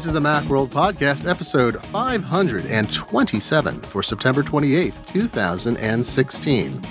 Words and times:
This 0.00 0.06
is 0.06 0.14
the 0.14 0.20
Macworld 0.20 0.68
Podcast, 0.68 1.28
episode 1.28 1.78
527 1.88 3.80
for 3.80 4.02
September 4.02 4.42
28th, 4.42 5.12
2016. 5.12 6.82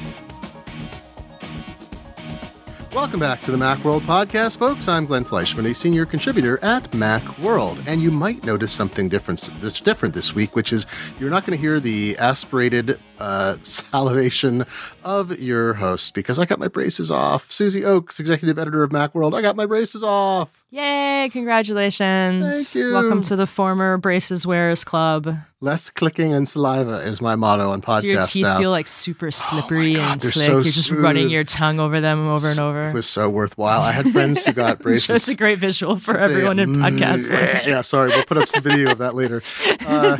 Welcome 2.93 3.20
back 3.20 3.42
to 3.42 3.50
the 3.50 3.57
Macworld 3.57 4.02
Podcast, 4.02 4.60
folks. 4.60 4.88
I'm 4.88 5.07
Glenn 5.07 5.25
Fleischman, 5.25 5.68
a 5.68 5.74
senior 5.74 6.06
contributor 6.06 6.64
at 6.64 6.84
Macworld, 6.92 7.84
and 7.88 8.00
you 8.00 8.11
might 8.11 8.43
notice 8.43 8.71
something 8.71 9.10
different 9.10 9.50
this 9.60 9.80
different 9.80 10.14
this 10.14 10.36
week, 10.36 10.55
which 10.55 10.71
is 10.71 10.86
you're 11.20 11.32
not 11.32 11.48
going 11.48 11.57
to 11.57 11.62
hear 11.62 11.80
the 11.80 12.16
aspirated 12.20 13.00
uh, 13.18 13.57
salivation 13.64 14.66
of 15.04 15.39
your 15.39 15.73
host 15.73 16.14
because 16.14 16.37
I 16.37 16.46
got 16.46 16.60
my 16.60 16.68
braces 16.68 17.10
off. 17.10 17.51
Susie 17.51 17.82
Ochs, 17.82 18.20
executive 18.20 18.60
editor 18.60 18.84
of 18.84 18.92
Macworld, 18.92 19.36
I 19.36 19.42
got 19.42 19.56
my 19.56 19.65
braces 19.65 20.04
off. 20.04 20.59
Yay! 20.71 21.29
Congratulations. 21.32 22.71
Thank 22.71 22.75
you. 22.75 22.93
Welcome 22.93 23.23
to 23.23 23.36
the 23.36 23.47
former 23.47 23.97
braces 23.97 24.46
wearers 24.46 24.83
club. 24.83 25.36
Less 25.61 25.89
clicking 25.89 26.32
and 26.32 26.47
saliva 26.47 26.97
is 26.97 27.21
my 27.21 27.36
motto 27.36 27.71
on 27.71 27.82
podcasts 27.82 28.01
Do 28.01 28.07
your 28.07 28.25
teeth 28.28 28.43
now. 28.43 28.59
feel 28.59 28.69
like 28.69 28.86
super 28.86 29.32
slippery 29.32 29.95
God, 29.95 30.11
and 30.11 30.21
slick? 30.21 30.45
so 30.45 30.51
You're 30.51 30.61
just 30.61 30.92
running 30.92 31.32
your 31.32 31.43
tongue 31.43 31.79
over 31.79 32.00
them 32.00 32.28
over 32.28 32.47
and 32.47 32.59
over. 32.59 32.89
It 32.89 32.94
was 32.94 33.09
so 33.09 33.28
worthwhile. 33.31 33.81
I 33.81 33.92
had 33.92 34.08
friends 34.11 34.45
who 34.45 34.53
got 34.53 34.78
braces. 34.78 35.16
it's 35.16 35.28
a 35.28 35.36
great 35.36 35.58
visual 35.58 35.97
for 35.97 36.16
It's 36.16 36.28
a, 36.28 36.30
everyone 36.30 36.59
in 36.59 36.75
mm, 36.75 36.88
podcast. 36.88 37.67
Yeah, 37.67 37.81
sorry. 37.81 38.09
We'll 38.09 38.25
put 38.25 38.38
up 38.38 38.47
some 38.47 38.61
video 38.61 38.92
of 38.92 39.00
that 39.00 39.16
later. 39.16 39.42
Uh, 39.89 40.17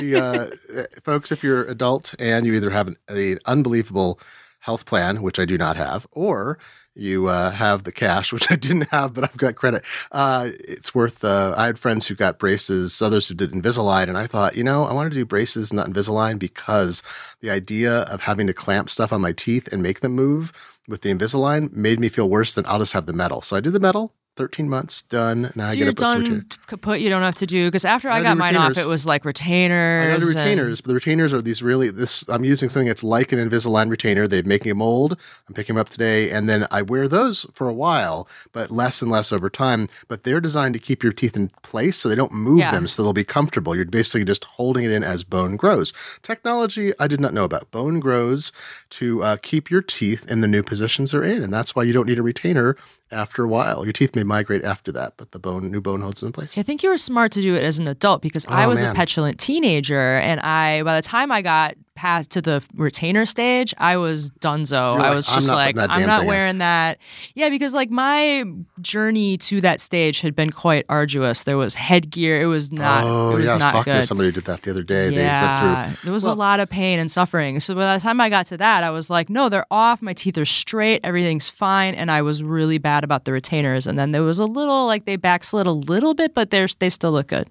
the, 0.00 0.50
uh, 0.76 1.00
folks, 1.02 1.32
if 1.32 1.42
you're 1.42 1.64
adult 1.64 2.14
and 2.18 2.46
you 2.46 2.52
either 2.54 2.68
have 2.68 2.88
an, 2.88 2.96
an 3.08 3.38
unbelievable 3.46 4.20
health 4.60 4.84
plan, 4.84 5.22
which 5.22 5.38
I 5.38 5.46
do 5.46 5.56
not 5.56 5.76
have, 5.76 6.06
or 6.12 6.58
you 6.98 7.28
uh, 7.28 7.50
have 7.50 7.84
the 7.84 7.92
cash, 7.92 8.32
which 8.34 8.50
I 8.50 8.56
didn't 8.56 8.88
have, 8.90 9.14
but 9.14 9.24
I've 9.24 9.36
got 9.36 9.54
credit. 9.54 9.84
Uh, 10.12 10.50
it's 10.60 10.94
worth. 10.94 11.24
Uh, 11.24 11.54
I 11.56 11.66
had 11.66 11.78
friends 11.78 12.06
who 12.06 12.14
got 12.14 12.38
braces, 12.38 13.00
others 13.00 13.28
who 13.28 13.34
did 13.34 13.52
Invisalign, 13.52 14.08
and 14.08 14.18
I 14.18 14.26
thought, 14.26 14.56
you 14.56 14.64
know, 14.64 14.84
I 14.84 14.92
want 14.92 15.10
to 15.10 15.18
do 15.18 15.24
braces, 15.24 15.72
not 15.72 15.86
Invisalign, 15.86 16.38
because 16.38 17.02
the 17.40 17.50
idea 17.50 18.00
of 18.02 18.22
having 18.22 18.46
to 18.46 18.54
clamp 18.54 18.90
stuff 18.90 19.12
on 19.12 19.20
my 19.20 19.32
teeth 19.32 19.72
and 19.72 19.82
make 19.82 20.00
them 20.00 20.12
move 20.12 20.52
with 20.88 21.02
the 21.02 21.12
Invisalign 21.12 21.72
made 21.72 22.00
me 22.00 22.08
feel 22.08 22.28
worse 22.28 22.54
than 22.54 22.66
I'll 22.66 22.78
just 22.78 22.94
have 22.94 23.06
the 23.06 23.12
metal. 23.12 23.42
So 23.42 23.56
I 23.56 23.60
did 23.60 23.72
the 23.72 23.80
metal. 23.80 24.14
13 24.38 24.68
months 24.68 25.02
done. 25.02 25.50
Now 25.54 25.66
I 25.66 25.74
get 25.76 25.82
a 25.82 25.86
retainer. 25.88 26.24
done 26.24 26.46
kaput. 26.68 27.00
You 27.00 27.10
don't 27.10 27.22
have 27.22 27.34
to 27.36 27.46
do 27.46 27.66
because 27.66 27.84
after 27.84 28.08
I 28.08 28.20
I 28.20 28.22
got 28.22 28.36
mine 28.38 28.56
off, 28.56 28.78
it 28.78 28.86
was 28.86 29.04
like 29.04 29.24
retainers. 29.24 30.04
I 30.04 30.14
retainers. 30.14 30.34
got 30.34 30.34
the 30.34 30.40
and- 30.40 30.60
retainers, 30.60 30.80
but 30.80 30.88
the 30.88 30.94
retainers 30.94 31.34
are 31.34 31.42
these 31.42 31.62
really 31.62 31.90
this. 31.90 32.26
I'm 32.28 32.44
using 32.44 32.68
something 32.68 32.86
that's 32.86 33.04
like 33.04 33.32
an 33.32 33.38
Invisalign 33.38 33.90
retainer. 33.90 34.26
They're 34.28 34.42
making 34.44 34.70
a 34.72 34.74
mold. 34.76 35.18
I'm 35.48 35.54
picking 35.54 35.74
them 35.74 35.80
up 35.80 35.88
today, 35.88 36.30
and 36.30 36.48
then 36.48 36.66
I 36.70 36.82
wear 36.82 37.08
those 37.08 37.46
for 37.52 37.68
a 37.68 37.72
while, 37.74 38.28
but 38.52 38.70
less 38.70 39.02
and 39.02 39.10
less 39.10 39.32
over 39.32 39.50
time. 39.50 39.88
But 40.06 40.22
they're 40.22 40.40
designed 40.40 40.74
to 40.74 40.80
keep 40.80 41.02
your 41.02 41.12
teeth 41.12 41.36
in 41.36 41.50
place, 41.62 41.96
so 41.98 42.08
they 42.08 42.14
don't 42.14 42.32
move 42.32 42.60
Yeah. 42.60 42.70
them, 42.70 42.86
so 42.86 43.02
they'll 43.02 43.12
be 43.12 43.24
comfortable. 43.24 43.74
You're 43.74 43.84
basically 43.84 44.24
just 44.24 44.44
holding 44.44 44.84
it 44.84 44.92
in 44.92 45.02
as 45.02 45.24
bone 45.24 45.56
grows. 45.56 45.92
Technology 46.22 46.92
I 47.00 47.08
did 47.08 47.20
not 47.20 47.34
know 47.34 47.44
about. 47.44 47.70
Bone 47.72 47.98
grows 47.98 48.52
to 48.90 49.22
uh, 49.22 49.36
keep 49.42 49.70
your 49.70 49.82
teeth 49.82 50.30
in 50.30 50.40
the 50.40 50.48
new 50.48 50.62
positions 50.62 51.10
they're 51.10 51.24
in, 51.24 51.42
and 51.42 51.52
that's 51.52 51.74
why 51.74 51.82
you 51.82 51.92
don't 51.92 52.06
need 52.06 52.18
a 52.18 52.22
retainer 52.22 52.76
after 53.10 53.42
a 53.44 53.48
while. 53.48 53.84
Your 53.84 53.92
teeth 53.92 54.14
may 54.14 54.22
migrate 54.22 54.64
after 54.64 54.92
that, 54.92 55.14
but 55.16 55.32
the 55.32 55.38
bone 55.38 55.70
new 55.70 55.80
bone 55.80 56.00
holds 56.00 56.20
them 56.20 56.28
in 56.28 56.32
place. 56.32 56.56
I 56.58 56.62
think 56.62 56.82
you 56.82 56.90
were 56.90 56.98
smart 56.98 57.32
to 57.32 57.40
do 57.40 57.54
it 57.54 57.62
as 57.62 57.78
an 57.78 57.88
adult 57.88 58.22
because 58.22 58.46
I 58.46 58.64
Oh, 58.64 58.68
was 58.68 58.82
man. 58.82 58.92
a 58.92 58.94
petulant 58.94 59.38
teenager, 59.40 60.16
and 60.18 60.40
I 60.40 60.82
by 60.82 60.96
the 60.96 61.02
time 61.06 61.30
I 61.32 61.42
got 61.42 61.74
past 61.98 62.30
to 62.30 62.40
the 62.40 62.62
retainer 62.74 63.26
stage, 63.26 63.74
I 63.78 63.96
was 63.96 64.30
donezo. 64.40 64.92
You're 64.94 65.00
I 65.02 65.08
like, 65.08 65.14
was 65.16 65.28
"I'm 65.28 65.34
just 65.34 65.48
like, 65.50 65.76
I'm 65.76 66.06
not 66.06 66.20
thing 66.20 66.22
in." 66.22 66.26
wearing 66.26 66.58
that. 66.58 66.98
Yeah, 67.34 67.48
because 67.50 67.74
like 67.74 67.90
my 67.90 68.44
journey 68.80 69.36
to 69.38 69.60
that 69.62 69.80
stage 69.80 70.20
had 70.20 70.34
been 70.36 70.50
quite 70.50 70.84
arduous. 70.88 71.42
There 71.42 71.58
was 71.58 71.74
headgear. 71.74 72.40
It 72.40 72.46
was 72.46 72.70
not. 72.72 73.04
oh 73.04 73.32
it 73.32 73.40
was 73.40 73.44
yeah, 73.46 73.50
I 73.50 73.54
was 73.56 73.64
talking 73.64 73.92
good. 73.92 74.00
to 74.00 74.06
somebody 74.06 74.28
who 74.28 74.32
did 74.32 74.44
that 74.44 74.62
the 74.62 74.70
other 74.70 74.82
day. 74.82 75.10
Yeah, 75.10 75.60
They 75.60 75.66
went 75.66 75.86
through 75.88 76.04
there 76.04 76.12
was 76.12 76.24
Well- 76.24 76.34
a 76.34 76.36
lot 76.36 76.60
of 76.60 76.70
pain 76.70 76.98
and 76.98 77.10
suffering. 77.10 77.60
So 77.60 77.74
by 77.74 77.96
the 77.96 78.02
time 78.02 78.20
I 78.20 78.28
got 78.28 78.46
to 78.46 78.56
that, 78.58 78.84
I 78.84 78.90
was 78.90 79.10
like, 79.10 79.28
no, 79.28 79.48
they're 79.48 79.66
off. 79.70 80.00
My 80.00 80.12
teeth 80.12 80.38
are 80.38 80.44
straight. 80.44 81.00
Everything's 81.04 81.50
fine. 81.50 81.94
And 81.94 82.10
I 82.10 82.22
was 82.22 82.42
really 82.42 82.78
bad 82.78 83.02
about 83.04 83.24
the 83.24 83.32
retainers. 83.32 83.86
And 83.86 83.98
then 83.98 84.12
there 84.12 84.22
was 84.22 84.38
a 84.38 84.46
little 84.46 84.86
like 84.86 85.04
they 85.04 85.16
backslid 85.16 85.66
a 85.66 85.72
little 85.72 86.14
bit, 86.14 86.34
but 86.34 86.50
they're 86.50 86.68
they 86.78 86.90
still 86.90 87.12
look 87.12 87.26
good. 87.28 87.48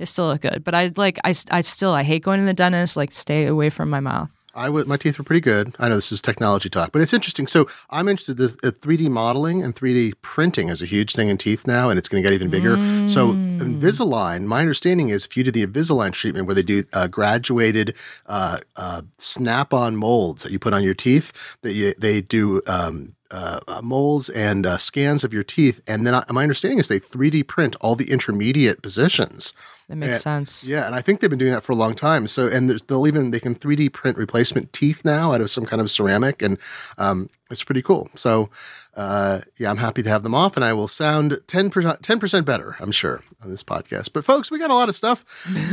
They 0.00 0.06
still 0.06 0.28
look 0.28 0.40
good. 0.40 0.64
But 0.64 0.74
I 0.74 0.90
like 0.96 1.18
I, 1.24 1.34
I 1.50 1.60
still 1.60 1.92
I 1.92 2.04
hate 2.04 2.22
going 2.22 2.40
to 2.40 2.46
the 2.46 2.54
dentist. 2.54 2.96
Like 2.96 3.12
stay 3.12 3.44
away 3.44 3.68
from 3.68 3.90
my 3.90 4.00
mouth. 4.00 4.30
I 4.54 4.70
would. 4.70 4.88
My 4.88 4.96
teeth 4.96 5.18
were 5.18 5.24
pretty 5.24 5.42
good. 5.42 5.76
I 5.78 5.90
know 5.90 5.96
this 5.96 6.10
is 6.10 6.22
technology 6.22 6.70
talk, 6.70 6.90
but 6.90 7.02
it's 7.02 7.12
interesting. 7.12 7.46
So 7.46 7.68
I'm 7.90 8.08
interested 8.08 8.40
in 8.40 8.46
uh, 8.46 8.72
3D 8.72 9.10
modeling 9.10 9.62
and 9.62 9.76
3D 9.76 10.14
printing 10.22 10.70
is 10.70 10.80
a 10.80 10.86
huge 10.86 11.12
thing 11.12 11.28
in 11.28 11.36
teeth 11.36 11.66
now, 11.66 11.90
and 11.90 11.98
it's 11.98 12.08
going 12.08 12.22
to 12.22 12.26
get 12.26 12.34
even 12.34 12.48
bigger. 12.48 12.76
So 13.08 13.34
Invisalign, 13.34 14.46
my 14.46 14.60
understanding 14.60 15.10
is 15.10 15.26
if 15.26 15.36
you 15.36 15.44
do 15.44 15.50
the 15.50 15.66
Invisalign 15.66 16.12
treatment 16.12 16.46
where 16.46 16.54
they 16.54 16.62
do 16.62 16.82
uh, 16.94 17.06
graduated 17.06 17.94
uh, 18.24 18.58
uh, 18.76 19.02
snap-on 19.18 19.96
molds 19.96 20.44
that 20.44 20.50
you 20.50 20.58
put 20.58 20.72
on 20.72 20.82
your 20.82 20.94
teeth, 20.94 21.58
that 21.60 21.74
you, 21.74 21.92
they 21.98 22.22
do. 22.22 22.62
Um, 22.66 23.16
uh, 23.30 23.60
uh, 23.68 23.80
molds 23.82 24.28
and 24.28 24.66
uh, 24.66 24.78
scans 24.78 25.24
of 25.24 25.32
your 25.32 25.42
teeth, 25.44 25.80
and 25.86 26.06
then 26.06 26.14
I, 26.14 26.24
my 26.30 26.42
understanding 26.42 26.78
is 26.78 26.88
they 26.88 27.00
3D 27.00 27.46
print 27.46 27.76
all 27.80 27.94
the 27.94 28.10
intermediate 28.10 28.82
positions. 28.82 29.52
That 29.88 29.96
makes 29.96 30.12
Yeah, 30.12 30.18
sense. 30.18 30.66
Yeah, 30.66 30.86
and 30.86 30.94
I 30.94 31.00
think 31.00 31.20
they've 31.20 31.30
been 31.30 31.38
doing 31.38 31.52
that 31.52 31.62
for 31.62 31.72
a 31.72 31.76
long 31.76 31.94
time. 31.94 32.26
So, 32.28 32.46
and 32.46 32.68
there's, 32.68 32.82
they'll 32.82 33.06
even 33.06 33.30
they 33.30 33.40
can 33.40 33.54
3D 33.54 33.92
print 33.92 34.18
replacement 34.18 34.72
teeth 34.72 35.04
now 35.04 35.32
out 35.32 35.40
of 35.40 35.50
some 35.50 35.64
kind 35.66 35.80
of 35.80 35.90
ceramic, 35.90 36.42
and 36.42 36.60
um, 36.98 37.28
it's 37.50 37.64
pretty 37.64 37.82
cool. 37.82 38.08
So, 38.14 38.50
uh, 38.94 39.40
yeah, 39.56 39.70
I'm 39.70 39.76
happy 39.76 40.02
to 40.02 40.08
have 40.08 40.22
them 40.22 40.34
off, 40.34 40.56
and 40.56 40.64
I 40.64 40.72
will 40.72 40.88
sound 40.88 41.40
10 41.46 41.70
percent 41.70 42.02
10 42.02 42.18
percent 42.18 42.46
better, 42.46 42.76
I'm 42.80 42.92
sure, 42.92 43.22
on 43.42 43.50
this 43.50 43.62
podcast. 43.62 44.12
But 44.12 44.24
folks, 44.24 44.50
we 44.50 44.58
got 44.58 44.70
a 44.70 44.74
lot 44.74 44.88
of 44.88 44.96
stuff 44.96 45.24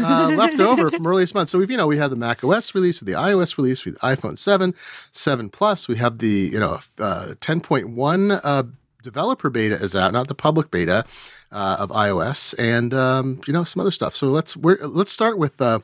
uh, 0.02 0.30
left 0.38 0.60
over 0.60 0.92
from 0.92 1.06
earliest 1.06 1.34
month. 1.34 1.50
So 1.50 1.58
we've 1.58 1.72
you 1.72 1.78
know 1.78 1.88
we 1.88 1.98
had 1.98 2.12
the 2.12 2.16
Mac 2.16 2.44
OS 2.44 2.76
release, 2.76 3.00
with 3.00 3.08
the 3.08 3.16
iOS 3.16 3.58
release, 3.58 3.86
with 3.86 3.96
the 3.96 4.00
iPhone 4.02 4.38
7, 4.38 4.74
7 4.76 5.50
Plus. 5.50 5.88
We 5.88 5.98
have 5.98 6.20
the 6.20 6.50
you 6.52 6.60
know 6.60 6.80
uh, 7.00 7.34
10.1 7.40 8.42
uh, 8.44 8.64
developer 9.02 9.50
beta 9.50 9.76
is 9.76 9.96
out, 9.96 10.14
not 10.14 10.28
the 10.28 10.36
public 10.36 10.70
beta 10.70 11.06
uh, 11.52 11.78
of 11.80 11.90
iOS, 11.90 12.54
and 12.60 12.94
um, 12.94 13.42
you 13.48 13.54
know 13.54 13.64
some 13.64 13.80
other 13.80 13.92
stuff. 13.92 14.16
So 14.16 14.28
let's 14.28 14.56
we're, 14.56 14.78
let's 14.84 15.12
start 15.12 15.38
with. 15.38 15.62
Uh, 15.62 15.80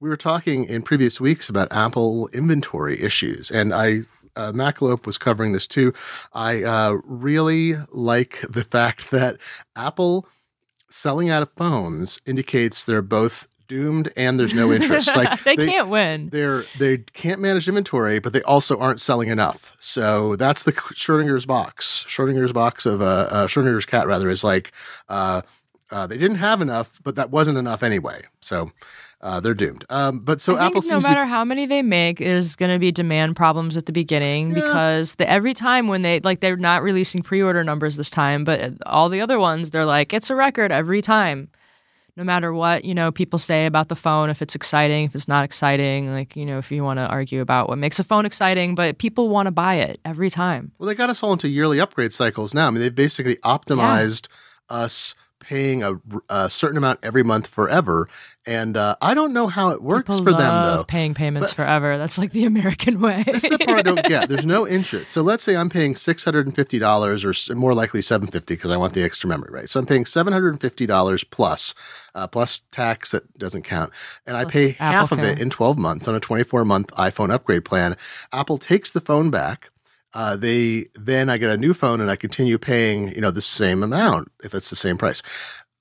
we 0.00 0.10
were 0.10 0.16
talking 0.16 0.64
in 0.64 0.82
previous 0.82 1.18
weeks 1.20 1.48
about 1.48 1.72
Apple 1.72 2.28
inventory 2.28 3.00
issues, 3.00 3.50
and 3.50 3.72
I. 3.72 4.00
Uh, 4.36 4.52
Macalope 4.52 5.06
was 5.06 5.18
covering 5.18 5.52
this 5.52 5.66
too. 5.66 5.92
I 6.32 6.62
uh, 6.62 6.98
really 7.04 7.74
like 7.90 8.40
the 8.48 8.64
fact 8.64 9.10
that 9.10 9.38
Apple 9.76 10.26
selling 10.88 11.30
out 11.30 11.42
of 11.42 11.50
phones 11.56 12.20
indicates 12.26 12.84
they're 12.84 13.02
both 13.02 13.48
doomed 13.66 14.12
and 14.16 14.38
there's 14.38 14.54
no 14.54 14.72
interest. 14.72 15.14
Like 15.16 15.42
they, 15.44 15.56
can't 15.56 15.88
win. 15.88 16.28
they're 16.28 16.64
they 16.78 16.98
can't 16.98 17.40
manage 17.40 17.68
inventory, 17.68 18.18
but 18.18 18.32
they 18.32 18.42
also 18.42 18.78
aren't 18.78 19.00
selling 19.00 19.28
enough. 19.28 19.74
So 19.78 20.36
that's 20.36 20.64
the 20.64 20.72
Schrodinger's 20.72 21.46
box. 21.46 22.04
Schrodinger's 22.08 22.52
box 22.52 22.86
of 22.86 23.00
uh, 23.00 23.28
uh 23.30 23.46
Schrodinger's 23.46 23.86
cat 23.86 24.06
rather 24.06 24.28
is 24.28 24.44
like 24.44 24.72
uh, 25.08 25.42
uh, 25.90 26.06
they 26.06 26.18
didn't 26.18 26.38
have 26.38 26.60
enough, 26.60 27.00
but 27.02 27.16
that 27.16 27.30
wasn't 27.30 27.58
enough 27.58 27.82
anyway. 27.82 28.22
So 28.40 28.70
uh, 29.24 29.40
they're 29.40 29.54
doomed. 29.54 29.84
Um, 29.88 30.20
but 30.20 30.40
so 30.40 30.56
Apple 30.58 30.82
no 30.82 31.00
matter 31.00 31.24
how 31.24 31.44
many 31.44 31.64
they 31.66 31.80
make, 31.82 32.18
there's 32.18 32.54
going 32.56 32.70
to 32.70 32.78
be 32.78 32.92
demand 32.92 33.34
problems 33.36 33.76
at 33.76 33.86
the 33.86 33.92
beginning 33.92 34.50
Yeah. 34.50 34.54
because 34.56 35.14
the, 35.16 35.28
every 35.28 35.54
time 35.54 35.88
when 35.88 36.02
they 36.02 36.20
like 36.20 36.40
they're 36.40 36.56
not 36.58 36.82
releasing 36.82 37.22
pre-order 37.22 37.64
numbers 37.64 37.96
this 37.96 38.10
time, 38.10 38.44
but 38.44 38.74
all 38.84 39.08
the 39.08 39.22
other 39.22 39.40
ones 39.40 39.70
they're 39.70 39.86
like 39.86 40.12
it's 40.12 40.28
a 40.30 40.34
record 40.36 40.70
every 40.70 41.00
time. 41.02 41.48
No 42.16 42.22
matter 42.22 42.52
what 42.54 42.84
you 42.84 42.94
know 42.94 43.10
people 43.10 43.40
say 43.40 43.66
about 43.66 43.88
the 43.88 43.96
phone, 43.96 44.30
if 44.30 44.40
it's 44.40 44.54
exciting, 44.54 45.04
if 45.06 45.16
it's 45.16 45.26
not 45.26 45.44
exciting, 45.44 46.12
like 46.12 46.36
you 46.36 46.46
know 46.46 46.58
if 46.58 46.70
you 46.70 46.84
want 46.84 46.98
to 47.00 47.06
argue 47.08 47.40
about 47.40 47.68
what 47.68 47.78
makes 47.78 47.98
a 47.98 48.04
phone 48.04 48.24
exciting, 48.24 48.76
but 48.76 48.98
people 48.98 49.28
want 49.30 49.46
to 49.46 49.50
buy 49.50 49.74
it 49.76 49.98
every 50.04 50.30
time. 50.30 50.70
Well, 50.78 50.86
they 50.86 50.94
got 50.94 51.10
us 51.10 51.24
all 51.24 51.32
into 51.32 51.48
yearly 51.48 51.80
upgrade 51.80 52.12
cycles 52.12 52.54
now. 52.54 52.68
I 52.68 52.70
mean, 52.70 52.82
they've 52.82 52.94
basically 52.94 53.34
optimized 53.36 54.28
us 54.68 55.14
paying 55.46 55.82
a, 55.82 56.00
a 56.28 56.48
certain 56.48 56.76
amount 56.76 57.00
every 57.02 57.22
month 57.22 57.46
forever. 57.46 58.08
And 58.46 58.76
uh, 58.76 58.96
I 59.00 59.14
don't 59.14 59.32
know 59.32 59.46
how 59.46 59.70
it 59.70 59.82
works 59.82 60.18
People 60.20 60.32
for 60.32 60.38
them, 60.38 60.64
though. 60.64 60.84
paying 60.84 61.14
payments 61.14 61.52
forever. 61.52 61.96
That's 61.96 62.18
like 62.18 62.32
the 62.32 62.44
American 62.44 63.00
way. 63.00 63.22
This 63.26 63.44
is 63.44 63.50
the 63.50 63.58
part 63.58 63.78
I 63.78 63.82
don't 63.82 64.04
get. 64.04 64.28
There's 64.30 64.44
no 64.44 64.66
interest. 64.66 65.10
So 65.12 65.22
let's 65.22 65.42
say 65.42 65.56
I'm 65.56 65.70
paying 65.70 65.94
six 65.96 66.24
hundred 66.24 66.46
and 66.46 66.54
fifty 66.54 66.78
dollars, 66.78 67.24
or 67.24 67.54
more 67.54 67.74
likely 67.74 68.02
seven 68.02 68.26
fifty, 68.28 68.54
because 68.54 68.70
I 68.70 68.76
want 68.76 68.92
the 68.92 69.02
extra 69.02 69.28
memory, 69.28 69.50
right? 69.52 69.68
So 69.68 69.80
I'm 69.80 69.86
paying 69.86 70.04
seven 70.04 70.32
hundred 70.32 70.50
and 70.50 70.60
fifty 70.60 70.84
dollars 70.86 71.24
plus, 71.24 71.74
uh, 72.14 72.26
plus 72.26 72.62
tax 72.70 73.12
that 73.12 73.38
doesn't 73.38 73.62
count, 73.62 73.92
and 74.26 74.36
I 74.36 74.42
Plus 74.42 74.52
pay 74.52 74.70
half 74.72 75.10
Apple 75.12 75.18
of 75.20 75.24
it 75.24 75.40
in 75.40 75.48
twelve 75.50 75.78
months 75.78 76.06
on 76.06 76.14
a 76.14 76.20
twenty-four 76.20 76.64
month 76.64 76.88
iPhone 76.88 77.30
upgrade 77.30 77.64
plan. 77.64 77.96
Apple 78.32 78.58
takes 78.58 78.90
the 78.90 79.00
phone 79.00 79.30
back. 79.30 79.70
Uh, 80.14 80.36
they 80.36 80.86
then 80.94 81.28
I 81.28 81.38
get 81.38 81.50
a 81.50 81.56
new 81.56 81.74
phone 81.74 82.00
and 82.00 82.10
I 82.10 82.16
continue 82.16 82.56
paying 82.58 83.08
you 83.14 83.20
know 83.20 83.30
the 83.30 83.40
same 83.40 83.82
amount 83.82 84.30
if 84.42 84.54
it's 84.54 84.70
the 84.70 84.76
same 84.76 84.96
price. 84.96 85.22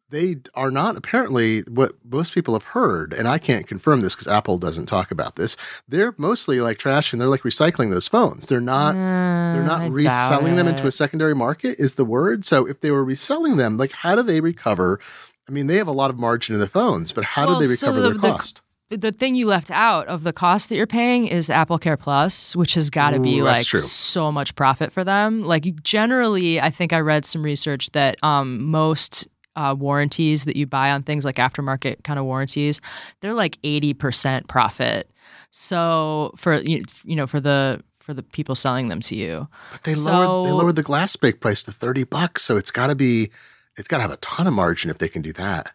They 0.10 0.38
are 0.54 0.70
not 0.70 0.96
apparently 0.96 1.62
what 1.62 1.94
most 2.08 2.34
people 2.36 2.54
have 2.54 2.66
heard, 2.66 3.14
and 3.14 3.28
I 3.28 3.40
can't 3.40 3.66
confirm 3.66 4.02
this 4.02 4.14
because 4.14 4.28
Apple 4.28 4.60
doesn't 4.60 4.86
talk 4.86 5.10
about 5.10 5.38
this. 5.38 5.56
They're 5.88 6.14
mostly 6.18 6.62
like 6.62 6.78
trash 6.78 7.14
and 7.14 7.20
they're 7.22 7.30
like 7.30 7.42
recycling 7.42 7.90
those 7.90 8.08
phones. 8.08 8.46
They're 8.48 8.62
not 8.62 8.94
they're 8.94 9.64
not 9.64 9.82
I 9.82 9.88
reselling 9.88 10.56
them 10.56 10.68
into 10.68 10.86
a 10.86 10.92
secondary 10.92 11.34
market 11.34 11.80
is 11.80 11.96
the 11.96 12.06
word. 12.06 12.46
So 12.46 12.68
if 12.68 12.82
they 12.82 12.92
were 12.92 13.04
reselling 13.04 13.58
them, 13.58 13.78
like 13.78 13.92
how 13.92 14.16
do 14.16 14.22
they 14.24 14.40
recover 14.42 15.00
I 15.48 15.52
mean, 15.52 15.68
they 15.68 15.76
have 15.76 15.90
a 15.90 15.92
lot 15.92 16.10
of 16.10 16.18
margin 16.18 16.54
in 16.56 16.62
the 16.62 16.70
phones, 16.70 17.12
but 17.12 17.24
how 17.26 17.48
Well, 17.48 17.60
did 17.60 17.70
they 17.70 17.74
so 17.76 17.88
recover 17.88 18.02
the- 18.02 18.20
their 18.20 18.32
cost? 18.32 18.56
the 18.58 18.62
thing 18.92 19.36
you 19.36 19.48
left 19.48 19.72
out 19.72 20.08
of 20.08 20.24
the 20.24 20.34
cost 20.34 20.70
that 20.70 20.76
you're 20.76 20.88
paying 20.88 21.28
is 21.28 21.50
Apple 21.50 21.80
Care 21.80 21.98
Plus, 21.98 22.56
which 22.56 22.76
has 22.76 22.90
got 22.90 23.12
to 23.12 23.20
be 23.20 23.40
Ooh, 23.40 23.44
like 23.44 23.66
true. 23.66 23.80
so 23.80 24.32
much 24.32 24.56
profit 24.56 24.92
for 24.92 25.04
them. 25.04 25.44
Like 25.44 25.82
generally, 25.84 26.62
I 26.62 26.70
think 26.70 26.94
I 26.94 27.00
read 27.00 27.26
some 27.26 27.44
research 27.44 27.92
that 27.92 28.24
um, 28.24 28.64
most 28.64 29.28
uh, 29.56 29.76
warranties 29.78 30.46
that 30.46 30.56
you 30.56 30.66
buy 30.66 30.92
on 30.92 31.04
things 31.04 31.26
like 31.26 31.36
aftermarket 31.36 32.04
kind 32.04 32.20
of 32.20 32.26
warranties, 32.26 32.82
they're 33.22 33.34
like 33.34 33.58
eighty 33.64 33.94
percent 33.94 34.48
profit. 34.48 35.10
So 35.52 36.32
for 36.36 36.56
you 36.62 36.84
you 37.04 37.16
know 37.16 37.28
for 37.28 37.40
the 37.40 37.82
for 38.00 38.14
the 38.14 38.24
people 38.24 38.56
selling 38.56 38.90
them 38.90 39.00
to 39.00 39.16
you, 39.16 39.48
But 39.72 39.84
they 39.84 39.96
lowered 39.96 40.48
they 40.48 40.52
lowered 40.52 40.76
the 40.76 40.84
glass 40.84 41.16
break 41.16 41.40
price 41.40 41.64
to 41.64 41.72
thirty 41.72 42.04
bucks, 42.04 42.44
so 42.44 42.58
it's 42.58 42.72
got 42.72 42.88
to 42.88 42.96
be 42.96 43.32
it's 43.78 43.88
got 43.88 43.98
to 43.98 44.02
have 44.02 44.12
a 44.12 44.18
ton 44.18 44.48
of 44.48 44.54
margin 44.54 44.90
if 44.90 44.98
they 44.98 45.08
can 45.08 45.22
do 45.22 45.34
that. 45.34 45.74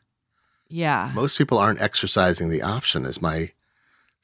Yeah. 0.69 1.11
Most 1.15 1.39
people 1.39 1.59
aren't 1.59 1.81
exercising 1.81 2.49
the 2.51 2.63
option, 2.63 3.05
is 3.07 3.21
my 3.23 3.53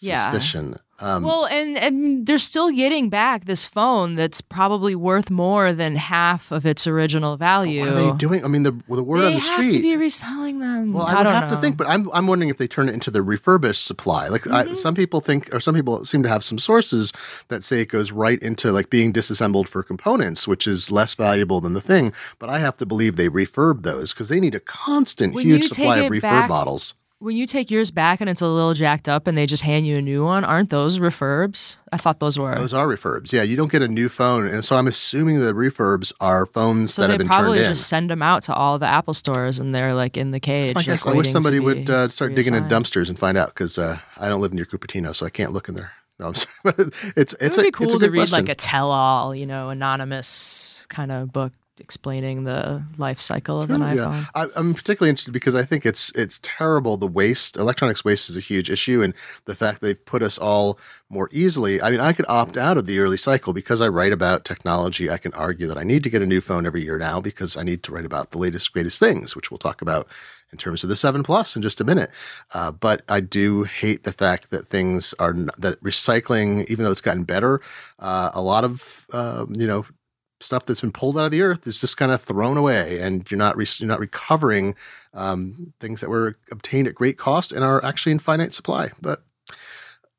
Yeah. 0.00 0.17
suspicion. 0.31 0.76
Um, 1.00 1.25
Well, 1.25 1.46
and 1.46 1.76
and 1.76 2.25
they're 2.26 2.38
still 2.38 2.70
getting 2.70 3.11
back 3.11 3.46
this 3.46 3.67
phone 3.67 4.14
that's 4.14 4.41
probably 4.41 4.94
worth 4.94 5.29
more 5.29 5.73
than 5.73 5.96
half 5.96 6.52
of 6.52 6.64
its 6.64 6.87
original 6.87 7.37
value. 7.37 7.81
what 7.81 7.88
are 7.88 7.94
they 7.94 8.12
doing? 8.17 8.44
I 8.44 8.49
mean, 8.49 8.62
the 8.62 8.70
the 8.88 9.02
word 9.02 9.23
they 9.23 9.26
on 9.26 9.35
the 9.35 9.41
street. 9.41 9.56
They 9.56 9.62
have 9.64 9.73
to 9.73 9.82
be 9.82 9.96
reselling 9.96 10.61
them. 10.61 10.93
Well, 10.93 11.02
I 11.05 11.12
I, 11.12 11.17
would 11.17 11.23
don't 11.25 11.32
have 11.35 11.50
know. 11.50 11.56
to 11.56 11.61
think, 11.61 11.76
but 11.76 11.88
I'm 11.88 12.08
I'm 12.12 12.26
wondering 12.29 12.49
if 12.49 12.58
they 12.58 12.69
turn 12.69 12.88
it 12.88 12.93
into 12.94 13.11
the 13.11 13.23
refurbished 13.23 13.85
supply. 13.85 14.29
Like 14.29 14.43
Mm-hmm. 14.43 14.75
some 14.75 14.94
people 14.94 15.20
think, 15.20 15.52
or 15.52 15.58
some 15.58 15.75
people 15.75 16.05
seem 16.05 16.23
to 16.23 16.29
have 16.29 16.44
some 16.44 16.58
sources 16.61 17.12
that 17.49 17.64
say 17.64 17.81
it 17.81 17.88
goes 17.88 18.12
right 18.12 18.38
into 18.40 18.70
like 18.70 18.88
being 18.88 19.11
disassembled 19.11 19.69
for 19.69 19.82
components, 19.82 20.47
which 20.47 20.67
is 20.67 20.90
less 20.93 21.14
valuable 21.17 21.61
than 21.61 21.73
the 21.75 21.81
thing. 21.81 22.12
But 22.38 22.50
I 22.50 22.61
have 22.61 22.76
to 22.76 22.87
believe 22.87 23.17
they 23.17 23.29
refurb 23.29 23.82
those 23.82 24.12
because 24.14 24.29
they 24.29 24.38
need 24.38 24.55
a 24.55 24.61
constant 24.61 25.35
When 25.35 25.44
huge 25.44 25.64
supply 25.69 25.99
of 25.99 26.11
refurb 26.12 26.20
back- 26.23 26.49
models. 26.49 26.94
When 27.25 27.37
you 27.37 27.47
take 27.47 27.71
yours 27.71 27.91
back 27.91 28.21
and 28.21 28.29
it's 28.29 28.43
a 28.43 28.47
little 28.47 28.75
jacked 28.75 29.09
up, 29.09 29.26
and 29.26 29.37
they 29.37 29.47
just 29.47 29.62
hand 29.62 29.87
you 29.87 29.97
a 29.97 30.03
new 30.03 30.23
one, 30.23 30.44
aren't 30.44 30.69
those 30.69 30.99
refurbs? 30.99 31.79
I 31.91 31.97
thought 31.97 32.21
those 32.21 32.38
were. 32.38 32.55
Those 32.55 32.75
are 32.75 32.87
refurbs. 32.87 33.32
Yeah, 33.32 33.43
you 33.43 33.56
don't 33.56 33.73
get 33.73 33.81
a 33.81 33.88
new 33.88 34.09
phone, 34.11 34.47
and 34.47 34.65
so 34.65 34.76
I'm 34.76 34.87
assuming 34.87 35.41
the 35.41 35.55
refurbs 35.55 36.12
are 36.21 36.44
phones 36.44 36.93
so 36.94 37.03
that 37.03 37.11
have 37.11 37.19
been 37.19 37.29
turned 37.29 37.38
in. 37.38 37.43
they 37.43 37.59
probably 37.59 37.59
just 37.75 37.88
send 37.88 38.11
them 38.11 38.23
out 38.23 38.43
to 38.44 38.55
all 38.55 38.79
the 38.79 38.87
Apple 38.87 39.15
stores, 39.15 39.59
and 39.59 39.75
they're 39.75 39.94
like 39.94 40.17
in 40.19 40.31
the 40.31 40.41
cage. 40.41 40.75
Like. 40.75 40.87
I 41.06 41.12
wish 41.12 41.31
somebody 41.31 41.59
would 41.61 41.88
uh, 41.88 42.09
start 42.09 42.35
digging 42.35 42.55
in 42.55 42.65
dumpsters 42.65 43.09
and 43.09 43.19
find 43.19 43.38
out 43.38 43.49
because 43.49 43.79
uh, 43.79 43.99
I 44.19 44.29
don't 44.29 44.43
live 44.43 44.53
near 44.53 44.67
Cupertino, 44.67 45.17
so 45.17 45.25
I 45.25 45.31
can't 45.31 45.53
look 45.53 45.69
in 45.69 45.75
there. 45.75 45.93
No, 46.19 46.26
I'm 46.29 46.35
sorry. 46.37 46.75
it's 47.17 47.32
It 47.35 47.43
it's 47.43 47.56
would 47.56 47.67
a 47.67 47.69
be 47.69 47.71
cool 47.73 47.88
to 47.99 48.11
read 48.11 48.19
question. 48.19 48.38
like 48.44 48.49
a 48.49 48.55
tell-all, 48.55 49.35
you 49.35 49.47
know, 49.47 49.71
anonymous 49.71 50.87
kind 50.91 51.11
of 51.11 51.32
book 51.32 51.53
explaining 51.81 52.44
the 52.44 52.85
life 52.97 53.21
cycle 53.21 53.62
of 53.62 53.71
an 53.71 53.81
Yeah, 53.81 54.06
iPhone. 54.06 54.29
I, 54.35 54.47
I'm 54.56 54.75
particularly 54.75 55.11
interested 55.11 55.32
because 55.32 55.55
I 55.55 55.65
think 55.65 55.85
it's 55.85 56.11
it's 56.15 56.38
terrible. 56.43 56.97
The 56.97 57.06
waste, 57.06 57.56
electronics 57.56 58.05
waste, 58.05 58.31
is 58.31 58.37
a 58.37 58.41
huge 58.41 58.71
issue, 58.71 59.03
and 59.03 59.15
the 59.44 59.55
fact 59.55 59.81
they've 59.81 60.05
put 60.05 60.23
us 60.23 60.38
all 60.38 60.79
more 61.09 61.29
easily. 61.32 61.82
I 61.82 61.91
mean, 61.91 62.00
I 62.00 62.12
could 62.12 62.26
opt 62.29 62.56
out 62.56 62.79
of 62.79 62.87
the 62.87 62.99
early 62.99 63.17
cycle 63.17 63.53
because 63.53 63.81
I 63.81 63.88
write 63.88 64.12
about 64.12 64.44
technology. 64.44 65.11
I 65.11 65.19
can 65.19 65.32
argue 65.35 65.67
that 65.67 65.79
I 65.79 65.85
need 65.85 66.03
to 66.05 66.11
get 66.11 66.23
a 66.23 66.26
new 66.26 66.41
phone 66.41 66.67
every 66.67 66.85
year 66.85 66.99
now 66.99 67.21
because 67.21 67.56
I 67.56 67.62
need 67.62 67.82
to 67.85 67.93
write 67.93 68.05
about 68.05 68.31
the 68.31 68.38
latest, 68.38 68.73
greatest 68.73 68.99
things, 69.00 69.35
which 69.35 69.50
we'll 69.50 69.59
talk 69.59 69.82
about 69.82 70.09
in 70.53 70.59
terms 70.59 70.85
of 70.85 70.88
the 70.88 70.97
seven 70.97 71.23
plus 71.23 71.56
in 71.56 71.62
just 71.62 71.81
a 71.81 71.85
minute. 71.85 72.11
Uh, 72.53 72.71
but 72.71 73.03
I 73.09 73.21
do 73.21 73.65
hate 73.65 74.05
the 74.05 74.12
fact 74.12 74.50
that 74.50 74.69
things 74.69 75.12
are 75.19 75.31
n- 75.31 75.50
that 75.59 75.82
recycling, 75.82 76.65
even 76.67 76.85
though 76.85 76.93
it's 76.93 77.00
gotten 77.00 77.25
better, 77.25 77.61
uh, 77.99 78.31
a 78.32 78.41
lot 78.41 78.62
of 78.65 79.06
um, 79.12 79.55
you 79.55 79.67
know 79.67 79.85
stuff 80.44 80.67
that's 80.67 80.81
been 80.81 80.93
pulled 80.93 81.19
out 81.19 81.25
of 81.25 81.31
the 81.31 81.43
earth 81.43 81.67
is 81.67 81.81
just 81.81 81.96
kind 81.96 82.12
of 82.12 82.20
thrown 82.23 82.56
away, 82.56 83.00
and 83.00 83.29
you're 83.31 83.38
not 83.38 83.56
re- 83.56 83.67
you're 83.79 83.88
not 83.88 83.99
recovering 84.00 84.75
um, 85.12 85.73
things 85.81 86.00
that 86.00 86.11
were 86.11 86.37
obtained 86.52 86.87
at 86.87 86.94
great 86.94 87.19
cost 87.19 87.52
and 87.52 87.64
are 87.64 87.85
actually 87.85 88.12
in 88.12 88.19
finite 88.19 88.55
supply. 88.55 88.91
But 89.00 89.23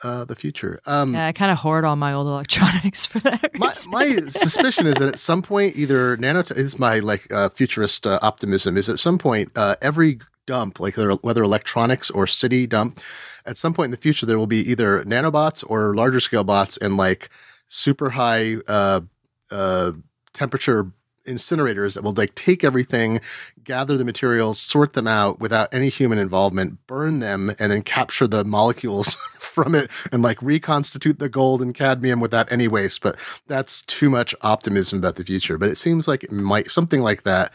uh, 0.03 0.25
the 0.25 0.35
future. 0.35 0.79
Um, 0.85 1.13
Yeah, 1.13 1.27
I 1.27 1.31
kind 1.31 1.51
of 1.51 1.57
hoard 1.59 1.85
all 1.85 1.95
my 1.95 2.13
old 2.13 2.27
electronics 2.27 3.05
for 3.05 3.19
that. 3.19 3.51
my, 3.57 3.67
reason. 3.69 3.91
my 3.91 4.15
suspicion 4.27 4.87
is 4.87 4.95
that 4.95 5.07
at 5.07 5.19
some 5.19 5.41
point, 5.41 5.75
either 5.77 6.17
nanotech 6.17 6.57
is 6.57 6.77
my 6.77 6.99
like 6.99 7.31
uh, 7.31 7.49
futurist 7.49 8.05
uh, 8.05 8.19
optimism 8.21 8.77
is 8.77 8.89
at 8.89 8.99
some 8.99 9.17
point 9.17 9.51
uh, 9.55 9.75
every 9.81 10.19
dump, 10.45 10.79
like 10.79 10.97
whether- 10.97 11.13
whether 11.13 11.43
electronics 11.43 12.11
or 12.11 12.27
city 12.27 12.67
dump, 12.67 12.99
at 13.45 13.57
some 13.57 13.73
point 13.73 13.85
in 13.85 13.91
the 13.91 13.97
future 13.97 14.25
there 14.25 14.37
will 14.37 14.47
be 14.47 14.69
either 14.69 15.03
nanobots 15.05 15.63
or 15.67 15.95
larger 15.95 16.19
scale 16.19 16.43
bots 16.43 16.77
and 16.77 16.97
like 16.97 17.29
super 17.67 18.11
high 18.11 18.57
uh, 18.67 19.01
uh, 19.49 19.91
temperature 20.35 20.91
incinerators 21.25 21.95
that 21.95 22.03
will 22.03 22.13
like 22.13 22.35
take 22.35 22.63
everything, 22.63 23.19
gather 23.63 23.97
the 23.97 24.05
materials, 24.05 24.61
sort 24.61 24.93
them 24.93 25.07
out 25.07 25.39
without 25.39 25.73
any 25.73 25.89
human 25.89 26.17
involvement, 26.17 26.85
burn 26.87 27.19
them, 27.19 27.49
and 27.59 27.71
then 27.71 27.81
capture 27.81 28.27
the 28.27 28.43
molecules 28.43 29.15
from 29.37 29.75
it 29.75 29.89
and 30.11 30.21
like 30.21 30.41
reconstitute 30.41 31.19
the 31.19 31.29
gold 31.29 31.61
and 31.61 31.75
cadmium 31.75 32.19
without 32.19 32.51
any 32.51 32.67
waste. 32.67 33.01
But 33.01 33.41
that's 33.47 33.81
too 33.81 34.09
much 34.09 34.33
optimism 34.41 34.99
about 34.99 35.15
the 35.15 35.23
future. 35.25 35.57
But 35.57 35.69
it 35.69 35.77
seems 35.77 36.07
like 36.07 36.23
it 36.23 36.31
might 36.31 36.71
something 36.71 37.01
like 37.01 37.23
that. 37.23 37.53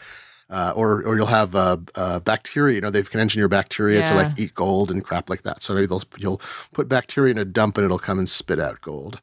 Uh, 0.49 0.73
or, 0.75 1.01
or 1.03 1.15
you'll 1.15 1.27
have 1.27 1.55
uh, 1.55 1.77
uh, 1.95 2.19
bacteria. 2.19 2.75
You 2.75 2.81
know, 2.81 2.89
they 2.89 3.03
can 3.03 3.21
engineer 3.21 3.47
bacteria 3.47 4.05
to 4.05 4.13
like 4.13 4.37
eat 4.37 4.53
gold 4.53 4.91
and 4.91 5.01
crap 5.01 5.29
like 5.29 5.43
that. 5.43 5.61
So 5.61 5.73
maybe 5.73 5.87
they'll 5.87 6.03
you'll 6.17 6.41
put 6.73 6.89
bacteria 6.89 7.31
in 7.31 7.37
a 7.37 7.45
dump 7.45 7.77
and 7.77 7.85
it'll 7.85 7.97
come 7.97 8.19
and 8.19 8.27
spit 8.27 8.59
out 8.59 8.81
gold. 8.81 9.21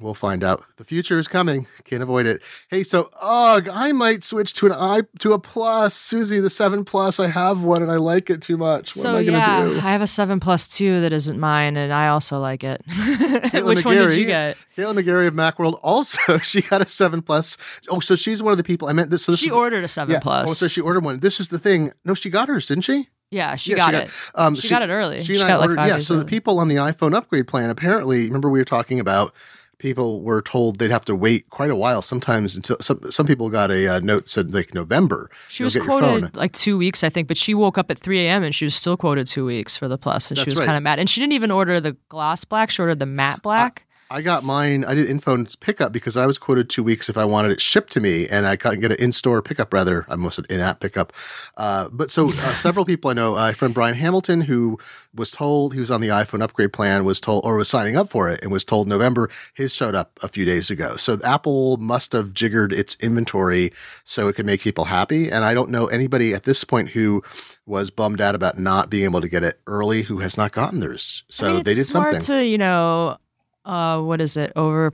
We'll 0.00 0.14
find 0.14 0.42
out. 0.42 0.64
The 0.78 0.84
future 0.84 1.18
is 1.18 1.28
coming. 1.28 1.66
Can't 1.84 2.02
avoid 2.02 2.26
it. 2.26 2.42
Hey, 2.70 2.82
so 2.82 3.10
ugh, 3.20 3.68
I 3.70 3.92
might 3.92 4.24
switch 4.24 4.54
to 4.54 4.66
an 4.66 4.72
i 4.72 5.02
to 5.20 5.32
a 5.32 5.38
plus. 5.38 5.94
Susie, 5.94 6.40
the 6.40 6.50
seven 6.50 6.84
plus. 6.84 7.20
I 7.20 7.28
have 7.28 7.62
one 7.62 7.82
and 7.82 7.92
I 7.92 7.96
like 7.96 8.30
it 8.30 8.40
too 8.40 8.56
much. 8.56 8.96
What 8.96 9.02
so 9.02 9.10
am 9.10 9.16
I 9.16 9.24
gonna 9.24 9.38
yeah, 9.38 9.64
do? 9.64 9.76
I 9.76 9.92
have 9.92 10.00
a 10.00 10.06
seven 10.06 10.40
plus 10.40 10.66
two 10.66 11.02
that 11.02 11.12
isn't 11.12 11.38
mine, 11.38 11.76
and 11.76 11.92
I 11.92 12.08
also 12.08 12.40
like 12.40 12.64
it. 12.64 12.82
Which 12.88 13.84
one 13.84 13.94
McGarry. 13.96 14.08
did 14.08 14.18
you 14.18 14.24
get? 14.26 14.56
Caitlin 14.76 14.94
McGarry 14.98 15.26
of 15.28 15.34
Macworld 15.34 15.78
also 15.82 16.38
she 16.42 16.62
got 16.62 16.80
a 16.80 16.88
seven 16.88 17.20
plus. 17.22 17.80
Oh, 17.88 18.00
so 18.00 18.16
she's 18.16 18.42
one 18.42 18.52
of 18.52 18.58
the 18.58 18.64
people 18.64 18.88
I 18.88 18.92
meant 18.94 19.10
this. 19.10 19.24
So 19.24 19.32
this 19.32 19.40
She 19.40 19.50
ordered 19.50 19.84
a 19.84 19.88
seven 19.88 20.14
yeah. 20.14 20.20
plus. 20.20 20.50
Oh, 20.50 20.52
so 20.54 20.68
she 20.68 20.80
ordered 20.80 21.04
one. 21.04 21.20
This 21.20 21.38
is 21.38 21.48
the 21.50 21.58
thing. 21.58 21.92
No, 22.04 22.14
she 22.14 22.30
got 22.30 22.48
hers, 22.48 22.66
didn't 22.66 22.84
she? 22.84 23.08
yeah, 23.30 23.56
she 23.56 23.70
Yeah, 23.72 23.76
got 23.76 23.94
it. 23.94 24.10
um, 24.34 24.54
She 24.56 24.68
got 24.68 24.82
it 24.82 24.90
early. 24.90 25.18
She 25.20 25.34
She 25.36 25.40
and 25.40 25.44
I 25.44 25.48
got 25.48 25.64
it 25.64 25.68
like 25.68 25.76
five 25.76 25.88
yeah. 25.88 25.98
So 26.00 26.16
the 26.18 26.24
people 26.24 26.58
on 26.58 26.68
the 26.68 26.76
iPhone 26.76 27.14
upgrade 27.14 27.46
plan 27.46 27.70
apparently, 27.70 28.26
remember 28.26 28.48
we 28.50 28.58
were 28.58 28.64
talking 28.64 29.00
about 29.00 29.34
people 29.82 30.22
were 30.22 30.40
told 30.40 30.78
they'd 30.78 30.90
have 30.90 31.04
to 31.04 31.14
wait 31.14 31.50
quite 31.50 31.70
a 31.70 31.76
while. 31.76 32.00
Sometimes 32.00 32.56
until 32.56 32.76
some 32.80 33.10
some 33.10 33.26
people 33.26 33.50
got 33.50 33.70
a 33.70 33.86
uh, 33.88 34.00
note 34.00 34.28
said 34.28 34.54
like 34.54 34.72
November. 34.72 35.28
She 35.50 35.64
was 35.64 35.74
get 35.74 35.84
your 35.84 36.00
phone. 36.00 36.20
quoted 36.20 36.36
like 36.36 36.52
two 36.52 36.78
weeks, 36.78 37.04
I 37.04 37.10
think, 37.10 37.28
but 37.28 37.36
she 37.36 37.52
woke 37.52 37.76
up 37.76 37.90
at 37.90 37.98
3 37.98 38.20
a.m. 38.26 38.42
and 38.42 38.54
she 38.54 38.64
was 38.64 38.74
still 38.74 38.96
quoted 38.96 39.26
two 39.26 39.44
weeks 39.44 39.76
for 39.76 39.88
the 39.88 39.98
plus, 39.98 40.30
and 40.30 40.38
That's 40.38 40.44
she 40.44 40.50
was 40.50 40.58
right. 40.58 40.66
kind 40.66 40.76
of 40.78 40.82
mad. 40.82 40.98
And 40.98 41.10
she 41.10 41.20
didn't 41.20 41.34
even 41.34 41.50
order 41.50 41.80
the 41.80 41.96
gloss 42.08 42.44
black; 42.44 42.70
she 42.70 42.80
ordered 42.80 43.00
the 43.00 43.06
matte 43.06 43.42
black. 43.42 43.84
I 43.90 43.91
got 44.20 44.44
mine. 44.44 44.84
I 44.84 44.94
did 44.94 45.08
InPhone's 45.08 45.56
pickup 45.56 45.92
because 45.92 46.18
I 46.18 46.26
was 46.26 46.36
quoted 46.36 46.68
two 46.68 46.82
weeks 46.82 47.08
if 47.08 47.16
I 47.16 47.24
wanted 47.24 47.52
it 47.52 47.60
shipped 47.62 47.92
to 47.92 48.00
me, 48.00 48.28
and 48.28 48.46
I 48.46 48.56
couldn't 48.56 48.80
get 48.80 48.90
an 48.90 48.98
in-store 48.98 49.40
pickup. 49.40 49.72
Rather, 49.72 50.04
I 50.08 50.28
said 50.28 50.44
in-app 50.50 50.80
pickup. 50.80 51.14
Uh, 51.56 51.88
but 51.90 52.10
so 52.10 52.28
uh, 52.28 52.52
several 52.52 52.84
people 52.84 53.10
I 53.10 53.14
know, 53.14 53.32
uh, 53.34 53.52
my 53.52 53.52
friend 53.54 53.72
Brian 53.72 53.94
Hamilton, 53.94 54.42
who 54.42 54.78
was 55.14 55.30
told 55.30 55.72
he 55.72 55.80
was 55.80 55.90
on 55.90 56.00
the 56.00 56.08
iPhone 56.08 56.42
upgrade 56.42 56.72
plan, 56.72 57.04
was 57.04 57.20
told 57.20 57.44
or 57.44 57.56
was 57.56 57.68
signing 57.68 57.96
up 57.96 58.10
for 58.10 58.28
it, 58.28 58.42
and 58.42 58.52
was 58.52 58.64
told 58.64 58.88
November. 58.88 59.30
His 59.54 59.74
showed 59.74 59.94
up 59.94 60.18
a 60.22 60.28
few 60.28 60.44
days 60.44 60.70
ago. 60.70 60.96
So 60.96 61.16
Apple 61.24 61.76
must 61.78 62.12
have 62.12 62.34
jiggered 62.34 62.72
its 62.72 62.96
inventory 62.96 63.72
so 64.04 64.28
it 64.28 64.34
could 64.34 64.46
make 64.46 64.60
people 64.60 64.86
happy. 64.86 65.30
And 65.30 65.44
I 65.44 65.54
don't 65.54 65.70
know 65.70 65.86
anybody 65.86 66.34
at 66.34 66.42
this 66.42 66.64
point 66.64 66.90
who 66.90 67.22
was 67.66 67.90
bummed 67.90 68.20
out 68.20 68.34
about 68.34 68.58
not 68.58 68.90
being 68.90 69.04
able 69.04 69.20
to 69.20 69.28
get 69.28 69.42
it 69.42 69.60
early 69.66 70.02
who 70.02 70.18
has 70.18 70.36
not 70.36 70.52
gotten 70.52 70.80
theirs. 70.80 71.24
So 71.28 71.46
I 71.46 71.52
mean, 71.54 71.62
they 71.62 71.74
did 71.74 71.84
smart 71.84 72.22
something. 72.22 72.38
to 72.38 72.46
you 72.46 72.58
know, 72.58 73.18
uh, 73.64 74.00
what 74.00 74.20
is 74.20 74.36
it? 74.36 74.52
Over 74.56 74.92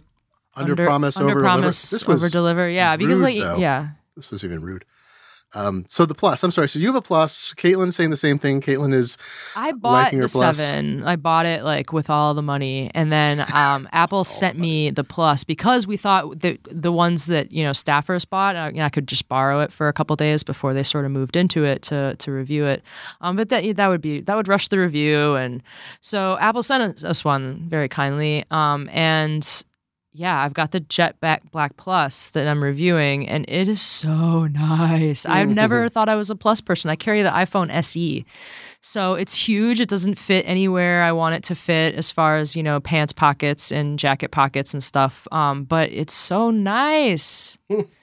Under, 0.54 0.74
promise, 0.76 1.16
under 1.16 1.30
over 1.32 1.40
promise, 1.40 1.90
This 1.90 2.06
was 2.06 2.22
over 2.22 2.30
deliver. 2.30 2.68
Yeah, 2.68 2.96
because 2.96 3.20
rude, 3.20 3.36
like 3.38 3.38
though. 3.40 3.58
yeah, 3.58 3.88
This 4.16 4.30
was 4.30 4.44
even 4.44 4.60
rude. 4.60 4.84
Um, 5.54 5.86
so 5.88 6.04
the 6.04 6.14
plus, 6.14 6.42
I'm 6.42 6.50
sorry. 6.50 6.68
So 6.68 6.78
you 6.78 6.86
have 6.88 6.94
a 6.94 7.02
plus. 7.02 7.54
Caitlin's 7.54 7.96
saying 7.96 8.10
the 8.10 8.18
same 8.18 8.38
thing. 8.38 8.60
Caitlin 8.60 8.92
is 8.92 9.16
I 9.56 9.72
bought 9.72 10.10
the 10.10 10.28
plus. 10.28 10.56
seven. 10.58 11.04
I 11.04 11.16
bought 11.16 11.46
it 11.46 11.64
like 11.64 11.92
with 11.92 12.10
all 12.10 12.34
the 12.34 12.42
money, 12.42 12.90
and 12.94 13.10
then 13.10 13.40
um, 13.54 13.88
Apple 13.92 14.24
sent 14.24 14.58
me 14.58 14.90
the 14.90 15.04
plus 15.04 15.44
because 15.44 15.86
we 15.86 15.96
thought 15.96 16.40
that 16.40 16.58
the 16.70 16.92
ones 16.92 17.26
that 17.26 17.50
you 17.50 17.64
know 17.64 17.70
staffers 17.70 18.28
bought, 18.28 18.56
uh, 18.56 18.70
you 18.72 18.78
know, 18.78 18.84
I 18.84 18.90
could 18.90 19.08
just 19.08 19.28
borrow 19.28 19.60
it 19.60 19.72
for 19.72 19.88
a 19.88 19.92
couple 19.92 20.14
days 20.16 20.42
before 20.42 20.74
they 20.74 20.82
sort 20.82 21.06
of 21.06 21.12
moved 21.12 21.36
into 21.36 21.64
it 21.64 21.80
to 21.82 22.14
to 22.16 22.30
review 22.30 22.66
it. 22.66 22.82
Um, 23.22 23.36
but 23.36 23.48
that 23.48 23.76
that 23.76 23.88
would 23.88 24.02
be 24.02 24.20
that 24.20 24.36
would 24.36 24.48
rush 24.48 24.68
the 24.68 24.78
review, 24.78 25.34
and 25.34 25.62
so 26.02 26.36
Apple 26.40 26.62
sent 26.62 27.04
us 27.04 27.24
one 27.24 27.64
very 27.68 27.88
kindly. 27.88 28.44
Um, 28.50 28.90
and 28.92 29.64
yeah, 30.18 30.42
I've 30.42 30.52
got 30.52 30.72
the 30.72 30.80
Jetback 30.80 31.50
Black 31.52 31.76
Plus 31.76 32.30
that 32.30 32.48
I'm 32.48 32.60
reviewing, 32.60 33.28
and 33.28 33.44
it 33.46 33.68
is 33.68 33.80
so 33.80 34.48
nice. 34.48 35.24
I've 35.24 35.48
never 35.48 35.88
thought 35.90 36.08
I 36.08 36.16
was 36.16 36.28
a 36.28 36.34
Plus 36.34 36.60
person. 36.60 36.90
I 36.90 36.96
carry 36.96 37.22
the 37.22 37.30
iPhone 37.30 37.70
SE. 37.70 38.26
So 38.80 39.14
it's 39.14 39.34
huge. 39.34 39.80
It 39.80 39.88
doesn't 39.88 40.18
fit 40.18 40.44
anywhere 40.46 41.04
I 41.04 41.12
want 41.12 41.36
it 41.36 41.44
to 41.44 41.54
fit 41.54 41.94
as 41.94 42.10
far 42.10 42.36
as, 42.36 42.56
you 42.56 42.64
know, 42.64 42.80
pants 42.80 43.12
pockets 43.12 43.70
and 43.70 43.96
jacket 43.96 44.32
pockets 44.32 44.72
and 44.74 44.82
stuff. 44.82 45.28
Um, 45.30 45.62
but 45.62 45.92
it's 45.92 46.14
so 46.14 46.50
nice. 46.50 47.56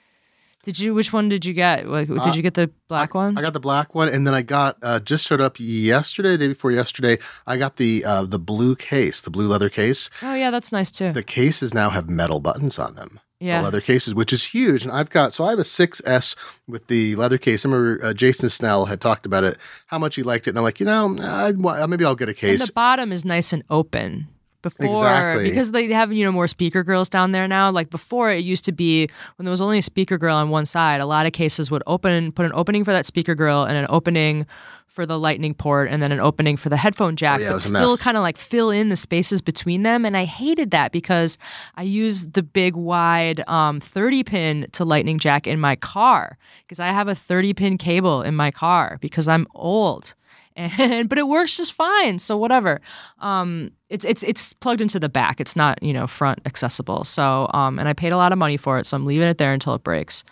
Did 0.66 0.80
you? 0.80 0.94
Which 0.94 1.12
one 1.12 1.28
did 1.28 1.44
you 1.44 1.52
get? 1.54 1.88
Like, 1.88 2.08
did 2.08 2.18
Uh, 2.18 2.32
you 2.34 2.42
get 2.42 2.54
the 2.54 2.68
black 2.88 3.14
one? 3.14 3.38
I 3.38 3.40
got 3.40 3.52
the 3.52 3.60
black 3.60 3.94
one, 3.94 4.08
and 4.08 4.26
then 4.26 4.34
I 4.34 4.42
got 4.42 4.76
uh, 4.82 4.98
just 4.98 5.24
showed 5.24 5.40
up 5.40 5.56
yesterday, 5.60 6.36
day 6.36 6.48
before 6.48 6.72
yesterday. 6.72 7.18
I 7.46 7.56
got 7.56 7.76
the 7.76 8.04
uh, 8.04 8.24
the 8.24 8.40
blue 8.40 8.74
case, 8.74 9.20
the 9.20 9.30
blue 9.30 9.46
leather 9.46 9.70
case. 9.70 10.10
oh 10.22 10.34
yeah, 10.34 10.50
that's 10.50 10.72
nice 10.72 10.90
too. 10.90 11.12
The 11.12 11.22
cases 11.22 11.72
now 11.72 11.90
have 11.90 12.10
metal 12.10 12.40
buttons 12.40 12.80
on 12.80 12.96
them. 12.96 13.20
yeah. 13.38 13.58
The 13.60 13.64
leather 13.66 13.80
cases, 13.80 14.12
which 14.12 14.32
is 14.32 14.42
huge. 14.44 14.82
And 14.82 14.90
I've 14.90 15.10
got 15.10 15.32
so 15.32 15.44
I 15.44 15.50
have 15.50 15.60
a 15.60 15.62
6S 15.62 16.34
with 16.66 16.88
the 16.88 17.14
leather 17.14 17.38
case. 17.38 17.64
I 17.64 17.68
remember 17.68 18.04
uh, 18.04 18.12
Jason 18.12 18.48
Snell 18.48 18.86
had 18.86 19.00
talked 19.00 19.24
about 19.24 19.44
it, 19.44 19.58
how 19.86 19.98
much 20.00 20.16
he 20.16 20.22
liked 20.24 20.46
it, 20.48 20.50
and 20.50 20.58
I'm 20.58 20.64
like, 20.64 20.80
you 20.80 20.86
know, 20.86 21.16
I'd, 21.22 21.58
maybe 21.88 22.04
I'll 22.04 22.16
get 22.16 22.28
a 22.28 22.34
case. 22.34 22.50
and 22.50 22.58
case. 22.60 22.66
the 22.66 22.72
bottom 22.72 23.12
is 23.12 23.24
nice 23.24 23.52
and 23.52 23.62
open. 23.70 24.26
Before, 24.66 24.88
Exactly. 24.88 25.48
because 25.48 25.70
they 25.72 25.86
have 25.92 26.12
you 26.12 26.24
know 26.24 26.32
more 26.32 26.48
speaker 26.48 26.82
grills 26.82 27.08
down 27.08 27.32
there 27.32 27.46
now. 27.46 27.70
Like 27.70 27.90
before, 27.90 28.30
it 28.30 28.44
used 28.44 28.64
to 28.64 28.72
be 28.72 29.08
when 29.36 29.44
there 29.44 29.50
was 29.50 29.60
only 29.60 29.78
a 29.78 29.82
speaker 29.82 30.18
grill 30.18 30.36
on 30.36 30.50
one 30.50 30.66
side. 30.66 31.00
A 31.00 31.06
lot 31.06 31.26
of 31.26 31.32
cases 31.32 31.70
would 31.70 31.82
open, 31.86 32.32
put 32.32 32.44
an 32.46 32.52
opening 32.54 32.84
for 32.84 32.92
that 32.92 33.06
speaker 33.06 33.34
grill 33.34 33.64
and 33.64 33.76
an 33.76 33.86
opening 33.88 34.46
for 34.86 35.04
the 35.04 35.18
lightning 35.18 35.52
port, 35.52 35.88
and 35.90 36.02
then 36.02 36.10
an 36.10 36.20
opening 36.20 36.56
for 36.56 36.68
the 36.70 36.76
headphone 36.76 37.16
jack. 37.16 37.40
Oh, 37.40 37.44
yeah, 37.44 37.52
but 37.52 37.62
still 37.62 37.96
kind 37.98 38.16
of 38.16 38.22
like 38.22 38.38
fill 38.38 38.70
in 38.70 38.88
the 38.88 38.96
spaces 38.96 39.42
between 39.42 39.82
them. 39.82 40.06
And 40.06 40.16
I 40.16 40.24
hated 40.24 40.70
that 40.70 40.90
because 40.90 41.36
I 41.74 41.82
use 41.82 42.26
the 42.28 42.42
big 42.42 42.76
wide 42.76 43.46
um, 43.48 43.78
30 43.80 44.24
pin 44.24 44.66
to 44.72 44.84
lightning 44.84 45.18
jack 45.18 45.46
in 45.46 45.60
my 45.60 45.76
car 45.76 46.38
because 46.64 46.80
I 46.80 46.86
have 46.88 47.08
a 47.08 47.14
30 47.14 47.52
pin 47.54 47.78
cable 47.78 48.22
in 48.22 48.34
my 48.34 48.50
car 48.50 48.96
because 49.00 49.28
I'm 49.28 49.46
old. 49.54 50.14
And 50.58 51.06
but 51.10 51.18
it 51.18 51.28
works 51.28 51.58
just 51.58 51.74
fine. 51.74 52.18
So 52.18 52.38
whatever. 52.38 52.80
Um, 53.20 53.72
it's 53.88 54.04
it's 54.04 54.22
it's 54.22 54.52
plugged 54.54 54.80
into 54.80 54.98
the 54.98 55.08
back. 55.08 55.40
It's 55.40 55.56
not 55.56 55.82
you 55.82 55.92
know 55.92 56.06
front 56.06 56.40
accessible. 56.44 57.04
So 57.04 57.48
um, 57.54 57.78
and 57.78 57.88
I 57.88 57.92
paid 57.92 58.12
a 58.12 58.16
lot 58.16 58.32
of 58.32 58.38
money 58.38 58.56
for 58.56 58.78
it, 58.78 58.86
so 58.86 58.96
I'm 58.96 59.06
leaving 59.06 59.28
it 59.28 59.38
there 59.38 59.52
until 59.52 59.74
it 59.74 59.82
breaks. 59.82 60.24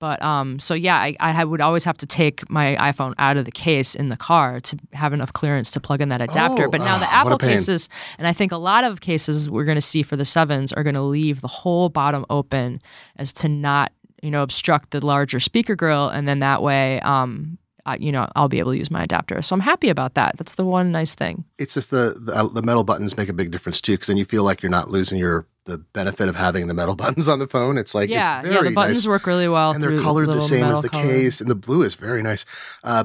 But 0.00 0.20
um, 0.22 0.58
so 0.58 0.74
yeah, 0.74 0.96
I, 0.96 1.16
I 1.20 1.44
would 1.44 1.60
always 1.60 1.84
have 1.84 1.96
to 1.98 2.06
take 2.06 2.48
my 2.50 2.76
iPhone 2.76 3.14
out 3.18 3.36
of 3.36 3.44
the 3.44 3.52
case 3.52 3.94
in 3.94 4.08
the 4.08 4.16
car 4.16 4.60
to 4.60 4.76
have 4.92 5.12
enough 5.12 5.32
clearance 5.32 5.70
to 5.70 5.80
plug 5.80 6.00
in 6.00 6.08
that 6.10 6.20
adapter. 6.20 6.66
Oh, 6.66 6.70
but 6.70 6.80
now 6.80 6.98
the 6.98 7.06
ah, 7.06 7.20
Apple 7.20 7.38
cases, 7.38 7.88
and 8.18 8.26
I 8.26 8.32
think 8.32 8.52
a 8.52 8.56
lot 8.56 8.84
of 8.84 9.00
cases 9.00 9.48
we're 9.48 9.64
going 9.64 9.76
to 9.76 9.82
see 9.82 10.02
for 10.02 10.16
the 10.16 10.24
sevens 10.24 10.72
are 10.72 10.82
going 10.82 10.94
to 10.94 11.02
leave 11.02 11.40
the 11.40 11.48
whole 11.48 11.88
bottom 11.88 12.26
open 12.28 12.82
as 13.16 13.32
to 13.34 13.48
not 13.48 13.92
you 14.20 14.30
know 14.30 14.42
obstruct 14.42 14.90
the 14.90 15.04
larger 15.04 15.40
speaker 15.40 15.76
grill, 15.76 16.08
and 16.08 16.26
then 16.26 16.40
that 16.40 16.62
way. 16.62 17.00
Um, 17.00 17.58
I, 17.86 17.96
you 17.96 18.12
know, 18.12 18.28
I'll 18.34 18.48
be 18.48 18.58
able 18.58 18.72
to 18.72 18.78
use 18.78 18.90
my 18.90 19.02
adapter. 19.02 19.42
So 19.42 19.54
I'm 19.54 19.60
happy 19.60 19.88
about 19.88 20.14
that. 20.14 20.36
That's 20.36 20.54
the 20.54 20.64
one 20.64 20.90
nice 20.92 21.14
thing. 21.14 21.44
it's 21.58 21.74
just 21.74 21.90
the, 21.90 22.14
the 22.18 22.32
uh, 22.34 22.48
the 22.48 22.62
metal 22.62 22.84
buttons 22.84 23.16
make 23.16 23.28
a 23.28 23.32
big 23.32 23.50
difference 23.50 23.80
too, 23.80 23.92
because 23.92 24.08
then 24.08 24.16
you 24.16 24.24
feel 24.24 24.42
like 24.42 24.62
you're 24.62 24.70
not 24.70 24.90
losing 24.90 25.18
your 25.18 25.46
the 25.66 25.78
benefit 25.78 26.28
of 26.28 26.36
having 26.36 26.66
the 26.66 26.74
metal 26.74 26.96
buttons 27.02 27.28
on 27.28 27.38
the 27.38 27.46
phone. 27.46 27.78
It's 27.78 27.94
like 27.94 28.10
yeah, 28.10 28.40
it's 28.40 28.54
yeah. 28.54 28.62
The 28.62 28.70
buttons 28.70 29.04
nice. 29.04 29.08
work 29.08 29.26
really 29.26 29.48
well, 29.48 29.72
and 29.72 29.82
they're 29.82 30.00
colored 30.00 30.28
the 30.28 30.40
same 30.42 30.66
as 30.66 30.80
the 30.80 30.88
color. 30.88 31.04
case, 31.04 31.40
and 31.40 31.50
the 31.50 31.54
blue 31.54 31.82
is 31.82 31.94
very 31.94 32.22
nice. 32.22 32.44
Uh, 32.82 33.04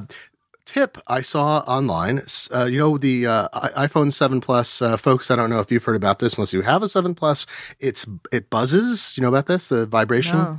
tip 0.64 0.98
I 1.08 1.20
saw 1.20 1.58
online, 1.66 2.22
uh, 2.54 2.64
you 2.64 2.78
know 2.78 2.96
the 2.96 3.26
uh, 3.26 3.48
iPhone 3.76 4.12
Seven 4.12 4.40
Plus, 4.40 4.80
uh, 4.80 4.96
folks. 4.96 5.30
I 5.30 5.36
don't 5.36 5.50
know 5.50 5.60
if 5.60 5.70
you've 5.72 5.84
heard 5.84 5.96
about 5.96 6.20
this, 6.20 6.38
unless 6.38 6.52
you 6.52 6.62
have 6.62 6.82
a 6.82 6.88
Seven 6.88 7.14
Plus. 7.14 7.46
It's 7.80 8.06
it 8.32 8.50
buzzes. 8.50 9.16
You 9.16 9.22
know 9.22 9.28
about 9.28 9.46
this? 9.46 9.68
The 9.68 9.86
vibration. 9.86 10.38
No. 10.38 10.58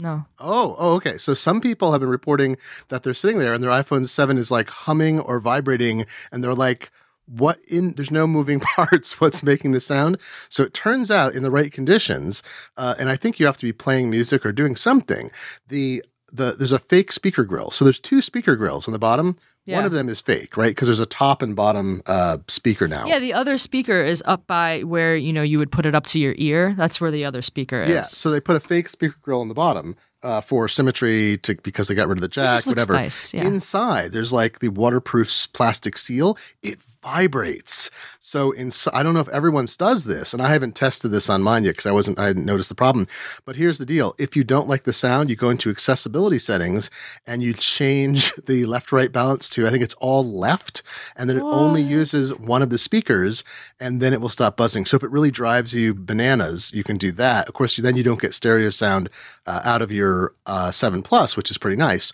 No. 0.00 0.26
Oh, 0.38 0.76
oh, 0.78 0.94
okay. 0.94 1.18
So 1.18 1.34
some 1.34 1.60
people 1.60 1.92
have 1.92 2.00
been 2.00 2.10
reporting 2.10 2.56
that 2.88 3.02
they're 3.02 3.14
sitting 3.14 3.38
there 3.38 3.52
and 3.52 3.62
their 3.62 3.70
iPhone 3.70 4.08
7 4.08 4.38
is 4.38 4.50
like 4.50 4.70
humming 4.70 5.20
or 5.20 5.38
vibrating, 5.40 6.06
and 6.32 6.42
they're 6.42 6.54
like, 6.54 6.90
what 7.26 7.60
in 7.68 7.94
there's 7.94 8.10
no 8.10 8.26
moving 8.26 8.58
parts 8.76 9.20
what's 9.20 9.42
making 9.42 9.70
the 9.70 9.80
sound 9.80 10.16
so 10.48 10.64
it 10.64 10.74
turns 10.74 11.12
out 11.12 11.32
in 11.32 11.44
the 11.44 11.50
right 11.50 11.70
conditions 11.70 12.42
uh, 12.76 12.94
and 12.98 13.08
i 13.08 13.14
think 13.14 13.38
you 13.38 13.46
have 13.46 13.56
to 13.56 13.64
be 13.64 13.72
playing 13.72 14.10
music 14.10 14.44
or 14.44 14.50
doing 14.50 14.74
something 14.74 15.30
the 15.68 16.02
the 16.32 16.52
there's 16.58 16.72
a 16.72 16.78
fake 16.78 17.12
speaker 17.12 17.44
grill 17.44 17.70
so 17.70 17.84
there's 17.84 18.00
two 18.00 18.20
speaker 18.20 18.56
grills 18.56 18.88
on 18.88 18.92
the 18.92 18.98
bottom 18.98 19.36
one 19.76 19.84
of 19.84 19.92
them 19.92 20.08
is 20.08 20.20
fake 20.20 20.56
right 20.56 20.70
because 20.70 20.88
there's 20.88 21.00
a 21.00 21.06
top 21.06 21.42
and 21.42 21.56
bottom 21.56 22.02
uh, 22.06 22.38
speaker 22.48 22.88
now 22.88 23.06
Yeah, 23.06 23.18
the 23.18 23.32
other 23.32 23.58
speaker 23.58 24.02
is 24.02 24.22
up 24.26 24.46
by 24.46 24.80
where 24.80 25.16
you 25.16 25.32
know 25.32 25.42
you 25.42 25.58
would 25.58 25.72
put 25.72 25.86
it 25.86 25.94
up 25.94 26.06
to 26.06 26.18
your 26.18 26.34
ear. 26.38 26.74
That's 26.76 27.00
where 27.00 27.10
the 27.10 27.24
other 27.24 27.42
speaker 27.42 27.80
is. 27.80 27.90
Yeah, 27.90 28.02
so 28.02 28.30
they 28.30 28.40
put 28.40 28.56
a 28.56 28.60
fake 28.60 28.88
speaker 28.88 29.16
grill 29.22 29.40
on 29.40 29.48
the 29.48 29.54
bottom 29.54 29.96
uh, 30.22 30.40
for 30.40 30.68
symmetry 30.68 31.38
to 31.38 31.54
because 31.62 31.88
they 31.88 31.94
got 31.94 32.08
rid 32.08 32.18
of 32.18 32.22
the 32.22 32.28
jack, 32.28 32.66
whatever. 32.66 32.92
nice, 32.92 33.32
yeah. 33.32 33.44
Inside, 33.44 34.12
there's 34.12 34.32
like 34.32 34.58
the 34.58 34.68
waterproof 34.68 35.48
plastic 35.52 35.96
seal. 35.96 36.36
It 36.62 36.80
vibrates. 37.02 37.90
So 38.22 38.50
in 38.52 38.70
I 38.92 39.02
don't 39.02 39.14
know 39.14 39.20
if 39.20 39.28
everyone's 39.30 39.78
does 39.78 40.04
this, 40.04 40.34
and 40.34 40.42
I 40.42 40.52
haven't 40.52 40.76
tested 40.76 41.10
this 41.10 41.30
on 41.30 41.42
mine 41.42 41.64
yet 41.64 41.70
because 41.70 41.86
I 41.86 41.92
wasn't 41.92 42.18
I 42.18 42.26
hadn't 42.26 42.44
noticed 42.44 42.68
the 42.68 42.74
problem. 42.74 43.06
But 43.46 43.56
here's 43.56 43.78
the 43.78 43.86
deal: 43.86 44.14
if 44.18 44.36
you 44.36 44.44
don't 44.44 44.68
like 44.68 44.82
the 44.82 44.92
sound, 44.92 45.30
you 45.30 45.36
go 45.36 45.48
into 45.48 45.70
accessibility 45.70 46.38
settings 46.38 46.90
and 47.26 47.42
you 47.42 47.54
change 47.54 48.32
the 48.46 48.66
left 48.66 48.92
right 48.92 49.10
balance 49.10 49.48
to 49.50 49.66
I 49.66 49.70
think 49.70 49.82
it's 49.82 49.94
all 49.94 50.22
left, 50.22 50.82
and 51.16 51.30
then 51.30 51.38
it 51.38 51.42
only 51.42 51.80
uses 51.80 52.38
one 52.38 52.60
of 52.60 52.68
the 52.68 52.76
speakers, 52.76 53.42
and 53.80 54.02
then 54.02 54.12
it 54.12 54.20
will 54.20 54.28
stop 54.28 54.54
buzzing. 54.54 54.84
So 54.84 54.98
if 54.98 55.02
it 55.02 55.10
really 55.10 55.30
drives 55.30 55.74
you 55.74 55.94
bananas, 55.94 56.72
you 56.74 56.84
can 56.84 56.98
do 56.98 57.12
that. 57.12 57.48
Of 57.48 57.54
course, 57.54 57.76
then 57.76 57.96
you 57.96 58.02
don't 58.02 58.20
get 58.20 58.34
stereo 58.34 58.68
sound 58.68 59.08
uh, 59.46 59.62
out 59.64 59.80
of 59.80 59.90
your 59.90 60.34
uh, 60.44 60.70
Seven 60.70 61.02
Plus, 61.02 61.38
which 61.38 61.50
is 61.50 61.56
pretty 61.56 61.76
nice. 61.76 62.12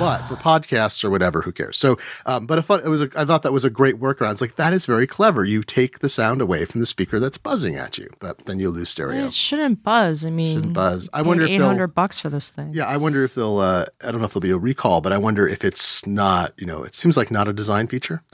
but 0.00 0.26
for 0.26 0.34
podcasts 0.50 1.04
or 1.04 1.10
whatever, 1.10 1.42
who 1.42 1.52
cares? 1.52 1.76
So, 1.76 1.96
um, 2.26 2.46
but 2.46 2.58
if 2.58 2.68
it 2.68 2.88
was, 2.88 3.02
a, 3.02 3.10
I 3.16 3.24
thought 3.24 3.42
that 3.42 3.52
was 3.52 3.64
a 3.64 3.70
great 3.70 4.00
workaround. 4.00 4.32
It's 4.32 4.40
like 4.40 4.56
that 4.56 4.72
is 4.72 4.86
very 4.86 5.06
clever. 5.06 5.44
You 5.44 5.53
take 5.62 6.00
the 6.00 6.08
sound 6.08 6.40
away 6.40 6.64
from 6.64 6.80
the 6.80 6.86
speaker 6.86 7.20
that's 7.20 7.38
buzzing 7.38 7.76
at 7.76 7.98
you, 7.98 8.08
but 8.18 8.46
then 8.46 8.58
you 8.58 8.70
lose 8.70 8.90
stereo. 8.90 9.26
It 9.26 9.34
shouldn't 9.34 9.82
buzz. 9.82 10.24
I 10.24 10.30
mean, 10.30 10.56
Shouldn't 10.56 10.74
buzz. 10.74 11.08
I 11.12 11.22
wonder 11.22 11.44
if 11.44 11.50
eight 11.50 11.58
they'll. 11.58 11.68
hundred 11.68 11.94
bucks 11.94 12.20
for 12.20 12.28
this 12.28 12.50
thing. 12.50 12.70
Yeah, 12.72 12.86
I 12.86 12.96
wonder 12.96 13.24
if 13.24 13.34
they'll. 13.34 13.58
Uh, 13.58 13.86
I 14.02 14.10
don't 14.10 14.20
know 14.20 14.26
if 14.26 14.32
there'll 14.32 14.42
be 14.42 14.50
a 14.50 14.58
recall, 14.58 15.00
but 15.00 15.12
I 15.12 15.18
wonder 15.18 15.48
if 15.48 15.64
it's 15.64 16.06
not. 16.06 16.52
You 16.56 16.66
know, 16.66 16.82
it 16.82 16.94
seems 16.94 17.16
like 17.16 17.30
not 17.30 17.48
a 17.48 17.52
design 17.52 17.86
feature. 17.86 18.22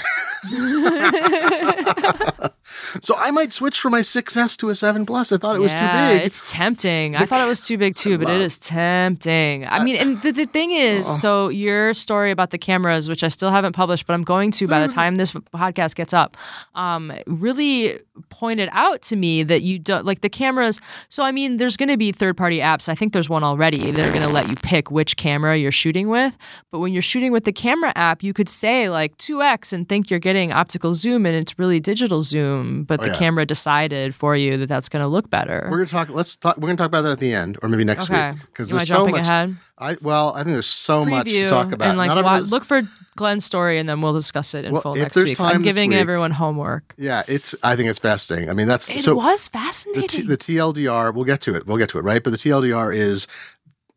so 3.00 3.16
I 3.16 3.30
might 3.30 3.52
switch 3.52 3.80
from 3.80 3.92
my 3.92 4.00
6S 4.00 4.56
to 4.58 4.68
a 4.68 4.74
7 4.74 5.04
Plus. 5.06 5.32
I 5.32 5.36
thought 5.36 5.56
it 5.56 5.60
was 5.60 5.72
Yeah, 5.74 6.10
too 6.12 6.18
big. 6.18 6.26
It's 6.26 6.50
tempting. 6.50 7.16
I 7.16 7.26
thought 7.26 7.44
it 7.44 7.48
was 7.48 7.66
too 7.66 7.76
big 7.78 7.94
too, 7.96 8.18
but 8.18 8.28
it 8.28 8.40
is 8.40 8.58
tempting. 8.58 9.66
I 9.66 9.82
mean, 9.82 9.96
and 9.96 10.20
the, 10.22 10.32
the 10.32 10.46
thing 10.46 10.70
is, 10.72 11.06
Uh-uh. 11.06 11.16
so 11.16 11.48
your 11.48 11.92
story 11.94 12.30
about 12.30 12.50
the 12.50 12.58
cameras, 12.58 13.08
which 13.08 13.24
I 13.24 13.28
still 13.28 13.50
haven't 13.50 13.72
published, 13.74 14.06
but 14.06 14.14
I'm 14.14 14.22
going 14.24 14.50
to 14.52 14.66
by 14.68 14.80
the 14.86 14.88
time 14.92 15.16
this 15.16 15.32
podcast 15.32 15.94
gets 15.94 16.12
up, 16.14 16.36
um, 16.74 17.12
really 17.26 17.98
pointed 18.28 18.68
out 18.72 19.02
to 19.02 19.16
me 19.16 19.42
that 19.42 19.62
you 19.62 19.78
don't 19.78 20.04
like 20.04 20.20
the 20.20 20.28
cameras. 20.28 20.80
So, 21.08 21.22
I 21.22 21.32
mean, 21.32 21.56
there's 21.56 21.76
going 21.76 21.88
to 21.88 21.96
be 21.96 22.12
third 22.12 22.36
party 22.36 22.58
apps. 22.58 22.88
I 22.88 22.94
think 22.94 23.12
there's 23.12 23.28
one 23.28 23.42
already 23.44 23.90
that 23.90 24.06
are 24.06 24.12
going 24.12 24.26
to 24.26 24.32
let 24.32 24.48
you 24.48 24.54
pick 24.56 24.90
which 24.90 25.16
camera 25.16 25.56
you're 25.56 25.72
shooting 25.72 26.08
with. 26.08 26.36
But 26.70 26.80
when 26.80 26.92
you're 26.92 27.02
shooting 27.02 27.32
with 27.32 27.44
the 27.44 27.52
camera 27.52 27.92
app, 27.96 28.22
you 28.22 28.32
could 28.32 28.48
say 28.48 28.88
like 28.90 29.16
2x 29.18 29.72
and 29.72 29.88
think 29.88 30.10
you're 30.10 30.20
getting 30.20 30.52
optical 30.52 30.94
zoom 30.94 31.26
and 31.26 31.34
it's 31.34 31.58
really 31.58 31.80
digital 31.80 32.22
zoom, 32.22 32.59
but 32.88 33.00
Oh, 33.00 33.04
the 33.04 33.08
yeah. 33.10 33.16
camera 33.18 33.46
decided 33.46 34.14
for 34.14 34.36
you 34.36 34.56
that 34.58 34.68
that's 34.68 34.88
going 34.88 35.02
to 35.02 35.08
look 35.08 35.28
better. 35.30 35.66
We're 35.70 35.78
gonna 35.78 35.86
talk. 35.88 36.08
Let's 36.10 36.36
talk. 36.36 36.56
We're 36.56 36.68
gonna 36.68 36.76
talk 36.76 36.86
about 36.86 37.02
that 37.02 37.12
at 37.12 37.20
the 37.20 37.32
end, 37.32 37.58
or 37.62 37.68
maybe 37.68 37.84
next 37.84 38.10
Okay. 38.10 38.30
week, 38.30 38.40
because 38.46 38.72
Am 38.72 38.76
I 38.76 38.78
there's 38.80 38.88
so 38.88 38.94
jumping 38.96 39.12
much. 39.16 39.22
ahead? 39.26 39.56
I 39.78 39.96
well, 40.02 40.32
I 40.34 40.42
think 40.44 40.54
there's 40.54 40.66
so 40.66 41.04
much 41.04 41.28
to 41.28 41.48
talk 41.48 41.72
about. 41.72 41.88
and 41.88 41.98
like 41.98 42.08
Not 42.08 42.22
wa- 42.24 42.36
look 42.38 42.64
for 42.64 42.82
Glenn's 43.16 43.44
story 43.44 43.78
and 43.78 43.88
then 43.88 44.00
we'll 44.00 44.12
discuss 44.12 44.54
it 44.54 44.64
in 44.64 44.72
Well, 44.72 44.82
full 44.82 44.94
if 44.94 45.00
next 45.02 45.14
there's 45.14 45.28
week. 45.30 45.38
time 45.38 45.56
I'm 45.56 45.62
giving 45.62 45.90
week- 45.90 45.98
everyone 45.98 46.30
homework. 46.32 46.94
yeah, 46.98 47.22
it's. 47.28 47.54
I 47.62 47.76
think 47.76 47.88
it's 47.88 47.98
fascinating. 47.98 48.50
I 48.50 48.54
mean, 48.54 48.68
that's 48.68 48.90
It 48.90 49.00
so. 49.00 49.14
was 49.14 49.48
the, 49.48 49.58
fascinating. 49.58 50.08
T, 50.08 50.22
the 50.22 50.36
TLDR, 50.36 51.12
we'll 51.14 51.24
get 51.24 51.40
to 51.42 51.54
it. 51.54 51.66
We'll 51.66 51.76
get 51.78 51.88
to 51.90 51.98
it, 51.98 52.02
right? 52.02 52.22
But 52.22 52.30
the 52.30 52.38
TLDR 52.38 52.94
is 52.94 53.26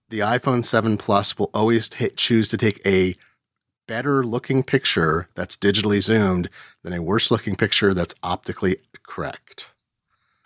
the 0.09 0.19
iPhone 0.19 0.63
7 0.63 0.97
Plus 0.97 1.37
will 1.37 1.49
always 1.53 1.89
ta 1.89 2.05
choose 2.15 2.49
to 2.49 2.57
take 2.57 2.79
a 2.85 3.15
better 3.87 4.25
looking 4.25 4.63
picture 4.63 5.27
that's 5.35 5.55
digitally 5.55 6.01
zoomed 6.01 6.49
than 6.83 6.93
a 6.93 7.01
worse 7.01 7.31
looking 7.31 7.55
picture 7.55 7.93
that's 7.93 8.15
optically 8.23 8.77
correct. 9.03 9.71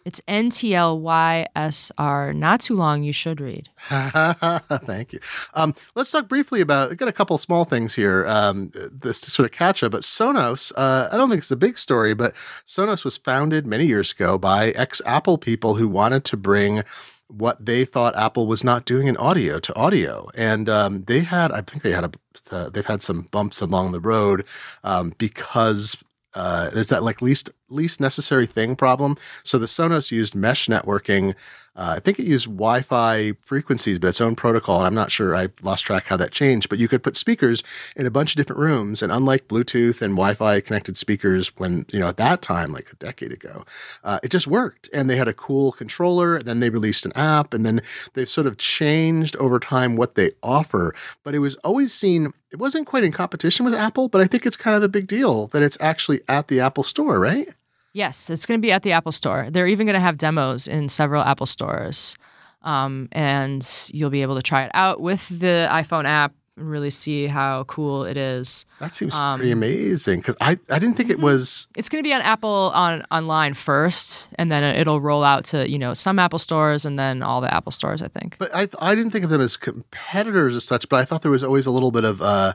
it's 0.05 0.21
NTLYSR. 0.27 2.33
Not 2.33 2.61
too 2.61 2.75
long. 2.75 3.03
You 3.03 3.11
should 3.11 3.41
read. 3.41 3.69
Thank 3.89 5.11
you. 5.13 5.19
Um, 5.53 5.75
let's 5.95 6.11
talk 6.11 6.29
briefly 6.29 6.61
about. 6.61 6.91
I've 6.91 6.97
got 6.97 7.09
a 7.09 7.13
couple 7.13 7.37
small 7.37 7.65
things 7.65 7.95
here. 7.95 8.25
Um, 8.27 8.71
this 8.89 9.19
to 9.21 9.31
sort 9.31 9.45
of 9.45 9.51
catch 9.51 9.83
up. 9.83 9.91
But 9.91 10.03
Sonos, 10.03 10.71
uh, 10.77 11.09
I 11.11 11.17
don't 11.17 11.29
think 11.29 11.39
it's 11.39 11.51
a 11.51 11.57
big 11.57 11.77
story, 11.77 12.13
but 12.13 12.33
Sonos 12.33 13.03
was 13.03 13.17
founded 13.17 13.67
many 13.67 13.85
years 13.85 14.13
ago 14.13 14.37
by 14.37 14.69
ex-Apple 14.69 15.39
people 15.39 15.75
who 15.75 15.89
wanted 15.89 16.23
to 16.25 16.37
bring 16.37 16.83
what 17.27 17.65
they 17.65 17.85
thought 17.85 18.15
Apple 18.15 18.47
was 18.47 18.63
not 18.63 18.85
doing 18.85 19.07
in 19.07 19.17
audio 19.17 19.59
to 19.59 19.75
audio, 19.75 20.29
and 20.35 20.69
um, 20.69 21.03
they 21.03 21.21
had. 21.21 21.51
I 21.51 21.61
think 21.61 21.83
they 21.83 21.91
had 21.91 22.05
a. 22.05 22.11
Uh, 22.49 22.69
they've 22.69 22.85
had 22.85 23.01
some 23.01 23.23
bumps 23.31 23.61
along 23.61 23.91
the 23.91 23.99
road 23.99 24.45
um, 24.83 25.13
because 25.17 25.97
uh, 26.33 26.69
there's 26.69 26.89
that 26.89 27.03
like 27.03 27.21
least 27.21 27.49
least 27.69 27.99
necessary 27.99 28.45
thing 28.45 28.75
problem. 28.75 29.15
So 29.43 29.57
the 29.57 29.65
Sonos 29.65 30.11
used 30.11 30.35
mesh 30.35 30.67
networking. 30.67 31.35
Uh, 31.75 31.93
I 31.97 31.99
think 31.99 32.17
it 32.17 32.25
used 32.25 32.47
Wi-Fi 32.47 33.33
frequencies, 33.41 33.99
but 33.99 34.07
its 34.07 34.19
own 34.19 34.35
protocol. 34.35 34.79
And 34.79 34.87
I'm 34.87 34.95
not 34.95 35.11
sure. 35.11 35.35
I've 35.35 35.53
lost 35.61 35.85
track 35.85 36.05
how 36.05 36.17
that 36.17 36.31
changed. 36.31 36.69
But 36.69 36.79
you 36.79 36.87
could 36.87 37.03
put 37.03 37.15
speakers 37.15 37.61
in 37.95 38.07
a 38.07 38.11
bunch 38.11 38.31
of 38.31 38.37
different 38.37 38.59
rooms, 38.59 39.03
and 39.03 39.11
unlike 39.11 39.47
Bluetooth 39.47 40.01
and 40.01 40.15
Wi-Fi 40.15 40.61
connected 40.61 40.97
speakers, 40.97 41.51
when 41.57 41.85
you 41.91 41.99
know 41.99 42.07
at 42.07 42.17
that 42.17 42.41
time, 42.41 42.71
like 42.71 42.91
a 42.91 42.95
decade 42.95 43.31
ago, 43.31 43.63
uh, 44.03 44.19
it 44.23 44.29
just 44.29 44.47
worked. 44.47 44.89
And 44.91 45.07
they 45.07 45.17
had 45.17 45.27
a 45.27 45.33
cool 45.33 45.71
controller. 45.71 46.37
And 46.37 46.45
then 46.45 46.61
they 46.61 46.69
released 46.69 47.05
an 47.05 47.11
app, 47.15 47.53
and 47.53 47.63
then 47.65 47.81
they've 48.13 48.29
sort 48.29 48.47
of 48.47 48.57
changed 48.57 49.35
over 49.35 49.59
time 49.59 49.95
what 49.95 50.15
they 50.15 50.31
offer. 50.41 50.95
But 51.23 51.35
it 51.35 51.39
was 51.39 51.55
always 51.57 51.93
seen. 51.93 52.33
It 52.49 52.59
wasn't 52.59 52.87
quite 52.87 53.03
in 53.03 53.11
competition 53.11 53.65
with 53.65 53.73
Apple, 53.75 54.07
but 54.07 54.21
I 54.21 54.25
think 54.25 54.45
it's 54.45 54.57
kind 54.57 54.75
of 54.75 54.81
a 54.81 54.89
big 54.89 55.05
deal 55.05 55.47
that 55.47 55.61
it's 55.61 55.77
actually 55.81 56.21
at 56.29 56.47
the 56.47 56.61
Apple 56.61 56.83
Store, 56.83 57.19
right? 57.19 57.49
Yes, 57.97 58.29
it's 58.29 58.45
going 58.45 58.59
to 58.59 58.61
be 58.61 58.71
at 58.71 58.83
the 58.83 58.91
Apple 58.91 59.11
Store. 59.11 59.47
They're 59.49 59.65
even 59.65 59.87
going 59.87 59.95
to 59.95 59.99
have 59.99 60.19
demos 60.19 60.67
in 60.67 60.87
several 60.87 61.23
Apple 61.23 61.47
stores. 61.47 62.15
Um, 62.61 63.09
and 63.11 63.67
you'll 63.91 64.11
be 64.11 64.21
able 64.21 64.35
to 64.35 64.43
try 64.43 64.65
it 64.65 64.71
out 64.75 65.01
with 65.01 65.27
the 65.29 65.67
iPhone 65.71 66.05
app 66.05 66.31
and 66.57 66.69
really 66.69 66.91
see 66.91 67.25
how 67.25 67.63
cool 67.63 68.03
it 68.03 68.15
is. 68.15 68.65
That 68.79 68.95
seems 68.95 69.17
pretty 69.17 69.49
amazing 69.49 70.19
because 70.19 70.37
I, 70.39 70.59
I 70.69 70.77
didn't 70.77 70.93
think 70.95 71.09
it 71.09 71.19
was. 71.19 71.67
It's 71.75 71.89
going 71.89 72.03
to 72.03 72.07
be 72.07 72.13
on 72.13 72.21
Apple 72.21 72.71
on 72.75 73.03
online 73.09 73.55
first, 73.55 74.29
and 74.35 74.51
then 74.51 74.63
it'll 74.63 75.01
roll 75.01 75.23
out 75.23 75.45
to 75.45 75.67
you 75.67 75.79
know 75.79 75.95
some 75.95 76.19
Apple 76.19 76.39
stores 76.39 76.85
and 76.85 76.99
then 76.99 77.23
all 77.23 77.41
the 77.41 77.51
Apple 77.51 77.71
stores. 77.71 78.03
I 78.03 78.09
think. 78.09 78.37
But 78.37 78.53
I 78.53 78.67
I 78.79 78.93
didn't 78.93 79.09
think 79.09 79.23
of 79.23 79.31
them 79.31 79.41
as 79.41 79.57
competitors 79.57 80.55
as 80.55 80.65
such. 80.65 80.87
But 80.87 80.97
I 80.97 81.05
thought 81.05 81.23
there 81.23 81.31
was 81.31 81.43
always 81.43 81.65
a 81.65 81.71
little 81.71 81.91
bit 81.91 82.03
of. 82.03 82.21
Uh, 82.21 82.53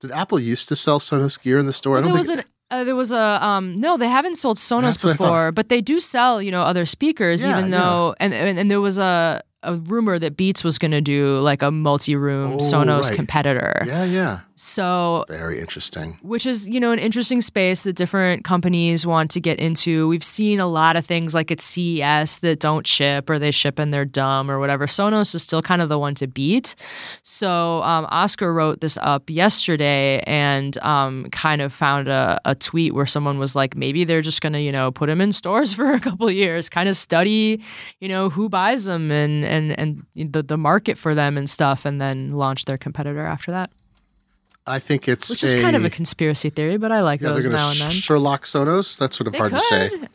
did 0.00 0.12
Apple 0.12 0.38
used 0.40 0.68
to 0.68 0.76
sell 0.76 0.98
Sonos 0.98 1.38
gear 1.38 1.58
in 1.58 1.66
the 1.66 1.72
store? 1.74 1.98
I 1.98 2.00
don't 2.00 2.12
there 2.12 2.22
think. 2.22 2.38
was 2.38 2.38
an 2.38 2.44
uh, 2.70 2.84
there 2.84 2.96
was 2.96 3.12
a 3.12 3.44
um 3.44 3.76
no 3.76 3.96
they 3.96 4.08
haven't 4.08 4.36
sold 4.36 4.56
Sonos 4.58 4.82
That's 4.82 5.04
what 5.04 5.10
I 5.14 5.16
thought. 5.16 5.24
before 5.24 5.52
but 5.52 5.68
they 5.68 5.80
do 5.80 6.00
sell 6.00 6.40
you 6.42 6.50
know 6.50 6.62
other 6.62 6.84
speakers 6.86 7.42
Yeah, 7.44 7.58
even 7.58 7.70
yeah. 7.72 7.78
though 7.80 8.14
and, 8.20 8.34
and 8.34 8.58
and 8.58 8.70
there 8.70 8.80
was 8.80 8.98
a 8.98 9.42
a 9.62 9.74
rumor 9.74 10.18
that 10.20 10.36
Beats 10.36 10.62
was 10.62 10.78
going 10.78 10.92
to 10.92 11.00
do 11.00 11.38
like 11.40 11.62
a 11.62 11.70
multi-room 11.70 12.52
Oh, 12.52 12.56
Sonos 12.58 13.04
right. 13.08 13.14
competitor 13.16 13.82
yeah, 13.86 14.04
yeah. 14.04 14.40
So 14.60 15.24
Very 15.28 15.60
interesting. 15.60 16.18
which 16.22 16.44
is 16.44 16.68
you 16.68 16.80
know 16.80 16.90
an 16.90 16.98
interesting 16.98 17.40
space 17.40 17.84
that 17.84 17.92
different 17.92 18.44
companies 18.44 19.06
want 19.06 19.30
to 19.30 19.40
get 19.40 19.60
into. 19.60 20.08
We've 20.08 20.24
seen 20.24 20.58
a 20.58 20.66
lot 20.66 20.96
of 20.96 21.06
things 21.06 21.32
like 21.32 21.52
at 21.52 21.60
CES 21.60 22.38
that 22.38 22.58
don't 22.58 22.86
ship 22.86 23.30
or 23.30 23.38
they 23.38 23.52
ship 23.52 23.78
and 23.78 23.94
they're 23.94 24.04
dumb 24.04 24.50
or 24.50 24.58
whatever. 24.58 24.86
Sonos 24.86 25.32
is 25.34 25.42
still 25.42 25.62
kind 25.62 25.80
of 25.80 25.88
the 25.88 25.98
one 25.98 26.16
to 26.16 26.26
beat. 26.26 26.74
So 27.22 27.82
um, 27.84 28.06
Oscar 28.10 28.52
wrote 28.52 28.80
this 28.80 28.98
up 29.00 29.30
yesterday 29.30 30.22
and 30.26 30.76
um, 30.78 31.28
kind 31.30 31.62
of 31.62 31.72
found 31.72 32.08
a, 32.08 32.40
a 32.44 32.56
tweet 32.56 32.94
where 32.94 33.06
someone 33.06 33.38
was 33.38 33.54
like 33.54 33.76
maybe 33.76 34.04
they're 34.04 34.22
just 34.22 34.40
gonna 34.40 34.58
you 34.58 34.72
know 34.72 34.90
put 34.90 35.06
them 35.06 35.20
in 35.20 35.30
stores 35.30 35.72
for 35.78 35.92
a 35.92 36.00
couple 36.00 36.26
of 36.26 36.34
years 36.34 36.68
kind 36.68 36.88
of 36.88 36.96
study 36.96 37.62
you 38.00 38.08
know 38.08 38.28
who 38.28 38.48
buys 38.48 38.86
them 38.86 39.12
and 39.12 39.44
and 39.44 39.78
and 39.78 40.04
the, 40.32 40.42
the 40.42 40.56
market 40.56 40.98
for 40.98 41.14
them 41.14 41.36
and 41.38 41.48
stuff 41.48 41.84
and 41.84 42.00
then 42.00 42.28
launch 42.30 42.64
their 42.64 42.76
competitor 42.78 43.24
after 43.24 43.52
that 43.52 43.70
I 44.68 44.78
think 44.78 45.08
it's 45.08 45.28
which 45.30 45.42
is 45.42 45.54
a, 45.54 45.62
kind 45.62 45.76
of 45.76 45.84
a 45.84 45.90
conspiracy 45.90 46.50
theory 46.50 46.76
but 46.76 46.92
I 46.92 47.00
like 47.00 47.20
yeah. 47.20 47.30
Those 47.30 47.48
now 47.48 47.70
and 47.70 47.80
then 47.80 47.90
Sherlock 47.90 48.44
Sonos. 48.44 48.98
That's 48.98 49.16
sort 49.16 49.26
of 49.26 49.32
They 49.32 49.38
hard 49.38 49.52
to 49.52 49.58
say. 49.58 49.88
could. 49.88 50.08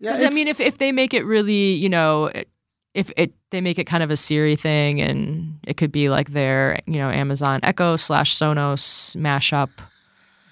Yeah, 0.00 0.14
I 0.14 0.30
mean, 0.30 0.48
if 0.48 0.60
if 0.60 0.78
they 0.78 0.92
make 0.92 1.12
it 1.12 1.24
really, 1.26 1.74
you 1.74 1.90
know, 1.90 2.30
if 2.94 3.12
it 3.16 3.34
they 3.50 3.60
make 3.60 3.78
it 3.78 3.84
kind 3.84 4.02
of 4.02 4.10
a 4.10 4.16
Siri 4.16 4.56
thing, 4.56 5.00
and 5.00 5.58
it 5.66 5.76
could 5.76 5.92
be 5.92 6.08
like 6.08 6.30
their, 6.30 6.80
you 6.86 6.98
know, 6.98 7.10
Amazon 7.10 7.60
Echo 7.62 7.96
slash 7.96 8.34
Sonos 8.34 9.14
mashup. 9.16 9.68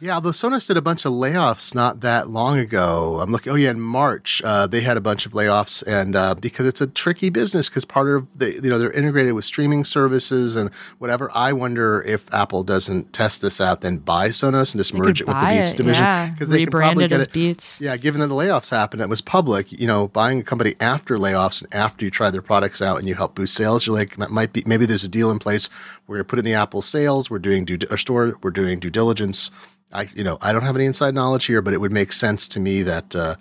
Yeah, 0.00 0.14
although 0.14 0.30
Sonos 0.30 0.68
did 0.68 0.76
a 0.76 0.82
bunch 0.82 1.04
of 1.04 1.12
layoffs 1.12 1.74
not 1.74 2.00
that 2.02 2.28
long 2.28 2.58
ago. 2.58 3.18
I'm 3.20 3.32
looking. 3.32 3.52
Oh 3.52 3.56
yeah, 3.56 3.70
in 3.70 3.80
March 3.80 4.40
uh, 4.44 4.66
they 4.66 4.80
had 4.80 4.96
a 4.96 5.00
bunch 5.00 5.26
of 5.26 5.32
layoffs, 5.32 5.82
and 5.86 6.14
uh, 6.14 6.34
because 6.34 6.66
it's 6.68 6.80
a 6.80 6.86
tricky 6.86 7.30
business, 7.30 7.68
because 7.68 7.84
part 7.84 8.08
of 8.08 8.38
the 8.38 8.52
you 8.52 8.70
know 8.70 8.78
they're 8.78 8.92
integrated 8.92 9.32
with 9.32 9.44
streaming 9.44 9.82
services 9.82 10.54
and 10.54 10.72
whatever. 10.98 11.30
I 11.34 11.52
wonder 11.52 12.02
if 12.02 12.32
Apple 12.32 12.62
doesn't 12.62 13.12
test 13.12 13.42
this 13.42 13.60
out, 13.60 13.80
then 13.80 13.98
buy 13.98 14.28
Sonos 14.28 14.72
and 14.72 14.78
just 14.78 14.94
merge 14.94 15.20
it 15.20 15.26
with 15.26 15.40
the 15.40 15.46
Beats 15.46 15.72
it, 15.72 15.76
division 15.76 16.04
yeah. 16.04 16.34
they 16.38 16.58
can 16.58 16.70
probably 16.70 17.08
get 17.08 17.20
it. 17.20 17.32
Beats. 17.32 17.80
Yeah, 17.80 17.96
given 17.96 18.20
that 18.20 18.28
the 18.28 18.34
layoffs 18.34 18.70
happened, 18.70 19.02
it 19.02 19.08
was 19.08 19.20
public. 19.20 19.72
You 19.72 19.88
know, 19.88 20.08
buying 20.08 20.40
a 20.40 20.44
company 20.44 20.76
after 20.80 21.16
layoffs 21.16 21.62
and 21.62 21.74
after 21.74 22.04
you 22.04 22.10
try 22.10 22.30
their 22.30 22.42
products 22.42 22.80
out 22.80 22.98
and 22.98 23.08
you 23.08 23.16
help 23.16 23.34
boost 23.34 23.54
sales, 23.54 23.86
you're 23.86 23.96
like, 23.96 24.16
might 24.30 24.52
be 24.52 24.62
maybe 24.64 24.86
there's 24.86 25.04
a 25.04 25.08
deal 25.08 25.30
in 25.30 25.40
place. 25.40 25.68
Where 26.06 26.20
we're 26.20 26.24
putting 26.24 26.44
the 26.44 26.54
Apple 26.54 26.82
sales. 26.82 27.30
We're 27.30 27.40
doing 27.40 27.64
due 27.64 27.78
our 27.90 27.96
store. 27.96 28.38
We're 28.42 28.50
doing 28.50 28.78
due 28.78 28.90
diligence. 28.90 29.50
I, 29.92 30.06
you 30.14 30.24
know, 30.24 30.38
I 30.42 30.52
don't 30.52 30.62
have 30.62 30.76
any 30.76 30.84
inside 30.84 31.14
knowledge 31.14 31.46
here, 31.46 31.62
but 31.62 31.74
it 31.74 31.80
would 31.80 31.92
make 31.92 32.12
sense 32.12 32.48
to 32.48 32.60
me 32.60 32.82
that 32.82 33.16
uh, 33.16 33.34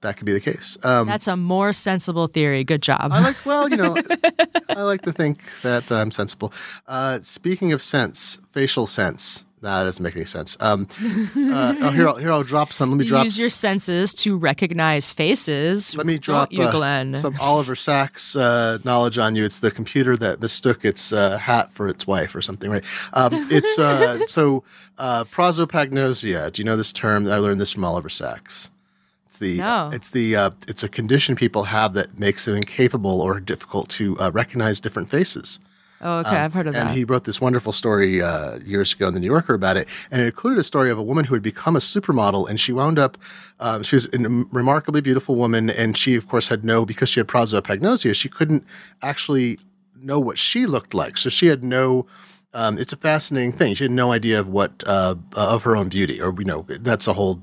that 0.00 0.16
could 0.16 0.26
be 0.26 0.32
the 0.32 0.40
case. 0.40 0.76
Um, 0.84 1.06
That's 1.06 1.26
a 1.28 1.36
more 1.36 1.72
sensible 1.72 2.26
theory. 2.26 2.64
Good 2.64 2.82
job. 2.82 3.08
I 3.12 3.20
like, 3.20 3.44
well, 3.46 3.68
you 3.68 3.76
know, 3.76 3.96
I 4.68 4.82
like 4.82 5.02
to 5.02 5.12
think 5.12 5.42
that 5.62 5.90
I'm 5.90 6.10
sensible. 6.10 6.52
Uh, 6.86 7.20
speaking 7.22 7.72
of 7.72 7.80
sense, 7.80 8.40
facial 8.52 8.86
sense. 8.86 9.45
Nah, 9.62 9.78
that 9.78 9.84
doesn't 9.86 10.02
make 10.02 10.14
any 10.14 10.26
sense. 10.26 10.56
Um, 10.60 10.86
uh, 11.34 11.74
oh, 11.80 11.90
here, 11.90 12.06
I'll, 12.06 12.16
here, 12.16 12.30
I'll 12.30 12.42
drop 12.42 12.74
some. 12.74 12.90
Let 12.90 12.98
me 12.98 13.06
drop. 13.06 13.24
use 13.24 13.40
your 13.40 13.48
senses 13.48 14.12
to 14.14 14.36
recognize 14.36 15.10
faces. 15.10 15.96
Let 15.96 16.06
me 16.06 16.18
drop 16.18 16.52
you, 16.52 16.62
uh, 16.62 16.70
Glenn. 16.70 17.14
some 17.14 17.36
Oliver 17.40 17.74
Sacks 17.74 18.36
uh, 18.36 18.78
knowledge 18.84 19.16
on 19.16 19.34
you. 19.34 19.44
It's 19.46 19.60
the 19.60 19.70
computer 19.70 20.14
that 20.18 20.40
mistook 20.42 20.84
its 20.84 21.10
uh, 21.10 21.38
hat 21.38 21.72
for 21.72 21.88
its 21.88 22.06
wife 22.06 22.34
or 22.36 22.42
something, 22.42 22.70
right? 22.70 22.84
Um, 23.14 23.30
it's 23.32 23.78
uh, 23.78 24.18
so 24.26 24.62
uh, 24.98 25.24
prosopagnosia. 25.24 26.52
Do 26.52 26.60
you 26.60 26.66
know 26.66 26.76
this 26.76 26.92
term? 26.92 27.26
I 27.26 27.38
learned 27.38 27.60
this 27.60 27.72
from 27.72 27.84
Oliver 27.84 28.10
Sacks. 28.10 28.70
It's 29.26 29.38
the 29.38 29.58
No. 29.58 29.90
it's 29.92 30.10
the 30.10 30.36
uh, 30.36 30.50
it's 30.68 30.82
a 30.82 30.88
condition 30.88 31.34
people 31.34 31.64
have 31.64 31.94
that 31.94 32.18
makes 32.18 32.44
them 32.44 32.56
incapable 32.56 33.20
or 33.20 33.40
difficult 33.40 33.88
to 33.90 34.18
uh, 34.18 34.30
recognize 34.32 34.80
different 34.80 35.10
faces. 35.10 35.58
Oh, 36.00 36.18
okay. 36.18 36.36
I've 36.36 36.54
heard 36.54 36.66
of 36.66 36.74
And 36.74 36.82
that. 36.82 36.86
And 36.88 36.96
he 36.96 37.04
wrote 37.04 37.24
this 37.24 37.40
wonderful 37.40 37.72
story 37.72 38.22
uh, 38.22 38.58
years 38.58 38.92
ago 38.92 39.08
in 39.08 39.14
the 39.14 39.20
New 39.20 39.26
Yorker 39.26 39.54
about 39.54 39.76
it, 39.76 39.88
and 40.10 40.20
it 40.20 40.26
included 40.26 40.58
a 40.58 40.64
story 40.64 40.90
of 40.90 40.98
a 40.98 41.02
woman 41.02 41.24
who 41.24 41.34
had 41.34 41.42
become 41.42 41.76
a 41.76 41.80
supermodel, 41.80 42.48
and 42.48 42.60
she 42.60 42.72
wound 42.72 42.98
up. 42.98 43.16
Um, 43.60 43.82
she 43.82 43.96
was 43.96 44.06
a 44.12 44.18
remarkably 44.18 45.00
beautiful 45.00 45.34
woman, 45.34 45.70
and 45.70 45.96
she, 45.96 46.14
of 46.14 46.28
course, 46.28 46.48
had 46.48 46.64
no 46.64 46.86
because 46.86 47.08
she 47.08 47.20
had 47.20 47.28
prosopagnosia. 47.28 48.14
She 48.14 48.28
couldn't 48.28 48.64
actually 49.02 49.58
know 49.94 50.20
what 50.20 50.38
she 50.38 50.66
looked 50.66 50.94
like, 50.94 51.16
so 51.16 51.28
she 51.28 51.46
had 51.46 51.64
no. 51.64 52.06
Um, 52.54 52.78
it's 52.78 52.92
a 52.92 52.96
fascinating 52.96 53.52
thing. 53.52 53.74
She 53.74 53.84
had 53.84 53.90
no 53.90 54.12
idea 54.12 54.40
of 54.40 54.48
what 54.48 54.82
uh, 54.86 55.16
of 55.34 55.64
her 55.64 55.76
own 55.76 55.88
beauty, 55.88 56.20
or 56.20 56.34
you 56.38 56.44
know, 56.44 56.64
that's 56.68 57.06
a 57.06 57.12
whole 57.12 57.42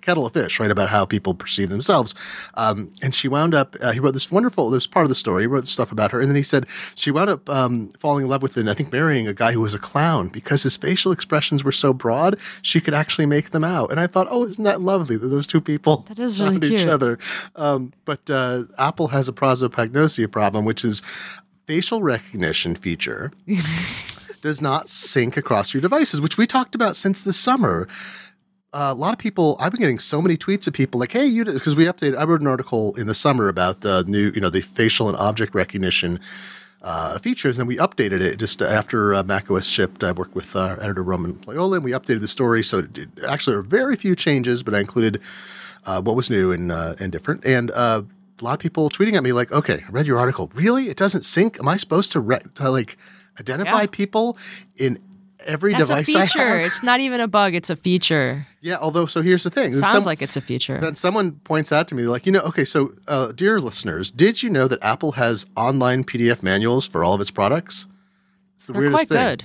kettle 0.00 0.26
of 0.26 0.32
fish, 0.32 0.60
right? 0.60 0.70
About 0.70 0.88
how 0.88 1.04
people 1.04 1.34
perceive 1.34 1.68
themselves. 1.68 2.14
Um, 2.54 2.92
and 3.02 3.14
she 3.14 3.28
wound 3.28 3.54
up, 3.54 3.76
uh, 3.80 3.92
he 3.92 4.00
wrote 4.00 4.14
this 4.14 4.30
wonderful, 4.30 4.70
this 4.70 4.86
part 4.86 5.04
of 5.04 5.08
the 5.08 5.14
story, 5.14 5.42
he 5.42 5.46
wrote 5.46 5.66
stuff 5.66 5.92
about 5.92 6.12
her. 6.12 6.20
And 6.20 6.28
then 6.28 6.36
he 6.36 6.42
said 6.42 6.66
she 6.94 7.10
wound 7.10 7.30
up 7.30 7.48
um, 7.50 7.90
falling 7.98 8.24
in 8.24 8.30
love 8.30 8.42
with 8.42 8.56
and 8.56 8.70
I 8.70 8.74
think 8.74 8.92
marrying 8.92 9.26
a 9.26 9.34
guy 9.34 9.52
who 9.52 9.60
was 9.60 9.74
a 9.74 9.78
clown 9.78 10.28
because 10.28 10.62
his 10.62 10.76
facial 10.76 11.12
expressions 11.12 11.64
were 11.64 11.72
so 11.72 11.92
broad, 11.92 12.38
she 12.62 12.80
could 12.80 12.94
actually 12.94 13.26
make 13.26 13.50
them 13.50 13.64
out. 13.64 13.90
And 13.90 13.98
I 13.98 14.06
thought, 14.06 14.26
oh, 14.30 14.44
isn't 14.44 14.64
that 14.64 14.80
lovely 14.80 15.16
that 15.16 15.26
those 15.28 15.46
two 15.46 15.60
people 15.60 16.04
That 16.08 16.18
is 16.18 16.40
really 16.40 16.52
found 16.52 16.64
each 16.64 16.86
other? 16.86 17.18
Um, 17.56 17.92
but 18.04 18.28
uh, 18.30 18.64
Apple 18.78 19.08
has 19.08 19.28
a 19.28 19.32
prosopagnosia 19.32 20.30
problem, 20.30 20.64
which 20.64 20.84
is 20.84 21.02
facial 21.66 22.02
recognition 22.02 22.74
feature 22.74 23.32
does 24.42 24.60
not 24.60 24.88
sync 24.88 25.36
across 25.36 25.72
your 25.72 25.80
devices, 25.80 26.20
which 26.20 26.36
we 26.36 26.46
talked 26.46 26.74
about 26.74 26.96
since 26.96 27.20
the 27.20 27.32
summer. 27.32 27.88
Uh, 28.72 28.88
a 28.90 28.94
lot 28.94 29.12
of 29.12 29.18
people, 29.18 29.56
I've 29.60 29.70
been 29.72 29.80
getting 29.80 29.98
so 29.98 30.22
many 30.22 30.36
tweets 30.38 30.66
of 30.66 30.72
people 30.72 30.98
like, 30.98 31.12
"Hey, 31.12 31.26
you," 31.26 31.44
because 31.44 31.76
we 31.76 31.84
updated. 31.84 32.16
I 32.16 32.24
wrote 32.24 32.40
an 32.40 32.46
article 32.46 32.94
in 32.94 33.06
the 33.06 33.14
summer 33.14 33.48
about 33.48 33.82
the 33.82 34.02
new, 34.08 34.32
you 34.34 34.40
know, 34.40 34.48
the 34.48 34.62
facial 34.62 35.08
and 35.08 35.16
object 35.18 35.54
recognition 35.54 36.18
uh, 36.80 37.18
features, 37.18 37.58
and 37.58 37.68
we 37.68 37.76
updated 37.76 38.22
it 38.22 38.38
just 38.38 38.62
after 38.62 39.14
uh, 39.14 39.22
macOS 39.24 39.66
shipped. 39.66 40.02
I 40.02 40.12
worked 40.12 40.34
with 40.34 40.56
uh, 40.56 40.76
editor 40.80 41.02
Roman 41.02 41.38
Loyola, 41.46 41.76
and 41.76 41.84
we 41.84 41.92
updated 41.92 42.22
the 42.22 42.28
story. 42.28 42.62
So 42.62 42.78
it, 42.78 42.96
it- 42.96 43.08
actually, 43.28 43.52
there 43.54 43.60
are 43.60 43.62
very 43.64 43.94
few 43.94 44.16
changes, 44.16 44.62
but 44.62 44.74
I 44.74 44.80
included 44.80 45.20
uh, 45.84 46.00
what 46.00 46.16
was 46.16 46.30
new 46.30 46.50
and 46.50 46.72
uh, 46.72 46.94
and 46.98 47.12
different. 47.12 47.44
And 47.44 47.70
uh, 47.72 48.02
a 48.40 48.44
lot 48.44 48.54
of 48.54 48.58
people 48.60 48.88
tweeting 48.88 49.16
at 49.16 49.22
me 49.22 49.34
like, 49.34 49.52
"Okay, 49.52 49.82
I 49.86 49.90
read 49.90 50.06
your 50.06 50.18
article. 50.18 50.50
Really, 50.54 50.88
it 50.88 50.96
doesn't 50.96 51.26
sync? 51.26 51.58
Am 51.60 51.68
I 51.68 51.76
supposed 51.76 52.10
to, 52.12 52.20
re- 52.20 52.40
to 52.54 52.70
like 52.70 52.96
identify 53.38 53.82
Yeah. 53.82 53.86
people 53.90 54.38
in?" 54.78 54.98
Every 55.46 55.72
That's 55.72 55.90
a 55.90 56.02
device 56.02 56.14
I 56.16 56.26
feature. 56.26 56.56
It's 56.58 56.82
not 56.82 57.00
even 57.00 57.20
a 57.20 57.28
bug. 57.28 57.54
It's 57.54 57.70
a 57.70 57.76
feature. 57.76 58.46
Yeah, 58.60 58.76
although 58.80 59.06
so 59.06 59.22
here's 59.22 59.42
the 59.44 59.50
thing. 59.50 59.72
Sounds 59.72 59.90
Some- 59.90 60.04
like 60.04 60.22
it's 60.22 60.36
a 60.36 60.40
feature. 60.40 60.78
then 60.80 60.94
someone 60.94 61.32
points 61.44 61.72
out 61.72 61.88
to 61.88 61.94
me, 61.94 62.04
like, 62.04 62.26
you 62.26 62.32
know, 62.32 62.40
okay, 62.40 62.64
so 62.64 62.92
uh, 63.08 63.32
dear 63.32 63.60
listeners, 63.60 64.10
did 64.10 64.42
you 64.42 64.50
know 64.50 64.68
that 64.68 64.82
Apple 64.82 65.12
has 65.12 65.46
online 65.56 66.04
PDF 66.04 66.42
manuals 66.42 66.86
for 66.86 67.02
all 67.04 67.14
of 67.14 67.20
its 67.20 67.30
products? 67.30 67.86
It's 68.56 68.66
the 68.66 68.72
They're 68.74 68.82
weirdest 68.82 69.08
quite 69.08 69.16
thing. 69.18 69.28
good. 69.28 69.44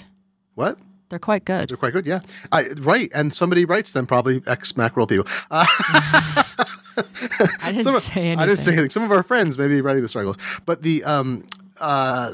What? 0.56 0.80
They're 1.10 1.20
quite 1.20 1.46
good. 1.46 1.70
They're 1.70 1.78
quite 1.78 1.94
good, 1.94 2.06
yeah. 2.06 2.20
I, 2.52 2.66
right, 2.82 3.10
and 3.14 3.32
somebody 3.32 3.64
writes 3.66 3.94
them, 3.94 4.06
probably 4.06 4.42
ex 4.46 4.74
Macworld 4.74 5.08
people. 5.10 5.26
Uh, 5.50 5.66
I 7.62 7.72
didn't 7.72 7.84
some 7.84 8.00
say 8.00 8.22
anything. 8.22 8.40
I 8.40 8.46
didn't 8.46 8.60
say 8.60 8.74
anything. 8.74 8.90
Some 8.90 9.04
of 9.04 9.12
our 9.12 9.24
friends 9.24 9.58
may 9.58 9.68
be 9.68 9.82
writing 9.82 10.02
this 10.02 10.16
article, 10.16 10.36
but 10.66 10.82
the 10.82 11.04
um, 11.04 11.46
uh, 11.80 12.34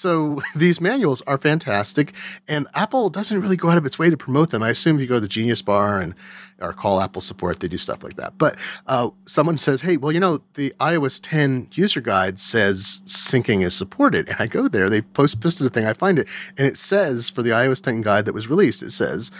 so 0.00 0.40
these 0.56 0.80
manuals 0.80 1.22
are 1.26 1.38
fantastic, 1.38 2.14
and 2.48 2.66
Apple 2.74 3.10
doesn't 3.10 3.40
really 3.40 3.56
go 3.56 3.68
out 3.68 3.78
of 3.78 3.86
its 3.86 3.98
way 3.98 4.10
to 4.10 4.16
promote 4.16 4.50
them. 4.50 4.62
I 4.62 4.70
assume 4.70 4.96
if 4.96 5.02
you 5.02 5.08
go 5.08 5.14
to 5.16 5.20
the 5.20 5.28
Genius 5.28 5.62
Bar 5.62 6.00
and 6.00 6.14
or 6.60 6.72
call 6.72 7.00
Apple 7.00 7.22
support, 7.22 7.60
they 7.60 7.68
do 7.68 7.78
stuff 7.78 8.02
like 8.02 8.16
that. 8.16 8.36
But 8.36 8.56
uh, 8.86 9.10
someone 9.26 9.58
says, 9.58 9.82
"Hey, 9.82 9.96
well, 9.96 10.12
you 10.12 10.20
know, 10.20 10.40
the 10.54 10.74
iOS 10.80 11.20
10 11.22 11.68
user 11.72 12.00
guide 12.00 12.38
says 12.38 13.02
syncing 13.06 13.62
is 13.62 13.74
supported," 13.74 14.28
and 14.28 14.36
I 14.40 14.46
go 14.46 14.68
there. 14.68 14.88
They 14.88 15.02
post 15.02 15.40
posted 15.40 15.66
a 15.66 15.70
thing. 15.70 15.86
I 15.86 15.92
find 15.92 16.18
it, 16.18 16.28
and 16.56 16.66
it 16.66 16.76
says 16.76 17.30
for 17.30 17.42
the 17.42 17.50
iOS 17.50 17.82
10 17.82 18.00
guide 18.02 18.24
that 18.24 18.34
was 18.34 18.48
released, 18.48 18.82
it 18.82 18.92
says 18.92 19.30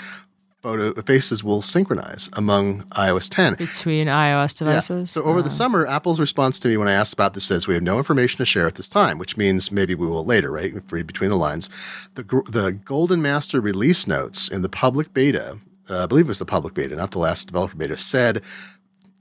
photo 0.61 0.93
faces 1.03 1.43
will 1.43 1.63
synchronize 1.63 2.29
among 2.35 2.83
iOS 2.91 3.29
10 3.31 3.55
between 3.55 4.07
iOS 4.07 4.57
devices. 4.57 5.11
Yeah. 5.17 5.23
So 5.23 5.29
over 5.29 5.43
the 5.43 5.51
summer, 5.51 5.87
Apple's 5.87 6.21
response 6.21 6.59
to 6.61 6.69
me 6.69 6.77
when 6.77 6.89
I 6.89 6.93
asked 6.93 7.15
about 7.15 7.35
this 7.35 7.51
is, 7.51 7.67
"We 7.67 7.75
have 7.75 7.83
no 7.83 7.99
information 7.99 8.39
to 8.39 8.45
share 8.45 8.67
at 8.67 8.75
this 8.75 8.89
time," 8.89 9.19
which 9.19 9.37
means 9.37 9.73
maybe 9.73 9.95
we 9.95 10.07
will 10.07 10.25
later, 10.25 10.51
right? 10.51 10.75
Read 10.91 11.07
between 11.07 11.31
the 11.31 11.37
lines. 11.37 11.69
The 12.15 12.23
the 12.49 12.73
Golden 12.73 13.23
Master 13.23 13.61
release 13.61 14.07
notes 14.07 14.49
in 14.49 14.63
the 14.63 14.69
public 14.69 15.15
beta, 15.15 15.59
uh, 15.91 16.05
I 16.05 16.07
believe 16.07 16.27
it 16.27 16.29
was 16.29 16.39
the 16.39 16.45
public 16.45 16.75
beta, 16.75 16.95
not 16.95 17.11
the 17.11 17.19
last 17.19 17.49
developer 17.49 17.77
beta, 17.77 17.97
said 17.97 18.43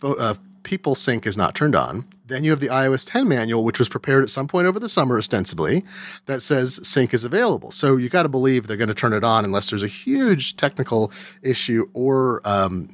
uh, 0.04 0.36
People 0.64 0.96
Sync 0.96 1.26
is 1.26 1.38
not 1.38 1.56
turned 1.56 1.76
on. 1.76 2.06
Then 2.30 2.44
you 2.44 2.52
have 2.52 2.60
the 2.60 2.68
iOS 2.68 3.06
10 3.10 3.28
manual, 3.28 3.64
which 3.64 3.80
was 3.80 3.90
prepared 3.90 4.24
at 4.24 4.30
some 4.30 4.48
point 4.48 4.68
over 4.68 4.80
the 4.80 4.88
summer, 4.90 5.18
ostensibly, 5.18 5.84
that 6.28 6.42
says 6.42 6.80
Sync 6.88 7.14
is 7.14 7.24
available. 7.24 7.72
So 7.72 7.98
you 7.98 8.08
got 8.10 8.24
to 8.24 8.30
believe 8.30 8.68
they're 8.68 8.78
going 8.78 8.88
to 8.88 8.94
turn 8.96 9.14
it 9.14 9.24
on 9.24 9.44
unless 9.46 9.70
there's 9.70 9.84
a 9.84 9.88
huge 9.88 10.56
technical 10.56 11.12
issue 11.42 11.90
or, 11.94 12.42
um, 12.46 12.90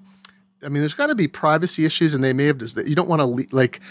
I 0.66 0.70
mean, 0.70 0.82
there's 0.82 0.94
got 0.96 1.08
to 1.08 1.16
be 1.16 1.28
privacy 1.28 1.86
issues, 1.86 2.16
and 2.16 2.24
they 2.24 2.34
may 2.34 2.46
have. 2.46 2.60
You 2.88 2.96
don't 2.96 3.10
want 3.10 3.20
to 3.22 3.26
le- 3.26 3.44
like 3.52 3.82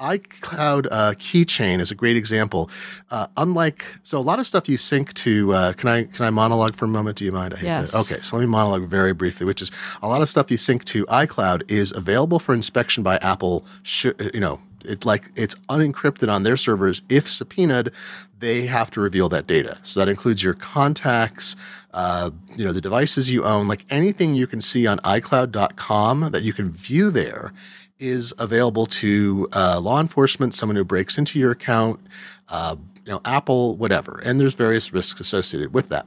iCloud 0.00 0.86
uh, 0.90 1.12
keychain 1.16 1.78
is 1.78 1.90
a 1.92 1.94
great 1.94 2.16
example. 2.16 2.68
Uh, 3.10 3.28
unlike 3.36 3.84
so, 4.02 4.18
a 4.18 4.20
lot 4.20 4.40
of 4.40 4.46
stuff 4.46 4.68
you 4.68 4.76
sync 4.76 5.12
to. 5.14 5.52
Uh, 5.52 5.72
can 5.74 5.88
I 5.88 6.04
can 6.04 6.24
I 6.24 6.30
monologue 6.30 6.74
for 6.74 6.86
a 6.86 6.88
moment? 6.88 7.18
Do 7.18 7.24
you 7.24 7.30
mind? 7.30 7.54
I 7.54 7.58
hate 7.58 7.66
Yes. 7.66 7.92
to. 7.92 7.98
Okay, 7.98 8.20
so 8.20 8.36
let 8.36 8.42
me 8.44 8.50
monologue 8.50 8.82
very 8.88 9.12
briefly. 9.12 9.46
Which 9.46 9.62
is 9.62 9.70
a 10.02 10.08
lot 10.08 10.22
of 10.22 10.28
stuff 10.28 10.50
you 10.50 10.56
sync 10.56 10.84
to 10.86 11.06
iCloud 11.06 11.70
is 11.70 11.92
available 11.94 12.40
for 12.40 12.52
inspection 12.54 13.04
by 13.04 13.18
Apple. 13.18 13.64
Sh- 13.84 14.06
you 14.32 14.40
know, 14.40 14.60
it's 14.84 15.06
like 15.06 15.30
it's 15.36 15.54
unencrypted 15.68 16.32
on 16.32 16.42
their 16.42 16.56
servers. 16.56 17.02
If 17.08 17.28
subpoenaed, 17.28 17.92
they 18.38 18.66
have 18.66 18.90
to 18.92 19.00
reveal 19.00 19.28
that 19.30 19.46
data. 19.46 19.78
So 19.82 20.00
that 20.00 20.08
includes 20.08 20.42
your 20.42 20.54
contacts, 20.54 21.56
uh, 21.92 22.30
you 22.56 22.64
know, 22.64 22.72
the 22.72 22.80
devices 22.80 23.30
you 23.30 23.44
own, 23.44 23.68
like 23.68 23.84
anything 23.90 24.34
you 24.34 24.46
can 24.46 24.60
see 24.60 24.86
on 24.86 24.98
iCloud.com 24.98 26.30
that 26.30 26.42
you 26.42 26.52
can 26.52 26.70
view 26.70 27.10
there 27.10 27.52
is 27.98 28.34
available 28.38 28.86
to 28.86 29.48
uh, 29.52 29.80
law 29.80 30.00
enforcement, 30.00 30.54
someone 30.54 30.76
who 30.76 30.84
breaks 30.84 31.16
into 31.16 31.38
your 31.38 31.52
account, 31.52 32.00
uh, 32.48 32.76
you 33.04 33.12
know, 33.12 33.20
Apple, 33.24 33.76
whatever. 33.76 34.20
And 34.24 34.40
there's 34.40 34.54
various 34.54 34.92
risks 34.92 35.20
associated 35.20 35.72
with 35.72 35.88
that. 35.90 36.06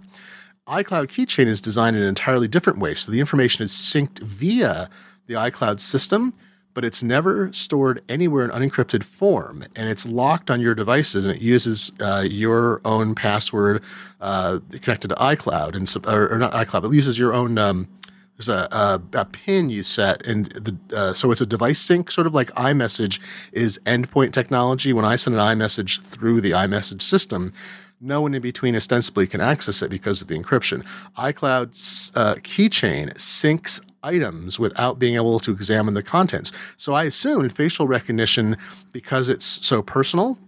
iCloud 0.68 1.08
Keychain 1.08 1.48
is 1.48 1.62
designed 1.62 1.96
in 1.96 2.02
an 2.02 2.10
entirely 2.10 2.48
different 2.48 2.80
way. 2.80 2.94
So 2.94 3.12
the 3.12 3.20
information 3.20 3.64
is 3.64 3.72
synced 3.72 4.20
via 4.20 4.90
the 5.28 5.36
iCloud 5.36 5.80
system, 5.80 6.34
but 6.78 6.86
it's 6.86 7.02
never 7.02 7.52
stored 7.54 8.04
anywhere 8.08 8.46
in 8.46 8.52
unencrypted 8.52 9.04
form. 9.04 9.64
And 9.76 9.90
it's 9.90 10.06
locked 10.06 10.52
on 10.52 10.62
your 10.62 10.76
devices 10.76 11.26
and 11.26 11.36
it 11.36 11.42
uses 11.42 11.92
uh, 12.00 12.24
your 12.30 12.82
own 12.86 13.16
password 13.16 13.82
uh, 14.22 14.60
connected 14.84 15.08
to 15.08 15.16
iCloud 15.16 15.76
and 15.76 15.92
or, 16.06 16.32
or 16.32 16.38
not 16.38 16.52
iCloud, 16.52 16.84
but 16.84 16.90
it 16.90 16.94
uses 16.94 17.18
your 17.18 17.34
own. 17.34 17.58
Um, 17.58 17.88
there's 18.36 18.48
a, 18.48 18.68
a, 18.72 19.02
a 19.14 19.26
pin 19.26 19.72
you 19.72 19.82
set, 19.82 20.24
and 20.28 20.46
the 20.52 20.78
uh, 20.96 21.14
so 21.14 21.32
it's 21.32 21.42
a 21.42 21.48
device 21.48 21.80
sync, 21.80 22.12
sort 22.12 22.28
of 22.28 22.36
like 22.36 22.52
iMessage 22.52 23.50
is 23.54 23.80
endpoint 23.88 24.34
technology. 24.34 24.94
When 24.94 25.04
I 25.04 25.16
send 25.16 25.36
an 25.36 25.42
iMessage 25.42 26.02
through 26.02 26.42
the 26.42 26.52
iMessage 26.52 27.02
system, 27.02 27.54
no 28.00 28.22
one 28.22 28.36
in 28.36 28.42
between 28.44 28.76
ostensibly 28.76 29.26
can 29.26 29.42
access 29.42 29.82
it 29.82 29.90
because 29.90 30.22
of 30.22 30.28
the 30.28 30.38
encryption. 30.38 30.84
iCloud's 31.18 32.12
uh, 32.14 32.36
keychain 32.36 33.16
syncs 33.16 33.82
items 34.08 34.60
without 34.60 35.00
being 35.00 35.16
able 35.16 35.40
to 35.40 35.52
examine 35.52 35.94
the 35.94 36.04
contents. 36.04 36.52
So 36.78 36.94
I 36.94 37.04
assume 37.04 37.50
facial 37.50 37.88
recognition, 37.88 38.56
because 38.92 39.30
it's 39.30 39.46
so 39.46 39.82
personal, 39.82 40.40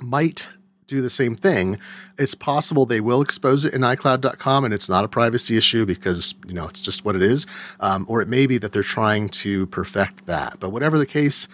might 0.00 0.48
do 0.86 1.00
the 1.00 1.10
same 1.10 1.34
thing. 1.34 1.78
It's 2.18 2.34
possible 2.34 2.86
they 2.86 3.00
will 3.00 3.22
expose 3.22 3.64
it 3.64 3.74
in 3.74 3.80
iCloud.com 3.80 4.64
and 4.64 4.74
it's 4.74 4.88
not 4.88 5.04
a 5.04 5.08
privacy 5.08 5.56
issue 5.56 5.86
because, 5.86 6.34
you 6.46 6.54
know, 6.54 6.68
it's 6.68 6.80
just 6.80 7.04
what 7.04 7.16
it 7.16 7.22
is. 7.22 7.46
Um, 7.80 8.04
or 8.08 8.20
it 8.22 8.28
may 8.28 8.46
be 8.46 8.58
that 8.58 8.72
they're 8.72 8.82
trying 8.82 9.28
to 9.30 9.66
perfect 9.66 10.26
that. 10.26 10.60
But 10.60 10.70
whatever 10.70 10.98
the 10.98 11.06
case, 11.06 11.48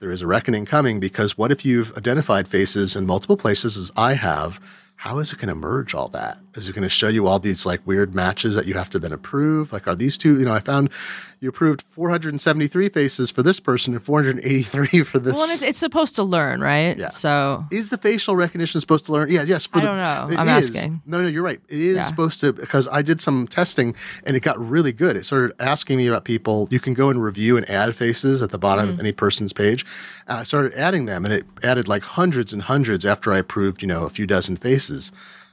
there 0.00 0.10
is 0.10 0.22
a 0.22 0.26
reckoning 0.26 0.66
coming 0.66 1.00
because 1.00 1.38
what 1.38 1.52
if 1.52 1.64
you've 1.64 1.96
identified 1.96 2.48
faces 2.48 2.96
in 2.96 3.06
multiple 3.06 3.36
places 3.36 3.76
as 3.76 3.92
I 3.96 4.14
have? 4.14 4.60
How 4.96 5.18
is 5.18 5.32
it 5.32 5.38
going 5.38 5.48
to 5.50 5.54
merge 5.54 5.94
all 5.94 6.08
that? 6.08 6.38
Is 6.54 6.68
it 6.68 6.74
going 6.74 6.84
to 6.84 6.88
show 6.88 7.08
you 7.08 7.26
all 7.26 7.38
these 7.38 7.66
like 7.66 7.84
weird 7.86 8.14
matches 8.14 8.54
that 8.54 8.66
you 8.66 8.74
have 8.74 8.88
to 8.90 8.98
then 8.98 9.12
approve? 9.12 9.70
Like, 9.72 9.86
are 9.86 9.94
these 9.94 10.16
two, 10.16 10.38
you 10.38 10.44
know, 10.46 10.54
I 10.54 10.60
found 10.60 10.88
you 11.40 11.48
approved 11.50 11.82
473 11.82 12.88
faces 12.88 13.30
for 13.30 13.42
this 13.42 13.60
person 13.60 13.92
and 13.92 14.02
483 14.02 15.02
for 15.02 15.18
this. 15.18 15.34
well, 15.34 15.42
and 15.42 15.52
it's, 15.52 15.62
it's 15.62 15.78
supposed 15.78 16.14
to 16.16 16.22
learn, 16.22 16.60
right? 16.62 16.96
Yeah. 16.96 17.10
So 17.10 17.64
Is 17.70 17.90
the 17.90 17.98
facial 17.98 18.34
recognition 18.36 18.80
supposed 18.80 19.04
to 19.06 19.12
learn? 19.12 19.30
Yeah, 19.30 19.42
yes. 19.42 19.66
For 19.66 19.78
I 19.78 19.80
the, 19.82 19.86
don't 19.88 19.96
know. 19.98 20.36
I'm 20.40 20.48
is. 20.56 20.70
asking. 20.70 21.02
No, 21.04 21.20
no, 21.20 21.28
you're 21.28 21.42
right. 21.42 21.60
It 21.68 21.78
is 21.78 21.96
Yeah. 21.96 22.04
supposed 22.04 22.40
to 22.40 22.52
because 22.54 22.88
I 22.88 23.02
did 23.02 23.20
some 23.20 23.46
testing 23.46 23.94
and 24.24 24.36
it 24.36 24.40
got 24.40 24.58
really 24.58 24.92
good. 24.92 25.16
It 25.18 25.26
started 25.26 25.52
asking 25.60 25.98
me 25.98 26.06
about 26.06 26.24
people. 26.24 26.68
You 26.70 26.80
can 26.80 26.94
go 26.94 27.10
and 27.10 27.22
review 27.22 27.56
and 27.58 27.68
add 27.68 27.94
faces 27.94 28.40
at 28.42 28.50
the 28.50 28.58
bottom 28.58 28.84
Mm-hmm. 28.86 28.94
of 28.94 29.00
any 29.00 29.12
person's 29.12 29.52
page, 29.52 29.84
and 30.28 30.38
I 30.38 30.42
started 30.44 30.72
adding 30.74 31.06
them, 31.06 31.24
and 31.24 31.32
it 31.32 31.44
added 31.62 31.88
like 31.88 32.02
hundreds 32.04 32.52
and 32.52 32.60
hundreds 32.62 33.04
after 33.06 33.32
I 33.32 33.38
approved, 33.38 33.82
you 33.82 33.88
know, 33.88 34.04
a 34.04 34.10
few 34.10 34.26
dozen 34.26 34.56
faces. 34.56 34.83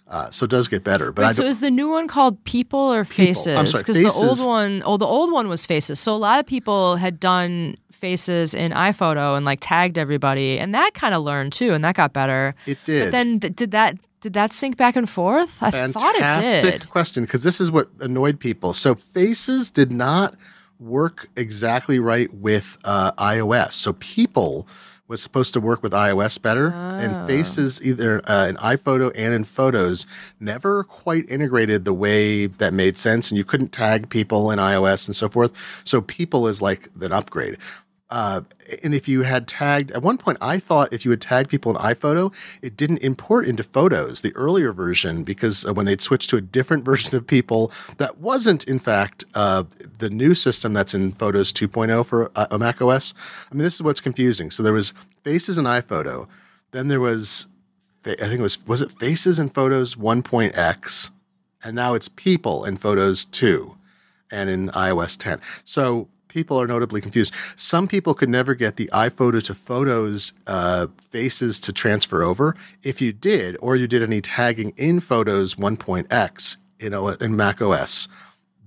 Uh, 0.08 0.30
so 0.30 0.44
it 0.44 0.50
does 0.50 0.68
get 0.68 0.84
better, 0.84 1.14
but 1.14 1.26
Wait, 1.26 1.36
so 1.36 1.44
is 1.44 1.62
the 1.62 1.72
new 1.72 1.90
one 1.90 2.06
called 2.06 2.44
People 2.44 2.80
or 2.80 3.06
Faces? 3.06 3.72
Because 3.72 3.96
the 3.96 4.12
old 4.12 4.46
one, 4.46 4.84
oh, 4.86 4.98
the 4.98 5.06
old 5.06 5.32
one 5.32 5.48
was 5.48 5.66
Faces. 5.66 6.02
So 6.02 6.14
a 6.14 6.18
lot 6.18 6.38
of 6.38 6.46
people 6.46 6.98
had 6.98 7.18
done 7.18 7.78
Faces 7.94 8.54
in 8.54 8.74
iPhoto 8.74 9.38
and 9.38 9.46
like 9.46 9.60
tagged 9.62 9.98
everybody, 9.98 10.60
and 10.60 10.76
that 10.76 10.94
kind 10.96 11.14
of 11.14 11.24
learned 11.24 11.54
too, 11.54 11.72
and 11.72 11.86
that 11.86 11.96
got 11.96 12.12
better. 12.12 12.56
it 12.66 12.80
did. 12.84 13.06
But 13.06 13.12
then 13.12 13.40
th- 13.40 13.56
did 13.56 13.72
that 13.72 13.98
did 14.22 14.34
that 14.34 14.52
sync 14.52 14.76
back 14.76 14.96
and 14.96 15.10
forth? 15.10 15.64
I 15.64 15.72
thought 15.72 16.16
it 16.16 16.20
Fantastic 16.20 16.72
did. 16.72 16.90
question 16.90 17.24
because 17.24 17.44
this 17.44 17.62
is 17.62 17.72
what 17.72 17.90
annoyed 18.02 18.40
people. 18.40 18.74
So 18.74 18.96
faces 18.96 19.72
did 19.72 19.92
not 19.92 20.36
work 20.80 21.30
exactly 21.36 22.00
right 22.00 22.34
with 22.34 22.78
uh, 22.84 23.12
iOS. 23.14 23.74
So 23.74 23.94
people 23.94 24.68
was 25.12 25.22
supposed 25.22 25.54
to 25.54 25.60
work 25.60 25.84
with 25.84 25.92
iOS 25.92 26.42
better, 26.42 26.70
and 26.74 27.28
faces 27.28 27.82
either 27.84 28.22
uh, 28.30 28.48
in 28.48 28.56
iPhoto 28.56 29.12
and 29.14 29.34
in 29.34 29.44
Photos 29.44 30.08
never 30.40 30.86
quite 30.86 31.30
integrated 31.30 31.84
the 31.84 31.94
way 31.94 32.48
that 32.48 32.74
made 32.74 32.98
sense, 32.98 33.30
and 33.30 33.38
you 33.38 33.44
couldn't 33.44 33.74
tag 33.74 34.10
people 34.10 34.50
in 34.52 34.58
iOS 34.58 35.08
and 35.08 35.16
so 35.16 35.28
forth. 35.28 35.84
So 35.86 36.00
people 36.02 36.48
is 36.48 36.62
like 36.62 36.88
an 37.02 37.12
upgrade. 37.12 37.58
Uh, 38.12 38.42
and 38.84 38.94
if 38.94 39.08
you 39.08 39.22
had 39.22 39.48
tagged, 39.48 39.90
at 39.92 40.02
one 40.02 40.18
point, 40.18 40.38
I 40.42 40.60
thought 40.60 40.92
if 40.92 41.06
you 41.06 41.12
had 41.12 41.22
tagged 41.22 41.50
people 41.50 41.72
in 41.72 41.78
iPhoto, 41.82 42.34
it 42.62 42.76
didn't 42.76 42.98
import 42.98 43.48
into 43.48 43.64
Photos, 43.64 44.20
the 44.20 44.36
earlier 44.36 44.74
version, 44.74 45.24
because 45.24 45.66
uh, 45.66 45.74
when 45.74 45.86
they'd 45.86 46.02
switched 46.02 46.30
to 46.32 46.38
a 46.38 46.42
different 46.42 46.84
version 46.92 47.16
of 47.16 47.26
people 47.26 47.72
that 47.98 48.18
wasn't, 48.18 48.66
in 48.66 48.80
fact, 48.80 49.24
uh, 49.34 49.64
the 50.00 50.10
new 50.10 50.36
system 50.36 50.74
that's 50.74 50.94
in 50.94 51.14
Photos 51.14 51.54
2.0 51.54 52.06
for 52.06 52.30
uh, 52.36 52.58
Mac 52.58 52.82
OS. 52.82 53.14
I 53.50 53.56
mean, 53.56 53.64
this 53.64 53.76
is 53.76 53.82
what's 53.82 54.02
confusing. 54.02 54.52
So 54.52 54.62
there 54.62 54.74
was 54.74 54.94
Faces 55.24 55.58
in 55.58 55.66
iPhoto, 55.66 56.28
then 56.72 56.88
there 56.90 57.00
was, 57.00 57.48
I 58.06 58.16
think 58.16 58.40
it 58.40 58.42
was, 58.42 58.66
was 58.66 58.82
it 58.82 58.92
Faces 58.92 59.40
in 59.40 59.50
Photos 59.50 59.96
1.x, 59.96 61.12
and 61.64 61.76
now 61.76 61.94
it's 61.94 62.10
People 62.10 62.66
in 62.66 62.76
Photos 62.78 63.24
2 63.24 63.78
and 64.32 64.50
in 64.50 64.70
iOS 64.70 65.18
10. 65.18 65.40
So 65.64 66.08
people 66.32 66.60
are 66.60 66.66
notably 66.66 67.02
confused. 67.02 67.36
Some 67.58 67.88
people 67.88 68.14
could 68.14 68.30
never 68.30 68.56
get 68.56 68.78
the 68.78 68.90
iPhoto 68.94 69.44
to 69.44 69.54
Photos 69.54 70.34
uh, 70.48 70.88
faces 70.98 71.60
to 71.60 71.74
transfer 71.74 72.24
over. 72.24 72.56
If 72.84 73.02
you 73.02 73.12
did, 73.12 73.58
or 73.62 73.76
you 73.76 73.88
did 73.88 74.02
any 74.02 74.22
tagging 74.22 74.74
in 74.78 75.02
Photos 75.02 75.56
1.x, 75.56 76.58
you 76.80 76.90
know, 76.90 77.10
in 77.10 77.36
Mac 77.36 77.62
OS, 77.62 78.08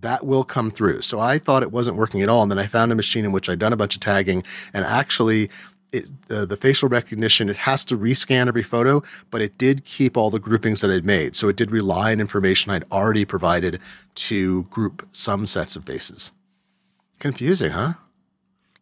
that 0.02 0.26
will 0.26 0.44
come 0.44 0.70
through. 0.70 1.00
So 1.00 1.18
I 1.18 1.38
thought 1.38 1.62
it 1.62 1.72
wasn't 1.72 1.96
working 1.96 2.20
at 2.22 2.28
all, 2.28 2.42
and 2.42 2.50
then 2.50 2.58
I 2.58 2.66
found 2.66 2.92
a 2.92 2.94
machine 2.94 3.24
in 3.24 3.32
which 3.32 3.48
I'd 3.48 3.58
done 3.58 3.72
a 3.72 3.76
bunch 3.76 3.96
of 3.96 4.00
tagging, 4.00 4.44
and 4.72 4.84
actually. 4.84 5.50
It, 5.92 6.10
the, 6.26 6.44
the 6.44 6.56
facial 6.56 6.88
recognition, 6.88 7.48
it 7.48 7.56
has 7.56 7.84
to 7.84 7.96
rescan 7.96 8.48
every 8.48 8.64
photo, 8.64 9.00
but 9.30 9.40
it 9.40 9.56
did 9.58 9.84
keep 9.84 10.16
all 10.16 10.28
the 10.28 10.40
groupings 10.40 10.80
that 10.80 10.90
I'd 10.90 11.04
made. 11.04 11.36
So 11.36 11.48
it 11.48 11.54
did 11.54 11.70
rely 11.70 12.10
on 12.10 12.18
information 12.18 12.72
I'd 12.72 12.82
already 12.90 13.24
provided 13.24 13.78
to 14.16 14.64
group 14.64 15.06
some 15.12 15.46
sets 15.46 15.76
of 15.76 15.84
faces. 15.84 16.32
Confusing, 17.18 17.70
huh? 17.70 17.94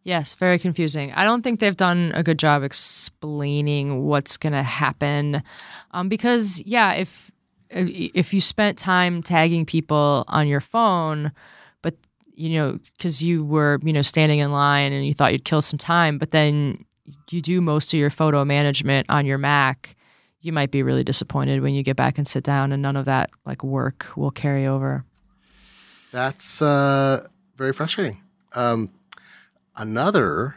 Yes, 0.05 0.35
very 0.35 0.59
confusing. 0.59 1.12
I 1.12 1.25
don't 1.25 1.42
think 1.42 1.61
they've 1.61 1.77
done 1.77 2.11
a 2.14 2.25
good 2.25 2.38
job 2.38 2.64
explaining 2.64 4.05
what's 4.05 4.37
going 4.37 4.53
to 4.53 4.62
happen, 4.62 5.42
um, 5.92 6.09
because 6.09 6.61
yeah, 6.62 6.92
if 6.95 7.31
if 7.71 8.35
you 8.35 8.40
spent 8.40 8.77
time 8.79 9.23
tagging 9.23 9.64
people 9.64 10.25
on 10.29 10.49
your 10.49 10.61
phone, 10.61 11.31
but 11.83 11.95
you 12.35 12.59
know, 12.59 12.79
because 12.97 13.23
you 13.23 13.45
were 13.45 13.79
you 13.85 13.92
know 13.92 14.03
standing 14.03 14.40
in 14.40 14.51
line 14.51 14.92
and 14.92 15.07
you 15.07 15.14
thought 15.14 15.33
you'd 15.33 15.45
kill 15.45 15.62
some 15.62 15.79
time, 15.79 16.18
but 16.18 16.33
then 16.33 16.85
you 17.31 17.40
do 17.40 17.61
most 17.61 17.95
of 17.95 18.01
your 18.01 18.11
photo 18.11 18.45
management 18.45 19.09
on 19.09 19.25
your 19.25 19.38
Mac. 19.38 19.97
you 20.40 20.53
might 20.53 20.73
be 20.73 20.83
really 20.83 21.05
disappointed 21.05 21.62
when 21.62 21.75
you 21.75 21.85
get 21.85 21.97
back 21.97 22.18
and 22.18 22.27
sit 22.27 22.42
down 22.42 22.73
and 22.73 22.83
none 22.83 22.97
of 22.97 23.05
that 23.05 23.31
like 23.47 23.62
work 23.62 24.09
will 24.16 24.33
carry 24.33 24.66
over. 24.66 25.05
That's 26.11 26.61
uh, 26.61 27.27
very 27.62 27.72
frustrating. 27.72 28.20
Um, 28.57 28.90
another 29.77 30.57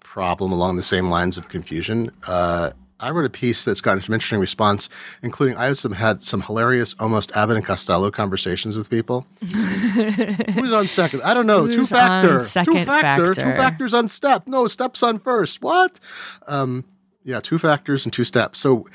problem 0.00 0.52
along 0.52 0.76
the 0.76 0.82
same 0.82 1.08
lines 1.08 1.38
of 1.38 1.48
confusion. 1.48 2.10
Uh, 2.28 2.72
I 3.00 3.10
wrote 3.10 3.24
a 3.24 3.30
piece 3.30 3.64
that's 3.64 3.80
gotten 3.80 4.02
some 4.02 4.12
interesting 4.12 4.38
response, 4.38 4.90
including 5.22 5.56
I 5.56 5.64
have 5.64 5.78
some 5.78 5.92
had 5.92 6.22
some 6.22 6.42
hilarious, 6.42 6.94
almost 7.00 7.34
Abbott 7.34 7.56
and 7.56 7.64
Costello 7.64 8.10
conversations 8.10 8.76
with 8.76 8.90
people. 8.90 9.26
Who's 9.40 10.74
on 10.74 10.88
second? 10.88 11.22
I 11.22 11.32
don't 11.32 11.46
know. 11.46 11.64
Who's 11.64 11.74
two 11.74 11.84
factor. 11.84 12.34
on 12.34 12.40
second 12.40 12.74
two 12.74 12.84
factor. 12.84 13.34
factor? 13.34 13.34
Two 13.34 13.56
factors 13.56 13.94
on 13.94 14.08
step. 14.08 14.46
No, 14.46 14.66
steps 14.66 15.02
on 15.02 15.20
first. 15.20 15.62
What? 15.62 15.98
Um, 16.46 16.84
yeah, 17.24 17.40
two 17.40 17.56
factors 17.56 18.04
and 18.04 18.12
two 18.12 18.24
steps. 18.24 18.58
So 18.58 18.86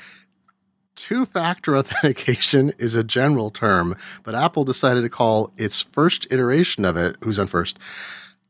two 0.98 1.24
factor 1.26 1.76
authentication 1.80 2.72
is 2.78 2.94
a 2.94 3.04
general 3.04 3.50
term, 3.50 3.94
but 4.24 4.34
Apple 4.34 4.64
decided 4.64 5.02
to 5.02 5.08
call 5.08 5.52
its 5.56 5.80
first 5.82 6.26
iteration 6.30 6.84
of 6.84 6.96
it, 6.96 7.16
who's 7.22 7.38
on 7.38 7.46
first, 7.46 7.78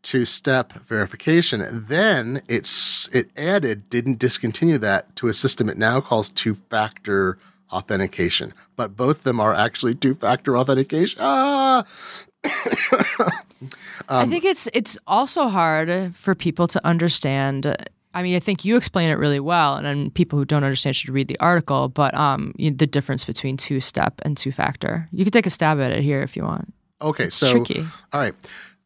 two 0.02 0.24
step 0.24 0.72
verification. 0.86 1.64
Then 1.70 2.42
it's 2.48 3.08
it 3.12 3.30
added, 3.36 3.88
didn't 3.90 4.18
discontinue 4.18 4.78
that 4.78 5.14
to 5.16 5.28
a 5.28 5.32
system 5.34 5.68
it 5.68 5.76
now 5.76 6.00
calls 6.00 6.28
two 6.30 6.54
factor 6.70 7.38
authentication. 7.70 8.54
But 8.76 8.96
both 8.96 9.18
of 9.18 9.22
them 9.24 9.40
are 9.40 9.54
actually 9.54 9.94
two 9.94 10.14
factor 10.14 10.56
authentication. 10.56 11.20
Ah! 11.22 11.84
I 14.08 14.22
Um, 14.22 14.30
think 14.30 14.44
it's 14.44 14.68
it's 14.72 14.96
also 15.06 15.48
hard 15.48 16.14
for 16.14 16.34
people 16.34 16.68
to 16.68 16.80
understand. 16.86 17.66
I 18.14 18.22
mean, 18.22 18.34
I 18.36 18.40
think 18.40 18.64
you 18.64 18.76
explain 18.76 19.10
it 19.10 19.14
really 19.18 19.40
well, 19.40 19.76
and 19.76 19.86
then 19.86 20.10
people 20.10 20.38
who 20.38 20.44
don't 20.44 20.64
understand 20.64 20.96
should 20.96 21.10
read 21.10 21.28
the 21.28 21.38
article. 21.40 21.88
But 21.88 22.14
um, 22.14 22.52
you, 22.56 22.70
the 22.70 22.86
difference 22.86 23.24
between 23.24 23.56
two 23.56 23.80
step 23.80 24.20
and 24.22 24.36
two 24.36 24.50
factor. 24.52 25.08
You 25.12 25.24
could 25.24 25.32
take 25.32 25.46
a 25.46 25.50
stab 25.50 25.78
at 25.80 25.92
it 25.92 26.02
here 26.02 26.22
if 26.22 26.36
you 26.36 26.42
want. 26.44 26.72
Okay, 27.00 27.28
so 27.28 27.50
tricky. 27.50 27.80
all 28.12 28.20
right. 28.20 28.34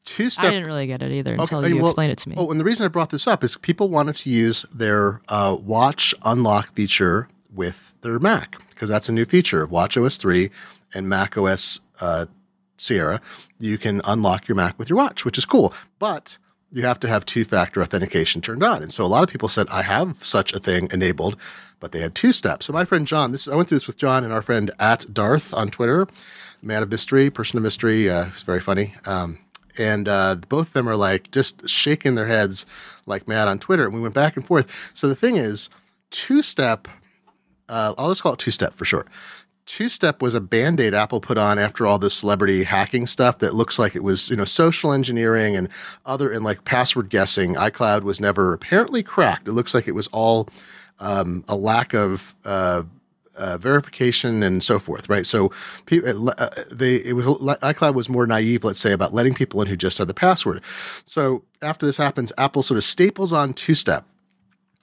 two-step. 0.04 0.44
I 0.44 0.50
didn't 0.50 0.66
really 0.66 0.86
get 0.86 1.00
it 1.02 1.12
either 1.12 1.32
until 1.34 1.60
Okay, 1.60 1.68
you 1.68 1.76
well- 1.76 1.84
explained 1.86 2.12
it 2.12 2.18
to 2.18 2.28
me. 2.28 2.34
Oh, 2.36 2.50
and 2.50 2.58
the 2.60 2.64
reason 2.64 2.84
I 2.84 2.88
brought 2.88 3.10
this 3.10 3.26
up 3.26 3.42
is 3.44 3.56
people 3.56 3.88
wanted 3.88 4.16
to 4.16 4.30
use 4.30 4.66
their 4.74 5.22
uh, 5.28 5.56
watch 5.58 6.14
unlock 6.24 6.72
feature 6.74 7.28
with 7.54 7.94
their 8.02 8.18
Mac 8.18 8.56
because 8.70 8.88
that's 8.88 9.08
a 9.08 9.12
new 9.12 9.24
feature 9.24 9.62
of 9.62 9.70
Watch 9.70 9.96
OS 9.96 10.16
3 10.16 10.50
and 10.94 11.08
Mac 11.08 11.38
OS 11.38 11.80
uh, 12.00 12.26
Sierra. 12.76 13.20
You 13.58 13.78
can 13.78 14.00
unlock 14.04 14.48
your 14.48 14.56
Mac 14.56 14.78
with 14.78 14.90
your 14.90 14.96
watch, 14.96 15.24
which 15.24 15.38
is 15.38 15.44
cool. 15.46 15.72
But 15.98 16.36
you 16.72 16.82
have 16.82 16.98
to 17.00 17.08
have 17.08 17.26
two 17.26 17.44
factor 17.44 17.82
authentication 17.82 18.40
turned 18.40 18.62
on. 18.62 18.82
And 18.82 18.92
so 18.92 19.04
a 19.04 19.06
lot 19.06 19.22
of 19.22 19.28
people 19.28 19.48
said, 19.48 19.68
I 19.70 19.82
have 19.82 20.24
such 20.24 20.52
a 20.54 20.58
thing 20.58 20.88
enabled, 20.90 21.36
but 21.80 21.92
they 21.92 22.00
had 22.00 22.14
two 22.14 22.32
steps. 22.32 22.66
So 22.66 22.72
my 22.72 22.84
friend 22.84 23.06
John, 23.06 23.32
this 23.32 23.46
I 23.46 23.54
went 23.54 23.68
through 23.68 23.78
this 23.78 23.86
with 23.86 23.98
John 23.98 24.24
and 24.24 24.32
our 24.32 24.42
friend 24.42 24.70
at 24.78 25.12
Darth 25.12 25.52
on 25.52 25.70
Twitter, 25.70 26.08
man 26.62 26.82
of 26.82 26.90
mystery, 26.90 27.30
person 27.30 27.58
of 27.58 27.62
mystery. 27.62 28.08
Uh, 28.08 28.28
it's 28.28 28.42
very 28.42 28.60
funny. 28.60 28.94
Um, 29.04 29.38
and 29.78 30.08
uh, 30.08 30.36
both 30.48 30.68
of 30.68 30.72
them 30.72 30.88
are 30.88 30.96
like 30.96 31.30
just 31.30 31.68
shaking 31.68 32.14
their 32.14 32.26
heads 32.26 33.00
like 33.06 33.28
mad 33.28 33.48
on 33.48 33.58
Twitter. 33.58 33.84
And 33.84 33.94
we 33.94 34.00
went 34.00 34.14
back 34.14 34.36
and 34.36 34.46
forth. 34.46 34.92
So 34.94 35.08
the 35.08 35.16
thing 35.16 35.36
is, 35.36 35.68
two 36.10 36.42
step, 36.42 36.88
uh, 37.68 37.94
I'll 37.98 38.10
just 38.10 38.22
call 38.22 38.34
it 38.34 38.38
two 38.38 38.50
step 38.50 38.74
for 38.74 38.84
short. 38.84 39.08
Two 39.72 39.88
step 39.88 40.20
was 40.20 40.34
a 40.34 40.40
band 40.42 40.80
aid 40.80 40.92
Apple 40.92 41.18
put 41.18 41.38
on 41.38 41.58
after 41.58 41.86
all 41.86 41.98
this 41.98 42.12
celebrity 42.12 42.64
hacking 42.64 43.06
stuff 43.06 43.38
that 43.38 43.54
looks 43.54 43.78
like 43.78 43.96
it 43.96 44.02
was, 44.02 44.28
you 44.28 44.36
know, 44.36 44.44
social 44.44 44.92
engineering 44.92 45.56
and 45.56 45.70
other 46.04 46.30
and 46.30 46.44
like 46.44 46.66
password 46.66 47.08
guessing. 47.08 47.54
iCloud 47.54 48.02
was 48.02 48.20
never 48.20 48.52
apparently 48.52 49.02
cracked. 49.02 49.48
It 49.48 49.52
looks 49.52 49.72
like 49.72 49.88
it 49.88 49.94
was 49.94 50.08
all 50.08 50.50
um, 51.00 51.42
a 51.48 51.56
lack 51.56 51.94
of. 51.94 52.34
Uh, 52.44 52.82
uh, 53.34 53.56
verification 53.56 54.42
and 54.42 54.62
so 54.62 54.78
forth, 54.78 55.08
right? 55.08 55.24
So, 55.24 55.50
pe- 55.86 56.02
uh, 56.04 56.50
they 56.70 56.96
it 56.96 57.16
was 57.16 57.26
iCloud 57.26 57.94
was 57.94 58.10
more 58.10 58.26
naive, 58.26 58.62
let's 58.62 58.78
say, 58.78 58.92
about 58.92 59.14
letting 59.14 59.32
people 59.32 59.62
in 59.62 59.68
who 59.68 59.74
just 59.74 59.96
had 59.96 60.06
the 60.06 60.12
password. 60.12 60.62
So 61.06 61.42
after 61.62 61.86
this 61.86 61.96
happens, 61.96 62.30
Apple 62.36 62.62
sort 62.62 62.76
of 62.76 62.84
staples 62.84 63.32
on 63.32 63.54
two 63.54 63.72
step, 63.72 64.04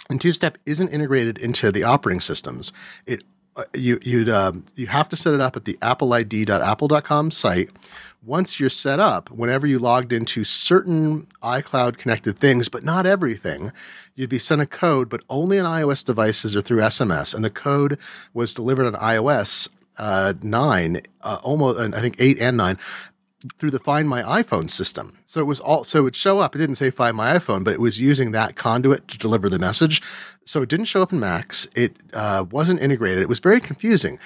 and 0.09 0.19
two 0.19 0.33
step 0.33 0.57
isn't 0.65 0.89
integrated 0.89 1.37
into 1.37 1.71
the 1.71 1.83
operating 1.83 2.21
systems. 2.21 2.73
It 3.05 3.21
uh, 3.21 3.25
you 3.73 3.99
you'd 4.03 4.29
um, 4.29 4.65
you 4.75 4.87
have 4.87 5.09
to 5.09 5.15
set 5.15 5.33
it 5.33 5.41
up 5.41 5.55
at 5.55 5.65
the 5.65 5.77
appleid.apple.com 5.81 7.31
site. 7.31 7.69
Once 8.23 8.59
you're 8.59 8.69
set 8.69 8.99
up, 8.99 9.31
whenever 9.31 9.65
you 9.65 9.79
logged 9.79 10.11
into 10.11 10.43
certain 10.43 11.25
iCloud 11.41 11.97
connected 11.97 12.37
things, 12.37 12.67
but 12.67 12.83
not 12.83 13.05
everything, 13.05 13.71
you'd 14.15 14.29
be 14.29 14.39
sent 14.39 14.61
a 14.61 14.65
code, 14.65 15.09
but 15.09 15.23
only 15.29 15.57
on 15.57 15.65
iOS 15.65 16.03
devices 16.03 16.55
or 16.55 16.61
through 16.61 16.79
SMS. 16.79 17.33
And 17.33 17.43
the 17.43 17.49
code 17.49 17.97
was 18.33 18.53
delivered 18.53 18.85
on 18.85 18.93
iOS 18.93 19.69
uh, 19.97 20.33
nine, 20.41 21.01
uh, 21.21 21.39
almost 21.43 21.79
I 21.93 22.01
think 22.01 22.15
eight 22.19 22.39
and 22.39 22.57
nine 22.57 22.77
through 23.57 23.71
the 23.71 23.79
Find 23.79 24.09
My 24.09 24.21
iPhone 24.21 24.69
system. 24.69 25.17
So 25.25 25.39
it 25.39 25.45
was 25.45 25.59
all 25.59 25.83
so 25.83 25.99
it 25.99 26.01
would 26.03 26.15
show 26.15 26.39
up. 26.39 26.55
It 26.55 26.59
didn't 26.59 26.75
say 26.75 26.89
Find 26.89 27.15
My 27.15 27.37
iPhone, 27.37 27.63
but 27.63 27.73
it 27.73 27.79
was 27.79 27.99
using 27.99 28.31
that 28.31 28.55
conduit 28.55 29.07
to 29.09 29.17
deliver 29.17 29.49
the 29.49 29.59
message. 29.59 30.01
So 30.49 30.63
it 30.63 30.69
didn't 30.69 30.85
show 30.85 31.03
up 31.03 31.13
in 31.13 31.19
Macs. 31.19 31.67
It 31.75 31.95
uh, 32.11 32.43
wasn't 32.49 32.81
integrated. 32.81 33.21
It 33.21 33.29
was 33.29 33.37
very 33.37 33.59
confusing, 33.59 34.17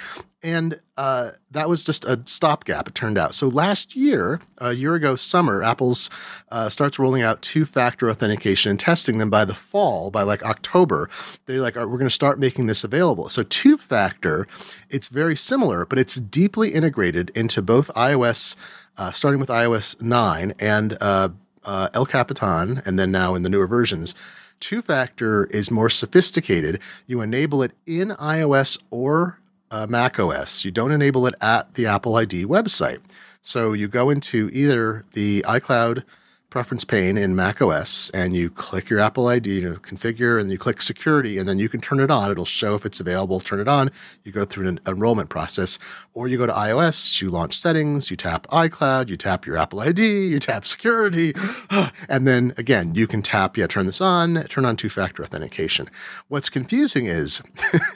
and 0.41 0.79
uh, 0.95 1.31
that 1.51 1.67
was 1.67 1.83
just 1.83 2.05
a 2.05 2.21
stopgap. 2.23 2.87
It 2.87 2.95
turned 2.95 3.17
out. 3.17 3.35
So 3.35 3.49
last 3.49 3.93
year, 3.93 4.39
a 4.59 4.71
year 4.71 4.95
ago, 4.95 5.17
summer, 5.17 5.61
Apple's 5.61 6.09
uh, 6.49 6.69
starts 6.69 6.97
rolling 6.97 7.23
out 7.23 7.41
two-factor 7.41 8.09
authentication 8.09 8.69
and 8.69 8.79
testing 8.79 9.17
them 9.17 9.29
by 9.29 9.43
the 9.43 9.53
fall, 9.53 10.11
by 10.11 10.23
like 10.23 10.45
October. 10.45 11.09
They're 11.45 11.59
like, 11.59 11.75
we're 11.75 11.87
going 11.87 12.05
to 12.05 12.09
start 12.09 12.39
making 12.39 12.67
this 12.67 12.85
available. 12.85 13.27
So 13.27 13.43
two-factor, 13.43 14.47
it's 14.89 15.09
very 15.09 15.35
similar, 15.35 15.85
but 15.85 15.99
it's 15.99 16.15
deeply 16.15 16.69
integrated 16.69 17.31
into 17.35 17.61
both 17.61 17.93
iOS 17.95 18.55
uh, 18.97 19.11
starting 19.11 19.41
with 19.41 19.49
iOS 19.49 20.01
9 20.01 20.53
and 20.57 20.97
uh, 21.01 21.29
uh, 21.65 21.89
El 21.93 22.05
Capitan, 22.05 22.81
and 22.85 22.97
then 22.97 23.11
now 23.11 23.35
in 23.35 23.43
the 23.43 23.49
newer 23.49 23.67
versions. 23.67 24.15
Two 24.63 24.81
factor 24.81 25.43
is 25.47 25.69
more 25.69 25.89
sophisticated. 25.89 26.79
You 27.05 27.19
enable 27.19 27.61
it 27.63 27.73
in 27.85 28.11
iOS 28.11 28.81
or 28.91 29.41
uh, 29.69 29.87
Mac 29.89 30.17
OS. 30.17 30.63
You 30.63 30.71
don't 30.71 30.93
enable 30.93 31.27
it 31.27 31.35
at 31.41 31.73
the 31.73 31.85
Apple 31.85 32.15
ID 32.15 32.45
website. 32.45 32.99
So 33.41 33.73
you 33.73 33.89
go 33.89 34.09
into 34.09 34.49
either 34.53 35.03
the 35.11 35.41
iCloud 35.41 36.05
preference 36.53 36.85
pane 36.85 37.17
in 37.17 37.35
Mac 37.35 37.63
OS 37.63 38.11
and 38.11 38.35
you 38.35 38.47
click 38.47 38.87
your 38.87 38.99
Apple 38.99 39.27
ID 39.27 39.61
to 39.61 39.73
configure 39.77 40.39
and 40.39 40.51
you 40.51 40.57
click 40.59 40.83
security 40.83 41.39
and 41.39 41.49
then 41.49 41.57
you 41.57 41.67
can 41.67 41.81
turn 41.81 41.99
it 41.99 42.11
on. 42.11 42.29
It'll 42.29 42.45
show 42.45 42.75
if 42.75 42.85
it's 42.85 42.99
available, 42.99 43.39
turn 43.39 43.59
it 43.59 43.67
on. 43.67 43.89
You 44.23 44.31
go 44.31 44.45
through 44.45 44.67
an 44.67 44.79
enrollment 44.85 45.31
process 45.31 45.79
or 46.13 46.27
you 46.27 46.37
go 46.37 46.45
to 46.45 46.53
iOS, 46.53 47.19
you 47.23 47.31
launch 47.31 47.57
settings, 47.57 48.11
you 48.11 48.17
tap 48.17 48.45
iCloud, 48.51 49.09
you 49.09 49.17
tap 49.17 49.47
your 49.47 49.57
Apple 49.57 49.79
ID, 49.79 50.27
you 50.27 50.37
tap 50.37 50.63
security. 50.63 51.33
And 52.07 52.27
then 52.27 52.53
again, 52.57 52.93
you 52.93 53.07
can 53.07 53.21
tap, 53.21 53.57
yeah, 53.57 53.65
turn 53.65 53.87
this 53.87 54.01
on, 54.01 54.43
turn 54.43 54.65
on 54.65 54.75
two 54.75 54.89
factor 54.89 55.23
authentication. 55.23 55.87
What's 56.27 56.49
confusing 56.49 57.07
is 57.07 57.41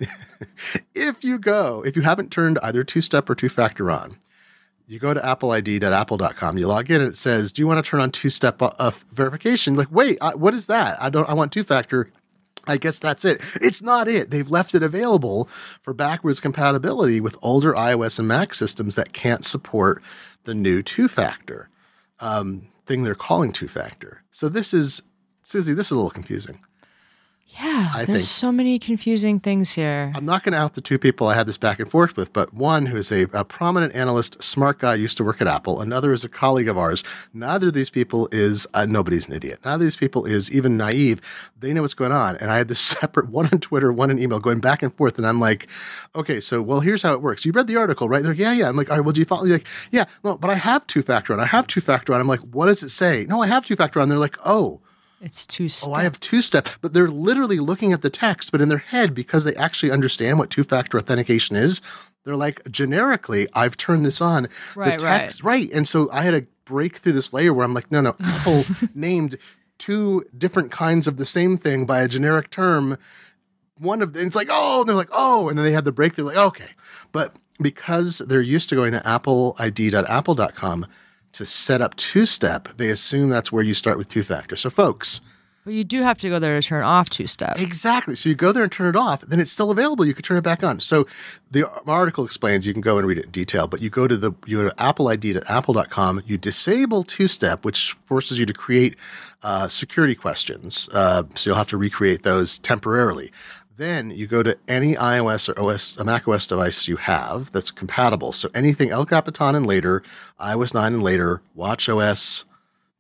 if 0.96 1.24
you 1.24 1.38
go, 1.38 1.84
if 1.86 1.96
you 1.96 2.02
haven't 2.02 2.32
turned 2.32 2.58
either 2.64 2.84
two 2.84 3.02
step 3.02 3.30
or 3.30 3.36
two 3.36 3.50
factor 3.50 3.92
on, 3.92 4.18
you 4.88 5.00
go 5.00 5.14
to 5.14 5.20
appleid.apple.com, 5.20 6.58
you 6.58 6.68
log 6.68 6.90
in, 6.90 7.02
and 7.02 7.10
it 7.10 7.18
says, 7.18 7.52
"Do 7.52 7.62
you 7.62 7.68
want 7.68 7.84
to 7.84 7.90
turn 7.90 8.00
on 8.00 8.12
two-step 8.12 8.62
uh, 8.62 8.92
verification?" 9.12 9.76
Like, 9.76 9.92
wait, 9.92 10.18
I, 10.22 10.34
what 10.36 10.54
is 10.54 10.68
that? 10.68 11.02
I 11.02 11.10
don't. 11.10 11.30
I 11.30 11.34
want 11.34 11.52
two-factor. 11.52 12.10
I 12.70 12.78
guess 12.78 13.00
that's 13.00 13.24
it. 13.24 13.42
It's 13.62 13.82
not 13.82 14.08
it. 14.08 14.30
They've 14.30 14.50
left 14.50 14.76
it 14.76 14.84
available 14.84 15.46
for 15.46 15.94
backwards 15.94 16.42
compatibility 16.42 17.22
with 17.22 17.38
older 17.42 17.74
iOS 17.74 18.20
and 18.20 18.28
Mac 18.28 18.54
systems 18.54 18.96
that 18.96 19.14
can't 19.14 19.46
support 19.46 20.04
the 20.44 20.54
new 20.54 20.84
two-factor 20.84 21.70
um, 22.20 22.68
thing 22.86 23.04
they're 23.04 23.16
calling 23.16 23.54
two-factor. 23.54 24.24
So 24.32 24.50
this 24.50 24.74
is, 24.74 25.02
Susie, 25.44 25.74
this 25.74 25.88
is 25.88 25.92
a 25.92 25.96
little 25.96 26.10
confusing. 26.10 26.60
Yeah, 27.62 27.90
I 27.94 28.06
there's 28.06 28.18
think- 28.20 28.22
so 28.22 28.52
many 28.52 28.78
confusing 28.80 29.40
things 29.40 29.74
here. 29.74 30.12
I'm 30.16 30.26
not 30.26 30.44
going 30.44 30.54
to 30.54 30.60
out 30.60 30.74
the 30.74 30.82
two 30.82 31.00
people 31.00 31.28
I 31.28 31.36
had 31.36 31.48
this 31.48 31.58
back 31.58 31.80
and 31.80 31.90
forth 31.90 32.16
with, 32.16 32.34
but 32.34 32.54
one 32.54 32.88
who 32.88 32.98
is 32.98 33.12
a, 33.12 33.24
a 33.34 33.44
prominent 33.44 33.96
analyst, 33.96 34.42
smart 34.44 34.80
guy, 34.80 34.96
used 34.96 35.18
to 35.18 35.24
work 35.24 35.42
at 35.42 35.48
Apple. 35.48 35.82
Another 35.82 36.14
is 36.14 36.24
a 36.24 36.30
colleague 36.30 36.68
of 36.68 36.78
ours. 36.78 37.04
Neither 37.34 37.68
of 37.70 37.74
these 37.74 37.90
people 37.90 38.28
is, 38.32 38.68
uh, 38.74 38.86
nobody's 38.86 39.28
an 39.28 39.34
idiot. 39.34 39.60
Neither 39.66 39.76
of 39.76 39.82
these 39.82 39.96
people 39.96 40.26
is 40.26 40.52
even 40.52 40.78
naive. 40.78 41.52
They 41.60 41.74
know 41.74 41.82
what's 41.82 41.94
going 41.94 42.12
on. 42.12 42.38
And 42.38 42.52
I 42.52 42.58
had 42.58 42.68
this 42.68 42.80
separate 42.98 43.30
one 43.30 43.48
on 43.52 43.60
Twitter, 43.60 43.92
one 43.92 44.12
in 44.12 44.20
email 44.20 44.40
going 44.40 44.60
back 44.60 44.84
and 44.84 44.94
forth. 44.94 45.18
And 45.18 45.26
I'm 45.26 45.40
like, 45.40 45.68
okay, 46.16 46.40
so, 46.40 46.62
well, 46.62 46.82
here's 46.82 47.02
how 47.02 47.14
it 47.14 47.22
works. 47.22 47.46
You 47.46 47.52
read 47.52 47.68
the 47.68 47.78
article, 47.78 48.08
right? 48.08 48.22
They're 48.22 48.34
like, 48.34 48.40
yeah, 48.40 48.54
yeah. 48.54 48.70
I'm 48.70 48.76
like, 48.76 48.90
all 48.90 48.98
right, 48.98 49.04
well, 49.06 49.14
do 49.14 49.20
you 49.20 49.26
follow? 49.26 49.46
You're 49.46 49.58
like, 49.58 49.68
yeah, 49.92 50.06
no, 50.24 50.38
but 50.38 50.50
I 50.50 50.56
have 50.56 50.86
two 50.88 51.02
factor 51.02 51.34
on. 51.34 51.40
I 51.40 51.46
have 51.46 51.66
two 51.68 51.82
factor 51.82 52.14
on. 52.14 52.22
I'm 52.22 52.28
like, 52.28 52.42
what 52.42 52.68
does 52.68 52.84
it 52.84 52.90
say? 52.90 53.26
No, 53.28 53.42
I 53.42 53.48
have 53.48 53.66
two 53.66 53.76
factor 53.76 54.00
on. 54.00 54.10
They're 54.10 54.18
like, 54.18 54.38
oh, 54.46 54.82
It's 55.22 55.48
two 55.48 55.68
step. 55.68 55.90
Oh, 55.90 55.94
I 55.94 56.04
have 56.04 56.20
two 56.20 56.42
step, 56.42 56.68
but 56.82 56.94
they're 56.94 57.10
literally 57.10 57.60
looking 57.60 57.92
at 57.92 58.02
the 58.02 58.10
text, 58.10 58.52
but 58.52 58.62
in 58.62 58.70
their 58.70 58.78
head, 58.78 59.16
because 59.16 59.44
they 59.44 59.56
actually 59.56 59.92
understand 59.92 60.38
what 60.38 60.50
two 60.50 60.64
factor 60.64 60.98
authentication 60.98 61.56
is, 61.56 61.82
they're 62.24 62.36
like, 62.36 62.70
generically, 62.70 63.48
I've 63.54 63.78
turned 63.78 64.06
this 64.06 64.22
on. 64.22 64.48
Right, 64.76 64.94
the 64.94 65.06
text, 65.06 65.44
right. 65.44 65.72
And 65.74 65.88
so 65.88 66.10
I 66.12 66.22
had 66.22 66.32
to 66.32 66.46
break 66.66 66.98
through 66.98 67.14
this 67.14 67.34
layer 67.34 67.54
where 67.54 67.66
I'm 67.66 67.74
like, 67.74 67.92
no, 67.92 68.02
no, 68.02 68.16
Apple 68.24 68.66
named 68.94 69.38
two 69.78 70.24
different 70.38 70.72
kinds 70.72 71.08
of 71.08 71.18
the 71.18 71.26
same 71.26 71.58
thing 71.58 71.86
by 71.86 72.02
a 72.02 72.08
generic 72.08 72.50
term. 72.50 72.98
one 73.78 74.02
of 74.02 74.14
them, 74.14 74.28
it's 74.28 74.36
like, 74.36 74.50
oh, 74.52 74.82
and 74.82 74.90
they're 74.90 74.96
like, 74.96 75.10
oh, 75.12 75.50
and 75.50 75.58
then 75.58 75.66
they 75.66 75.72
had 75.72 75.86
the 75.86 75.92
breakthrough, 75.92 76.26
like, 76.26 76.38
okay. 76.38 76.72
But 77.12 77.36
because 77.60 78.20
they're 78.20 78.42
used 78.42 78.70
to 78.70 78.76
going 78.76 78.92
to 78.92 79.00
appleid.apple.com 79.00 80.86
to 81.34 81.46
set 81.46 81.82
up 81.82 81.96
two 81.96 82.26
step, 82.26 82.70
they 82.78 82.90
assume 82.90 83.30
that's 83.30 83.52
where 83.52 83.64
you 83.64 83.74
start 83.74 83.98
with 83.98 84.08
two 84.08 84.24
factor. 84.24 84.56
So, 84.56 84.70
folks, 84.70 85.22
But 85.66 85.74
you 85.74 85.84
do 85.84 86.02
have 86.02 86.18
to 86.20 86.30
go 86.30 86.40
there 86.40 86.60
to 86.60 86.66
turn 86.66 86.84
off 86.84 87.10
two 87.10 87.28
step. 87.28 87.60
Exactly. 87.60 88.16
So 88.16 88.30
you 88.30 88.36
go 88.36 88.54
there 88.54 88.64
and 88.64 88.72
turn 88.72 88.88
it 88.88 88.96
off, 88.96 89.22
then 89.22 89.40
it's 89.42 89.52
still 89.52 89.70
available. 89.70 90.06
You 90.06 90.14
can 90.14 90.24
turn 90.24 90.38
it 90.38 90.44
back 90.44 90.64
on. 90.64 90.80
So 90.80 91.06
the 91.52 91.70
article 91.86 92.24
explains 92.24 92.66
you 92.66 92.72
can 92.72 92.82
go 92.82 92.98
and 92.98 93.06
read 93.06 93.18
it 93.18 93.26
in 93.26 93.32
detail, 93.32 93.68
but 93.68 93.82
you 93.82 93.90
go 93.90 94.08
to 94.08 94.16
the 94.16 94.32
you 94.46 94.58
go 94.64 94.70
to 94.70 94.76
appleid.apple.com, 94.76 96.22
you 96.26 96.38
disable 96.38 97.04
two 97.04 97.28
step, 97.28 97.66
which 97.66 97.94
forces 98.06 98.40
you 98.40 98.46
to 98.46 98.54
create 98.54 98.96
uh, 99.44 99.68
security 99.68 100.16
questions. 100.16 100.88
Uh, 100.94 101.24
so 101.36 101.50
you'll 101.50 101.58
have 101.58 101.68
to 101.68 101.78
recreate 101.78 102.24
those 102.24 102.58
temporarily. 102.60 103.32
Then 103.78 104.10
you 104.10 104.26
go 104.26 104.42
to 104.42 104.58
any 104.68 104.96
iOS 104.96 105.50
or 105.50 105.60
OS, 105.60 105.98
a 105.98 106.04
Mac 106.04 106.28
OS 106.28 106.48
device 106.48 106.88
you 106.88 106.98
have 106.98 107.52
that's 107.52 107.70
compatible. 107.70 108.34
So 108.34 108.50
anything 108.56 108.90
El 108.90 109.06
Capitan 109.06 109.54
and 109.54 109.68
later, 109.68 110.02
iOS 110.40 110.74
9 110.74 110.96
and 110.96 111.04
later, 111.04 111.42
Watch 111.54 111.88
OS 111.88 112.46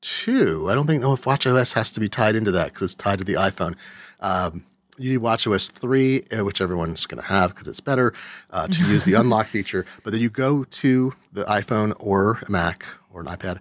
two. 0.01 0.69
I 0.69 0.75
don't 0.75 0.87
think 0.87 1.01
know 1.01 1.13
if 1.13 1.23
WatchOS 1.23 1.73
has 1.73 1.91
to 1.91 1.99
be 1.99 2.07
tied 2.07 2.35
into 2.35 2.51
that 2.51 2.67
because 2.67 2.83
it's 2.83 2.95
tied 2.95 3.19
to 3.19 3.25
the 3.25 3.33
iPhone. 3.33 3.75
Um, 4.19 4.63
you 4.97 5.11
need 5.11 5.19
WatchOS 5.19 5.71
three, 5.71 6.23
uh, 6.31 6.43
which 6.43 6.61
everyone's 6.61 7.05
going 7.05 7.21
to 7.21 7.27
have 7.27 7.53
because 7.53 7.67
it's 7.67 7.79
better 7.79 8.13
uh, 8.49 8.67
to 8.67 8.83
use 8.85 9.03
the 9.05 9.13
unlock 9.19 9.47
feature. 9.47 9.85
But 10.03 10.13
then 10.13 10.21
you 10.21 10.29
go 10.29 10.63
to 10.63 11.13
the 11.31 11.43
iPhone 11.45 11.93
or 11.99 12.39
a 12.47 12.51
Mac 12.51 12.85
or 13.11 13.21
an 13.21 13.27
iPad. 13.27 13.59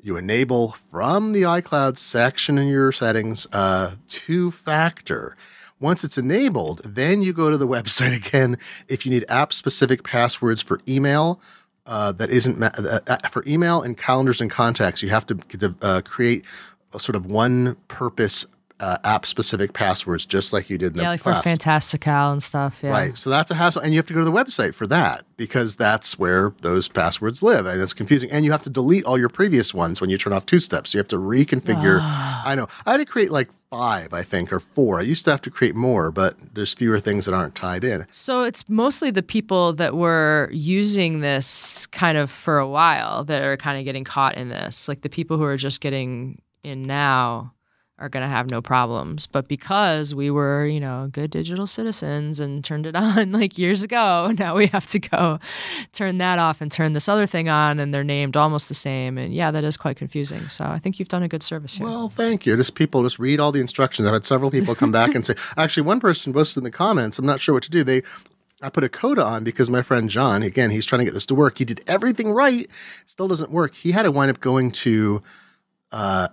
You 0.00 0.16
enable 0.16 0.72
from 0.72 1.32
the 1.32 1.42
iCloud 1.42 1.96
section 1.96 2.58
in 2.58 2.66
your 2.66 2.90
settings 2.90 3.46
uh, 3.52 3.96
two 4.08 4.50
factor. 4.50 5.36
Once 5.82 6.04
it's 6.04 6.16
enabled, 6.16 6.80
then 6.84 7.20
you 7.20 7.32
go 7.32 7.50
to 7.50 7.56
the 7.56 7.66
website 7.76 8.16
again. 8.16 8.56
If 8.88 9.04
you 9.04 9.10
need 9.10 9.24
app 9.28 9.52
specific 9.52 10.04
passwords 10.04 10.62
for 10.62 10.80
email, 10.88 11.40
uh, 11.84 12.12
that 12.12 12.30
isn't 12.30 12.58
ma- 12.58 12.70
uh, 12.78 13.00
uh, 13.06 13.28
for 13.28 13.42
email 13.46 13.82
and 13.82 13.98
calendars 13.98 14.40
and 14.40 14.48
contacts. 14.50 15.02
You 15.02 15.10
have 15.10 15.26
to 15.26 15.74
uh, 15.82 16.00
create 16.04 16.44
a 16.94 17.00
sort 17.00 17.16
of 17.16 17.26
one 17.26 17.76
purpose 17.88 18.46
uh, 18.82 18.98
app 19.04 19.24
specific 19.24 19.72
passwords, 19.72 20.26
just 20.26 20.52
like 20.52 20.68
you 20.68 20.76
did 20.76 20.92
in 20.92 20.98
Yeah, 20.98 21.04
the 21.04 21.08
like 21.10 21.20
for. 21.20 21.32
Fantastical 21.42 22.32
and 22.32 22.42
stuff. 22.42 22.78
Yeah. 22.82 22.90
Right. 22.90 23.16
So 23.16 23.30
that's 23.30 23.50
a 23.50 23.54
hassle. 23.54 23.80
And 23.80 23.92
you 23.92 23.98
have 23.98 24.06
to 24.06 24.14
go 24.14 24.18
to 24.18 24.24
the 24.24 24.32
website 24.32 24.74
for 24.74 24.86
that 24.88 25.24
because 25.36 25.76
that's 25.76 26.18
where 26.18 26.52
those 26.60 26.88
passwords 26.88 27.42
live. 27.42 27.64
And 27.64 27.80
it's 27.80 27.94
confusing. 27.94 28.30
And 28.30 28.44
you 28.44 28.50
have 28.52 28.62
to 28.64 28.70
delete 28.70 29.04
all 29.04 29.16
your 29.16 29.28
previous 29.28 29.72
ones 29.72 30.00
when 30.00 30.10
you 30.10 30.18
turn 30.18 30.32
off 30.32 30.46
two 30.46 30.58
steps. 30.58 30.94
You 30.94 30.98
have 30.98 31.08
to 31.08 31.16
reconfigure. 31.16 31.98
I 32.00 32.54
know. 32.56 32.66
I 32.84 32.92
had 32.92 32.96
to 32.98 33.04
create 33.06 33.30
like 33.30 33.50
five, 33.70 34.12
I 34.12 34.22
think, 34.22 34.52
or 34.52 34.58
four. 34.60 34.98
I 34.98 35.02
used 35.02 35.24
to 35.26 35.30
have 35.30 35.40
to 35.42 35.50
create 35.50 35.76
more, 35.76 36.10
but 36.10 36.36
there's 36.54 36.74
fewer 36.74 36.98
things 36.98 37.24
that 37.26 37.34
aren't 37.34 37.54
tied 37.54 37.84
in. 37.84 38.06
So 38.10 38.42
it's 38.42 38.68
mostly 38.68 39.10
the 39.12 39.22
people 39.22 39.72
that 39.74 39.94
were 39.94 40.50
using 40.52 41.20
this 41.20 41.86
kind 41.86 42.18
of 42.18 42.30
for 42.30 42.58
a 42.58 42.68
while 42.68 43.24
that 43.24 43.42
are 43.42 43.56
kind 43.56 43.78
of 43.78 43.84
getting 43.84 44.04
caught 44.04 44.36
in 44.36 44.48
this. 44.48 44.88
Like 44.88 45.02
the 45.02 45.08
people 45.08 45.38
who 45.38 45.44
are 45.44 45.56
just 45.56 45.80
getting 45.80 46.42
in 46.64 46.82
now 46.82 47.54
are 48.02 48.08
going 48.08 48.24
to 48.24 48.28
have 48.28 48.50
no 48.50 48.60
problems. 48.60 49.26
But 49.26 49.46
because 49.46 50.12
we 50.14 50.28
were, 50.28 50.66
you 50.66 50.80
know, 50.80 51.08
good 51.12 51.30
digital 51.30 51.68
citizens 51.68 52.40
and 52.40 52.64
turned 52.64 52.84
it 52.84 52.96
on 52.96 53.30
like 53.30 53.58
years 53.58 53.82
ago, 53.82 54.34
now 54.38 54.56
we 54.56 54.66
have 54.66 54.86
to 54.88 54.98
go 54.98 55.38
turn 55.92 56.18
that 56.18 56.38
off 56.38 56.60
and 56.60 56.70
turn 56.70 56.92
this 56.92 57.08
other 57.08 57.26
thing 57.26 57.48
on 57.48 57.78
and 57.78 57.94
they're 57.94 58.04
named 58.04 58.36
almost 58.36 58.68
the 58.68 58.74
same. 58.74 59.16
And 59.16 59.32
yeah, 59.32 59.52
that 59.52 59.62
is 59.62 59.76
quite 59.76 59.96
confusing. 59.96 60.40
So 60.40 60.64
I 60.64 60.78
think 60.80 60.98
you've 60.98 61.08
done 61.08 61.22
a 61.22 61.28
good 61.28 61.42
service 61.42 61.76
here. 61.76 61.86
Well, 61.86 62.08
thank 62.08 62.44
you. 62.44 62.56
Just 62.56 62.74
people 62.74 63.02
just 63.04 63.20
read 63.20 63.38
all 63.38 63.52
the 63.52 63.60
instructions. 63.60 64.06
I've 64.06 64.14
had 64.14 64.24
several 64.24 64.50
people 64.50 64.74
come 64.74 64.92
back 64.92 65.14
and 65.14 65.24
say, 65.24 65.34
actually, 65.56 65.84
one 65.84 66.00
person 66.00 66.32
posted 66.32 66.58
in 66.58 66.64
the 66.64 66.70
comments, 66.70 67.18
I'm 67.18 67.26
not 67.26 67.40
sure 67.40 67.54
what 67.54 67.62
to 67.62 67.70
do. 67.70 67.84
They 67.84 68.02
I 68.64 68.70
put 68.70 68.84
a 68.84 68.88
coda 68.88 69.24
on 69.24 69.42
because 69.42 69.68
my 69.68 69.82
friend 69.82 70.08
John, 70.08 70.44
again, 70.44 70.70
he's 70.70 70.86
trying 70.86 71.00
to 71.00 71.04
get 71.04 71.14
this 71.14 71.26
to 71.26 71.34
work. 71.34 71.58
He 71.58 71.64
did 71.64 71.80
everything 71.88 72.30
right, 72.30 72.68
still 73.06 73.26
doesn't 73.26 73.50
work. 73.50 73.74
He 73.74 73.90
had 73.90 74.04
to 74.04 74.12
wind 74.12 74.30
up 74.30 74.38
going 74.38 74.70
to 74.70 75.20
uh, 75.90 76.28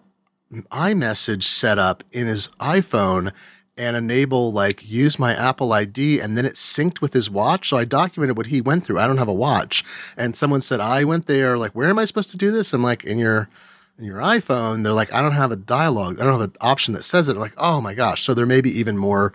iMessage 0.52 1.44
setup 1.44 2.04
in 2.12 2.28
his 2.28 2.48
iPhone 2.60 3.34
and 3.80 3.96
enable 3.96 4.52
like 4.52 4.88
use 4.90 5.18
my 5.18 5.34
Apple 5.34 5.72
ID 5.72 6.20
and 6.20 6.38
then 6.38 6.46
it 6.46 6.54
synced 6.54 7.02
with 7.02 7.14
his 7.14 7.30
watch. 7.30 7.70
So 7.70 7.78
I 7.78 7.86
documented 7.86 8.36
what 8.36 8.48
he 8.48 8.60
went 8.60 8.84
through. 8.84 9.00
I 9.00 9.08
don't 9.08 9.18
have 9.18 9.30
a 9.30 9.34
watch. 9.34 9.84
And 10.18 10.36
someone 10.36 10.62
said, 10.62 10.82
I 10.82 11.06
went 11.06 11.28
there, 11.28 11.58
like, 11.58 11.72
where 11.72 11.90
am 11.90 11.98
I 11.98 12.06
supposed 12.06 12.32
to 12.32 12.38
do 12.38 12.52
this? 12.52 12.74
I'm 12.74 12.84
like, 12.84 13.06
in 13.06 13.18
your 13.18 13.50
in 13.98 14.06
your 14.06 14.20
iPhone, 14.20 14.84
they're 14.84 14.94
like, 14.94 15.14
I 15.14 15.22
don't 15.22 15.34
have 15.34 15.52
a 15.52 15.58
dialogue. 15.58 16.20
I 16.20 16.24
don't 16.24 16.40
have 16.40 16.50
an 16.50 16.56
option 16.62 16.94
that 16.94 17.04
says 17.04 17.30
it. 17.30 17.34
I'm 17.34 17.40
like, 17.40 17.54
oh 17.58 17.80
my 17.82 17.94
gosh. 17.94 18.24
So 18.24 18.34
there 18.34 18.46
may 18.46 18.62
be 18.62 18.72
even 18.72 18.98
more 18.98 19.34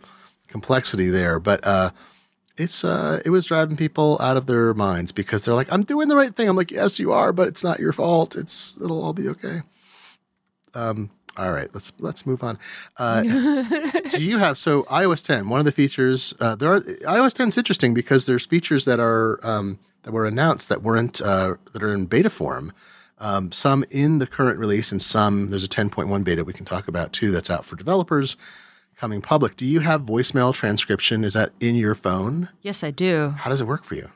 complexity 0.49 1.09
there. 1.09 1.39
But 1.41 1.67
uh 1.67 1.91
it's 2.57 2.85
uh 2.85 3.21
it 3.25 3.31
was 3.31 3.47
driving 3.47 3.77
people 3.77 4.19
out 4.21 4.37
of 4.37 4.47
their 4.47 4.75
minds 4.75 5.11
because 5.11 5.45
they're 5.45 5.55
like, 5.55 5.73
I'm 5.73 5.85
doing 5.85 6.09
the 6.09 6.17
right 6.17 6.35
thing. 6.35 6.49
I'm 6.49 6.57
like, 6.57 6.71
yes, 6.71 7.01
you 7.01 7.13
are, 7.13 7.33
but 7.33 7.49
it's 7.49 7.65
not 7.65 7.81
your 7.81 7.93
fault. 7.93 8.37
It's 8.37 8.77
it'll 8.83 9.03
all 9.03 9.15
be 9.15 9.29
okay. 9.29 9.63
Um, 10.75 11.11
all 11.37 11.53
right, 11.53 11.73
let's 11.75 11.93
let's 11.99 12.27
move 12.27 12.45
on. 12.45 12.59
Uh, 12.97 13.23
do 14.11 14.25
you 14.25 14.39
have 14.39 14.57
so 14.57 14.85
iOS 14.85 15.25
10? 15.25 15.49
One 15.49 15.59
of 15.59 15.67
the 15.67 15.73
features 15.73 16.33
uh, 16.41 16.55
there 16.55 16.73
are 16.73 16.81
iOS 16.81 17.33
10 17.33 17.49
is 17.49 17.59
interesting 17.59 17.93
because 17.93 18.27
there's 18.27 18.47
features 18.47 18.85
that 18.85 19.01
are 19.01 19.41
um, 19.43 19.79
that 20.05 20.13
were 20.13 20.27
announced 20.27 20.69
that 20.69 20.83
weren't 20.83 21.21
uh, 21.21 21.55
that 21.73 21.83
are 21.83 21.93
in 21.93 22.07
beta 22.07 22.31
form. 22.31 22.73
Um, 23.19 23.53
some 23.53 23.85
in 23.91 24.19
the 24.19 24.27
current 24.27 24.59
release, 24.59 24.93
and 24.93 25.01
some 25.01 25.49
there's 25.49 25.65
a 25.65 25.69
10.1 25.69 26.25
beta 26.25 26.45
we 26.45 26.53
can 26.53 26.65
talk 26.65 26.89
about 26.89 27.13
too 27.13 27.31
that's 27.31 27.51
out 27.51 27.65
for 27.65 27.77
developers 27.77 28.37
coming 28.97 29.21
public. 29.21 29.57
Do 29.57 29.65
you 29.67 29.81
have 29.81 30.03
voicemail 30.03 30.55
transcription? 30.55 31.25
Is 31.25 31.35
that 31.35 31.53
in 31.59 31.75
your 31.75 31.95
phone? 31.95 32.51
yes, 32.63 32.85
I 32.85 32.91
do. 32.91 33.35
How 33.39 33.51
does 33.51 33.61
it 33.61 33.67
work 33.67 33.85
for 33.85 33.95
you? 33.97 34.11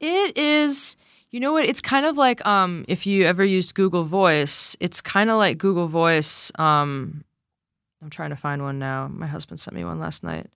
It 0.00 0.36
is. 0.36 0.96
You 1.30 1.40
know 1.40 1.52
what? 1.52 1.64
It's 1.66 1.80
kind 1.80 2.06
of 2.06 2.16
like 2.16 2.44
um, 2.46 2.84
if 2.88 3.06
you 3.06 3.24
ever 3.24 3.44
used 3.44 3.74
Google 3.74 4.04
Voice. 4.04 4.76
It's 4.80 5.00
kind 5.00 5.30
of 5.30 5.38
like 5.38 5.58
Google 5.58 5.86
Voice. 5.86 6.50
Um, 6.58 7.24
I'm 8.02 8.10
trying 8.10 8.30
to 8.30 8.36
find 8.36 8.62
one 8.62 8.78
now. 8.78 9.08
My 9.08 9.26
husband 9.26 9.60
sent 9.60 9.74
me 9.74 9.84
one 9.84 9.98
last 9.98 10.22
night. 10.22 10.46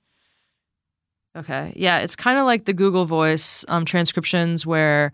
Okay, 1.37 1.73
yeah, 1.77 1.99
it's 1.99 2.17
kind 2.17 2.39
of 2.39 2.45
like 2.47 2.65
the 2.65 2.73
Google 2.73 3.05
Voice 3.05 3.65
um, 3.69 3.85
transcriptions 3.85 4.67
where 4.67 5.13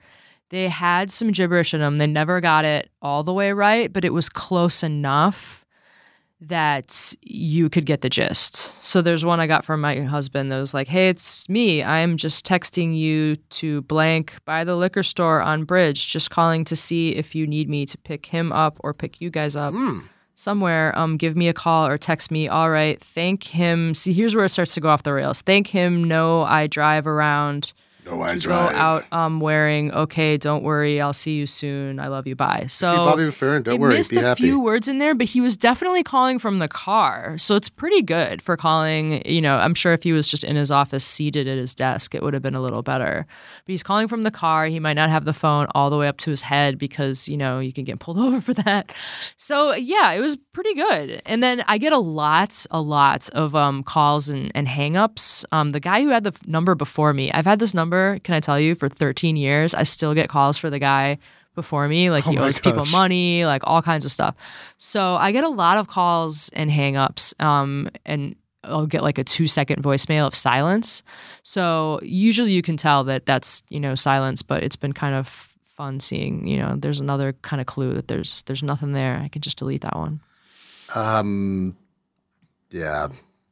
they 0.49 0.69
had 0.69 1.11
some 1.11 1.31
gibberish 1.31 1.75
in 1.75 1.81
them. 1.81 1.99
They 1.99 2.07
never 2.07 2.41
got 2.41 2.65
it 2.65 2.89
all 3.03 3.23
the 3.23 3.35
way 3.35 3.53
right, 3.53 3.93
but 3.93 4.05
it 4.05 4.15
was 4.15 4.29
close 4.29 4.83
enough 4.83 5.66
that 6.41 7.15
you 7.23 7.71
could 7.71 7.87
get 7.87 8.03
the 8.03 8.11
gist. 8.11 8.57
So 8.85 9.01
there's 9.01 9.25
one 9.25 9.41
I 9.41 9.47
got 9.47 9.65
from 9.65 9.81
my 9.81 10.01
husband 10.01 10.53
that 10.53 10.59
was 10.59 10.75
like, 10.75 10.87
"Hey, 10.87 11.09
it's 11.09 11.49
me. 11.49 11.83
I'm 11.83 12.17
just 12.17 12.47
texting 12.47 12.97
you 12.97 13.37
to 13.37 13.81
blank 13.83 14.35
by 14.45 14.63
the 14.63 14.77
liquor 14.77 15.03
store 15.03 15.41
on 15.41 15.65
Bridge, 15.65 16.09
just 16.09 16.31
calling 16.31 16.65
to 16.67 16.77
see 16.77 17.11
if 17.17 17.35
you 17.35 17.47
need 17.47 17.69
me 17.71 17.87
to 17.87 17.97
pick 17.99 18.27
him 18.27 18.53
up 18.53 18.77
or 18.85 18.93
pick 18.93 19.21
you 19.21 19.31
guys 19.31 19.57
up 19.57 19.73
Hmm. 19.73 20.01
somewhere. 20.35 20.97
Um, 20.99 21.17
give 21.17 21.37
me 21.37 21.49
a 21.49 21.55
call 21.55 21.87
or 21.87 21.97
text 21.97 22.31
me. 22.31 22.49
All 22.49 22.69
right, 22.71 23.01
thank 23.01 23.45
him. 23.45 23.95
See, 23.95 24.13
here's 24.13 24.35
where 24.37 24.45
it 24.45 24.51
starts 24.51 24.75
to 24.75 24.81
go 24.81 24.91
off 24.91 25.05
the 25.05 25.15
rails. 25.15 25.41
Thank 25.41 25.69
him. 25.69 26.05
No, 26.05 26.43
I 26.43 26.67
drive 26.67 27.07
around." 27.07 27.73
No, 28.07 28.23
I 28.23 28.37
to 28.39 28.49
go 28.49 28.55
out 28.55 29.05
um 29.13 29.41
wearing 29.41 29.93
okay 29.93 30.37
don't 30.37 30.63
worry 30.63 31.01
i'll 31.01 31.13
see 31.13 31.33
you 31.35 31.47
soon 31.47 31.99
i 31.99 32.07
love 32.09 32.27
you 32.27 32.35
bye 32.37 32.67
so 32.69 32.91
See 32.93 32.97
Bobby 32.97 33.23
McFerrin, 33.25 33.65
don't 33.65 33.81
worry, 33.81 33.95
missed 33.95 34.13
be 34.13 34.19
a 34.19 34.23
happy. 34.23 34.45
few 34.45 34.61
words 34.61 34.89
in 34.89 34.99
there, 34.99 35.15
but 35.15 35.27
he 35.27 35.41
was 35.41 35.57
definitely 35.57 36.03
calling 36.03 36.39
from 36.39 36.59
the 36.61 36.69
car. 36.69 37.37
So 37.39 37.57
it's 37.57 37.69
pretty 37.69 38.03
good 38.03 38.41
for 38.43 38.57
calling. 38.57 39.23
You 39.27 39.41
know, 39.41 39.57
I'm 39.57 39.75
sure 39.75 39.93
if 39.93 40.03
he 40.03 40.13
was 40.13 40.29
just 40.29 40.45
in 40.45 40.57
his 40.57 40.71
office 40.71 41.05
seated 41.05 41.49
at 41.49 41.59
his 41.59 41.75
desk, 41.75 42.15
it 42.15 42.23
would 42.23 42.33
have 42.35 42.43
been 42.43 42.55
a 42.55 42.61
little 42.61 42.83
better. 42.83 43.27
But 43.65 43.71
he's 43.71 43.83
calling 43.83 44.07
from 44.09 44.23
the 44.23 44.31
car. 44.31 44.67
He 44.67 44.79
might 44.81 44.95
not 44.95 45.11
have 45.11 45.25
the 45.25 45.33
phone 45.33 45.67
all 45.75 45.91
the 45.91 45.97
way 45.97 46.09
up 46.09 46.19
to 46.19 46.31
his 46.31 46.43
head 46.43 46.79
because, 46.79 47.29
you 47.29 47.37
know, 47.37 47.59
you 47.59 47.73
can 47.73 47.85
get 47.85 47.99
pulled 47.99 48.19
over 48.27 48.41
for 48.41 48.55
that. 48.55 48.93
So 49.37 49.75
yeah, 49.75 50.13
it 50.13 50.21
was 50.21 50.37
pretty 50.53 50.75
good. 50.75 51.23
And 51.27 51.43
then 51.43 51.65
I 51.67 51.79
get 51.79 51.93
a 51.93 51.99
lot, 51.99 52.67
a 52.71 52.81
lot 52.81 53.29
of 53.31 53.55
um, 53.55 53.83
calls 53.83 54.29
and, 54.29 54.53
and 54.55 54.67
hangups. 54.69 55.45
Um, 55.53 55.71
the 55.71 55.81
guy 55.81 56.03
who 56.03 56.11
had 56.11 56.25
the 56.25 56.37
number 56.47 56.75
before 56.75 57.13
me, 57.13 57.31
I've 57.33 57.47
had 57.47 57.59
this 57.59 57.75
number, 57.75 57.96
can 58.23 58.35
I 58.35 58.41
tell 58.41 58.59
you, 58.59 58.75
for 58.75 58.89
13 58.89 59.37
years. 59.37 59.75
I 59.75 59.83
still 59.85 60.15
get 60.15 60.29
calls 60.29 60.59
for 60.59 60.71
the 60.71 60.79
guy 60.79 61.19
before 61.55 61.89
me. 61.89 62.11
Like 62.11 62.25
he 62.25 62.37
Oh 62.37 62.41
my 62.41 62.47
owes 62.49 62.59
people 62.59 62.85
money, 62.87 63.45
like 63.45 63.63
all 63.65 63.83
kinds 63.83 64.05
of 64.05 64.11
stuff. 64.11 64.35
So 64.79 65.17
I 65.17 65.33
get 65.33 65.45
a 65.45 65.49
lot 65.49 65.79
of 65.79 65.89
calls 65.89 66.51
and 66.51 66.71
hangups. 66.71 67.39
Um, 67.43 67.89
and 68.05 68.37
I'll 68.63 68.87
get 68.87 69.03
like 69.03 69.19
a 69.19 69.25
two 69.25 69.47
second 69.47 69.83
voicemail 69.83 70.27
of 70.27 70.35
silence. 70.35 71.03
So 71.43 71.99
usually 72.03 72.53
you 72.53 72.63
can 72.63 72.77
tell 72.77 73.05
that 73.05 73.27
that's, 73.27 73.63
you 73.69 73.81
know, 73.81 73.95
silence, 73.95 74.43
but 74.43 74.63
it's 74.63 74.77
been 74.77 74.93
kind 74.93 75.15
of 75.15 75.55
fun 75.77 76.01
seeing, 76.01 76.47
you 76.47 76.59
know, 76.59 76.75
there's 76.77 77.01
another 77.01 77.33
kind 77.43 77.61
of 77.61 77.67
clue 77.67 77.95
that 77.95 78.09
there's 78.09 78.43
there's 78.45 78.63
nothing 78.63 78.93
there. 78.93 79.21
I 79.23 79.29
can 79.29 79.43
just 79.43 79.59
delete 79.59 79.83
that 79.83 79.97
one. 79.97 80.21
Um, 80.95 81.77
yeah, 82.71 83.09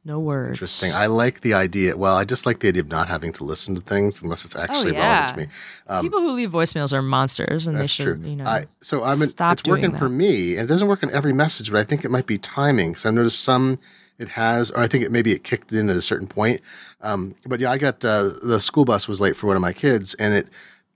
No 0.07 0.19
words. 0.19 0.49
Interesting. 0.49 0.91
I 0.93 1.07
like 1.07 1.41
the 1.41 1.55
idea. 1.55 1.97
Well, 1.97 2.15
I 2.15 2.25
just 2.25 2.45
like 2.45 2.59
the 2.59 2.67
idea 2.67 2.83
of 2.83 2.89
not 2.89 3.07
having 3.07 3.33
to 3.33 3.43
listen 3.43 3.73
to 3.73 3.81
things 3.81 4.21
unless 4.21 4.45
it's 4.45 4.55
actually 4.55 4.91
Oh, 4.91 4.99
yeah. 4.99 5.19
relevant 5.25 5.49
to 5.49 5.95
me. 5.95 6.01
People 6.03 6.19
who 6.19 6.31
leave 6.33 6.51
voicemails 6.51 6.93
are 6.93 7.01
monsters, 7.01 7.65
and 7.65 7.75
they 7.75 7.81
That's 7.81 7.91
should, 7.91 8.21
true. 8.21 8.29
you 8.29 8.35
know. 8.35 8.45
I, 8.45 8.65
so 8.81 9.03
I'm 9.03 9.19
in, 9.21 9.27
stop 9.27 9.53
it's 9.53 9.63
working 9.67 9.89
doing 9.89 9.97
for 9.97 10.07
me, 10.07 10.57
and 10.57 10.61
it 10.65 10.67
doesn't 10.67 10.87
work 10.87 11.03
on 11.03 11.09
every 11.11 11.33
message, 11.33 11.71
but 11.71 11.79
I 11.79 11.83
think 11.83 12.05
it 12.05 12.11
might 12.11 12.27
be 12.27 12.37
timing 12.37 12.91
because 12.91 13.07
I 13.07 13.09
noticed 13.09 13.39
some 13.41 13.79
it 14.19 14.29
has, 14.29 14.69
or 14.69 14.79
I 14.81 14.87
think 14.87 15.03
it 15.03 15.11
maybe 15.11 15.31
it 15.31 15.43
kicked 15.43 15.73
in 15.73 15.89
at 15.89 15.97
a 15.97 16.01
certain 16.03 16.27
point. 16.27 16.61
Um, 17.01 17.33
but 17.47 17.59
yeah, 17.59 17.71
I 17.71 17.79
got 17.79 18.05
uh, 18.05 18.29
the 18.43 18.59
school 18.59 18.85
bus 18.85 19.07
was 19.07 19.19
late 19.19 19.35
for 19.35 19.47
one 19.47 19.55
of 19.55 19.61
my 19.61 19.73
kids, 19.73 20.13
and 20.15 20.33
it. 20.35 20.47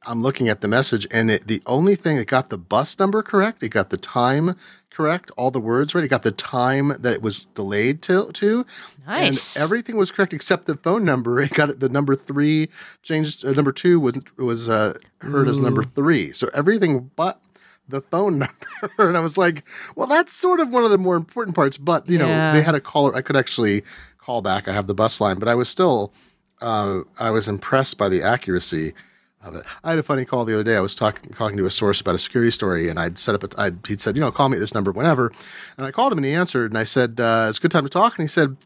I'm 0.08 0.22
looking 0.22 0.48
at 0.48 0.62
the 0.62 0.70
message, 0.70 1.06
and 1.12 1.30
it, 1.30 1.48
the 1.48 1.62
only 1.66 1.94
thing 1.98 2.16
it 2.16 2.26
got 2.28 2.48
the 2.48 2.58
bus 2.58 2.98
number 2.98 3.22
correct, 3.22 3.62
it 3.62 3.70
got 3.70 3.90
the 3.90 3.98
time 3.98 4.56
correct, 4.92 5.32
all 5.38 5.52
the 5.52 5.60
words 5.60 5.96
right, 5.96 6.04
it 6.04 6.08
got 6.08 6.24
the 6.24 6.32
time 6.32 6.90
that 7.00 7.14
it 7.14 7.22
was 7.22 7.46
delayed 7.46 8.02
to. 8.04 8.32
to 8.34 8.66
Nice. 9.08 9.56
And 9.56 9.64
everything 9.64 9.98
was 9.98 10.12
correct 10.12 10.34
except 10.34 10.66
the 10.66 10.76
phone 10.76 11.06
number. 11.06 11.42
It 11.42 11.52
got 11.52 11.70
it, 11.70 11.80
the 11.80 11.90
number 11.90 12.16
three 12.16 12.70
changed. 13.02 13.46
Uh, 13.46 13.52
number 13.52 13.72
two 13.72 14.00
was 14.00 14.16
was 14.38 14.70
uh, 14.70 14.98
heard 15.22 15.48
as 15.48 15.60
number 15.60 15.84
three. 15.84 16.32
So 16.32 16.50
everything 16.54 17.12
but 17.16 17.42
the 17.88 18.02
phone 18.02 18.40
number. 18.84 19.10
and 19.10 19.18
I 19.18 19.20
was 19.20 19.38
like, 19.38 19.68
well, 19.96 20.08
that's 20.08 20.32
sort 20.32 20.60
of 20.60 20.70
one 20.70 20.84
of 20.84 20.92
the 20.92 20.98
more 20.98 21.16
important 21.16 21.56
parts. 21.56 21.78
But 21.78 22.10
you 22.10 22.18
know, 22.18 22.28
they 22.54 22.62
had 22.62 22.76
a 22.76 22.82
caller. 22.82 23.16
I 23.16 23.22
could 23.22 23.36
actually 23.36 23.84
call 24.18 24.42
back. 24.42 24.68
I 24.68 24.74
have 24.74 24.88
the 24.88 24.94
bus 24.94 25.20
line, 25.20 25.40
but 25.40 25.48
I 25.48 25.56
was 25.56 25.70
still, 25.70 26.14
uh, 26.62 27.02
I 27.20 27.32
was 27.32 27.48
impressed 27.48 27.98
by 27.98 28.10
the 28.10 28.22
accuracy 28.22 28.94
of 29.42 29.56
it. 29.56 29.66
I 29.84 29.92
had 29.92 30.00
a 30.00 30.04
funny 30.04 30.26
call 30.26 30.46
the 30.46 30.54
other 30.54 30.64
day. 30.64 30.76
I 30.76 30.82
was 30.82 30.96
talking 30.96 31.32
talking 31.34 31.58
to 31.58 31.66
a 31.66 31.70
source 31.70 32.02
about 32.02 32.16
a 32.16 32.18
security 32.20 32.52
story, 32.52 32.90
and 32.90 33.00
I'd 33.00 33.18
set 33.18 33.36
up. 33.36 33.44
A, 33.54 33.62
I'd, 33.62 33.78
he'd 33.88 34.02
said, 34.02 34.16
you 34.16 34.22
know, 34.22 34.32
call 34.32 34.50
me 34.50 34.58
at 34.58 34.60
this 34.60 34.74
number 34.74 34.92
whenever, 34.92 35.32
and 35.78 35.86
I 35.86 35.92
called 35.92 36.12
him, 36.12 36.18
and 36.20 36.26
he 36.26 36.34
answered, 36.34 36.72
and 36.72 36.78
I 36.78 36.84
said, 36.84 37.20
uh, 37.20 37.46
it's 37.50 37.58
a 37.58 37.62
good 37.62 37.72
time 37.72 37.84
to 37.84 37.90
talk, 37.90 38.18
and 38.18 38.24
he 38.24 38.28
said. 38.28 38.58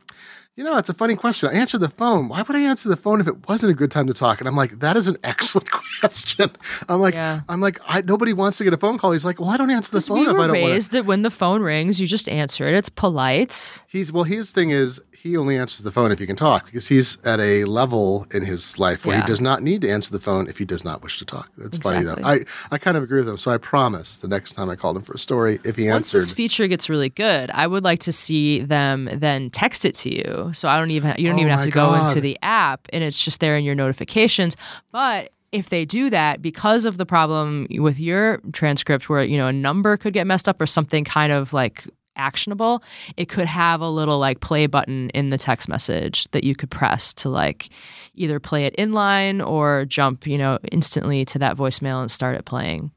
You 0.55 0.63
know, 0.63 0.77
it's 0.77 0.87
a 0.89 0.93
funny 0.93 1.15
question. 1.15 1.49
I 1.49 1.53
answered 1.53 1.79
the 1.79 1.89
phone. 1.89 2.27
Why 2.27 2.43
would 2.43 2.55
I 2.55 2.59
answer 2.59 2.87
the 2.87 2.95
phone 2.95 3.19
if 3.19 3.27
it 3.27 3.49
wasn't 3.49 3.71
a 3.71 3.73
good 3.73 3.89
time 3.89 4.05
to 4.05 4.13
talk? 4.13 4.37
And 4.39 4.47
I'm 4.47 4.55
like, 4.55 4.81
that 4.81 4.95
is 4.95 5.07
an 5.07 5.17
excellent 5.23 5.67
question. 5.71 6.51
I'm 6.87 6.99
like, 6.99 7.15
Yeah. 7.15 7.39
I'm 7.49 7.59
like, 7.59 7.79
I, 7.87 8.01
nobody 8.03 8.33
wants 8.33 8.59
to 8.59 8.63
get 8.63 8.71
a 8.71 8.77
phone 8.77 8.99
call. 8.99 9.13
He's 9.13 9.25
like, 9.25 9.39
well, 9.39 9.49
I 9.49 9.57
don't 9.57 9.71
answer 9.71 9.91
the 9.91 9.99
phone 10.01 10.17
we 10.19 10.21
if 10.25 10.29
I 10.29 10.31
don't 10.33 10.37
want 10.41 10.51
raised 10.51 10.91
to. 10.91 10.97
that 10.97 11.05
when 11.05 11.23
the 11.23 11.31
phone 11.31 11.63
rings, 11.63 11.99
you 11.99 12.05
just 12.05 12.29
answer 12.29 12.67
it. 12.67 12.75
It's 12.75 12.89
polite. 12.89 13.83
He's 13.87 14.13
well, 14.13 14.25
his 14.25 14.51
thing 14.51 14.69
is 14.69 15.01
he 15.23 15.37
only 15.37 15.57
answers 15.57 15.85
the 15.85 15.91
phone 15.91 16.11
if 16.11 16.19
he 16.19 16.25
can 16.27 16.35
talk 16.35 16.65
because 16.65 16.89
he's 16.89 17.17
at 17.25 17.39
a 17.39 17.63
level 17.63 18.27
in 18.33 18.43
his 18.43 18.77
life 18.77 19.05
where 19.05 19.15
Yeah. 19.15 19.21
he 19.21 19.27
does 19.27 19.39
not 19.39 19.63
need 19.63 19.81
to 19.83 19.89
answer 19.89 20.11
the 20.11 20.19
phone 20.19 20.49
if 20.49 20.57
he 20.57 20.65
does 20.65 20.83
not 20.83 21.01
wish 21.01 21.17
to 21.19 21.23
talk. 21.25 21.49
That's 21.57 21.77
funny 21.77 22.03
though. 22.03 22.17
I, 22.21 22.41
I 22.71 22.77
kind 22.77 22.97
of 22.97 23.03
agree 23.03 23.19
with 23.19 23.29
him. 23.29 23.37
So 23.37 23.49
I 23.49 23.57
promise 23.57 24.17
the 24.17 24.27
next 24.27 24.51
time 24.51 24.69
I 24.69 24.75
called 24.75 24.97
him 24.97 25.03
for 25.03 25.13
a 25.13 25.17
story, 25.17 25.61
if 25.63 25.77
he 25.77 25.83
Once 25.89 26.13
answered, 26.13 26.23
this 26.23 26.31
feature 26.31 26.67
gets 26.67 26.89
really 26.89 27.07
good, 27.07 27.49
I 27.51 27.67
would 27.67 27.85
like 27.85 27.99
to 27.99 28.11
see 28.11 28.59
them 28.59 29.07
then 29.13 29.49
text 29.49 29.85
it 29.85 29.95
to 29.95 30.13
you. 30.13 30.51
So 30.51 30.67
I 30.67 30.77
don't 30.77 30.91
even 30.91 31.15
you 31.17 31.29
don't 31.29 31.37
Oh 31.39 31.41
even 31.41 31.53
have 31.53 31.63
to 31.63 31.71
go 31.71 31.93
into 31.95 32.19
the 32.19 32.37
app, 32.43 32.87
and 32.91 33.01
it's 33.01 33.23
just 33.23 33.39
there 33.39 33.55
in 33.55 33.63
your 33.63 33.75
notifications. 33.75 34.57
But 34.91 35.31
if 35.53 35.69
they 35.69 35.85
do 35.85 36.09
that 36.09 36.41
because 36.41 36.85
of 36.85 36.97
the 36.97 37.05
problem 37.05 37.67
with 37.69 37.97
your 37.97 38.41
transcript, 38.51 39.07
where 39.07 39.23
you 39.23 39.37
know 39.37 39.47
a 39.47 39.53
number 39.53 39.95
could 39.95 40.11
get 40.13 40.27
messed 40.27 40.49
up 40.49 40.59
or 40.59 40.65
something 40.65 41.05
kind 41.05 41.31
of 41.31 41.53
like 41.53 41.85
actionable, 42.15 42.83
it 43.17 43.29
could 43.29 43.47
have 43.47 43.81
a 43.81 43.89
little 43.89 44.19
like 44.19 44.39
play 44.39 44.67
button 44.67 45.09
in 45.11 45.29
the 45.29 45.37
text 45.37 45.67
message 45.67 46.29
that 46.31 46.43
you 46.43 46.55
could 46.55 46.69
press 46.71 47.13
to 47.15 47.29
like 47.29 47.69
either 48.15 48.39
play 48.39 48.65
it 48.65 48.75
inline 48.77 49.45
or 49.45 49.85
jump, 49.85 50.27
you 50.27 50.37
know, 50.37 50.59
instantly 50.71 51.25
to 51.25 51.39
that 51.39 51.57
voicemail 51.57 52.01
and 52.01 52.11
start 52.11 52.35
it 52.35 52.45
playing. 52.45 52.91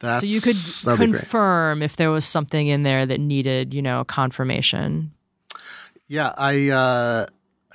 that's, 0.00 0.20
So 0.20 0.26
you 0.26 0.40
could 0.40 0.54
that'd 0.54 1.06
be 1.06 1.12
great. 1.12 1.20
confirm 1.20 1.82
if 1.82 1.96
there 1.96 2.10
was 2.10 2.24
something 2.24 2.66
in 2.68 2.82
there 2.82 3.04
that 3.06 3.20
needed, 3.20 3.74
you 3.74 3.82
know, 3.82 4.04
confirmation. 4.04 5.12
Yeah, 6.08 6.32
I. 6.36 6.68
Uh, 6.68 7.26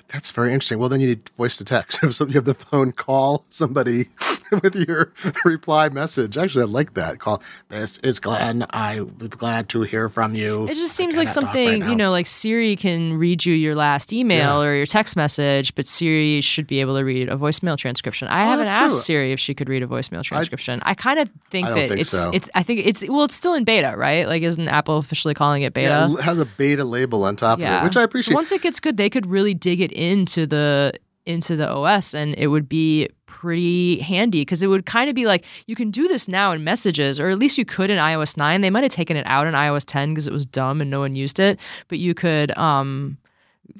that's 0.10 0.32
very 0.32 0.53
interesting. 0.53 0.80
Well, 0.80 0.89
then 0.89 0.99
you 1.01 1.08
need 1.08 1.30
voice 1.30 1.58
to 1.58 1.66
text. 1.66 1.99
If 2.08 2.20
you 2.20 2.36
have 2.36 2.45
the 2.45 2.53
phone 2.53 2.91
call 2.93 3.45
somebody 3.49 4.08
with 4.64 4.76
your 4.76 5.12
reply 5.45 5.89
message. 5.89 6.38
Actually, 6.38 6.64
I 6.64 6.68
like 6.68 6.93
that. 6.93 7.20
Call. 7.20 7.41
This 7.70 7.97
is 7.99 8.20
Glenn. 8.20 8.66
I'm 8.72 9.08
glad 9.30 9.70
to 9.70 9.82
hear 9.84 10.10
from 10.10 10.34
you. 10.36 10.68
It 10.68 10.76
just 10.76 10.95
seems 10.95 11.18
like 11.18 11.28
something, 11.28 11.82
right 11.82 11.89
you 11.89 11.95
know, 11.95 12.12
like 12.12 12.28
Siri 12.28 12.76
can 12.76 13.18
read 13.18 13.45
you 13.45 13.53
your 13.53 13.76
last 13.76 14.14
email 14.14 14.62
or 14.62 14.76
your 14.76 14.86
text 14.86 15.16
message, 15.16 15.76
but 15.76 15.88
Siri 15.88 16.41
should 16.41 16.66
be 16.68 16.82
able 16.82 16.97
to 16.97 17.03
read 17.03 17.30
a 17.30 17.36
voicemail 17.36 17.78
transcription. 17.78 18.28
I 18.28 18.43
oh, 18.43 18.47
haven't 18.47 18.68
Oh, 18.68 18.72
asked 18.72 18.95
true. 18.95 19.16
Siri 19.16 19.32
if 19.34 19.39
she 19.39 19.53
could 19.53 19.70
read 19.70 19.84
a 19.84 19.88
voicemail 19.88 20.24
transcription. 20.24 20.82
I, 20.84 20.93
kind 20.93 21.20
of 21.20 21.30
think 21.51 21.68
I 21.68 21.74
that 21.74 21.89
think 21.89 22.01
it's 22.01 22.10
so. 22.10 22.32
it's 22.32 22.49
I 22.55 22.64
think 22.64 22.86
it's 22.86 23.08
well, 23.08 23.24
it's 23.26 23.36
still 23.36 23.53
in 23.53 23.64
beta, 23.64 23.93
right? 23.95 24.28
Like 24.28 24.43
isn't 24.43 24.68
Apple 24.68 24.97
officially 24.97 25.34
calling 25.34 25.64
it 25.64 25.74
beta? 25.74 26.08
Yeah, 26.10 26.14
it 26.14 26.22
has 26.22 26.39
a 26.39 26.45
beta 26.45 26.84
label 26.84 27.24
on 27.24 27.36
top 27.36 27.60
of 27.60 27.66
it, 27.66 27.84
which 27.84 27.97
I 27.97 28.03
appreciate. 28.03 28.34
So 28.34 28.36
once 28.36 28.51
it 28.51 28.62
gets 28.62 28.80
good, 28.80 28.97
they 28.97 29.10
could 29.10 29.26
really 29.26 29.53
dig 29.53 29.82
it 29.82 29.91
into 29.98 30.45
the 30.45 30.93
into 31.26 31.56
the 31.56 31.70
OS, 31.70 32.14
and 32.14 32.36
it 32.38 32.48
would 32.48 32.70
be 32.70 33.10
pretty 33.26 34.00
handy 34.00 34.41
because 34.41 34.64
it 34.64 34.68
would 34.68 34.86
kind 34.86 35.10
of 35.10 35.16
be 35.16 35.26
like 35.26 35.45
you 35.68 35.76
can 35.76 35.91
do 35.91 36.08
this 36.08 36.28
now 36.28 36.52
in 36.52 36.64
messages, 36.64 37.20
or 37.20 37.30
at 37.30 37.38
least 37.38 37.58
you 37.58 37.66
could 37.66 37.89
in 37.89 37.98
iOS 37.98 38.38
nine. 38.38 38.62
They 38.62 38.70
might 38.70 38.84
have 38.84 38.91
taken 38.91 39.18
it 39.18 39.26
out 39.28 39.48
in 39.48 39.54
iOS 39.54 39.84
ten 39.86 40.10
because 40.10 40.28
it 40.28 40.34
was 40.34 40.45
dumb 40.45 40.82
and 40.82 40.89
no 40.89 41.00
one 41.00 41.16
used 41.16 41.39
it, 41.39 41.60
but 41.88 42.00
you 42.00 42.14
could 42.14 42.58
um 42.58 43.18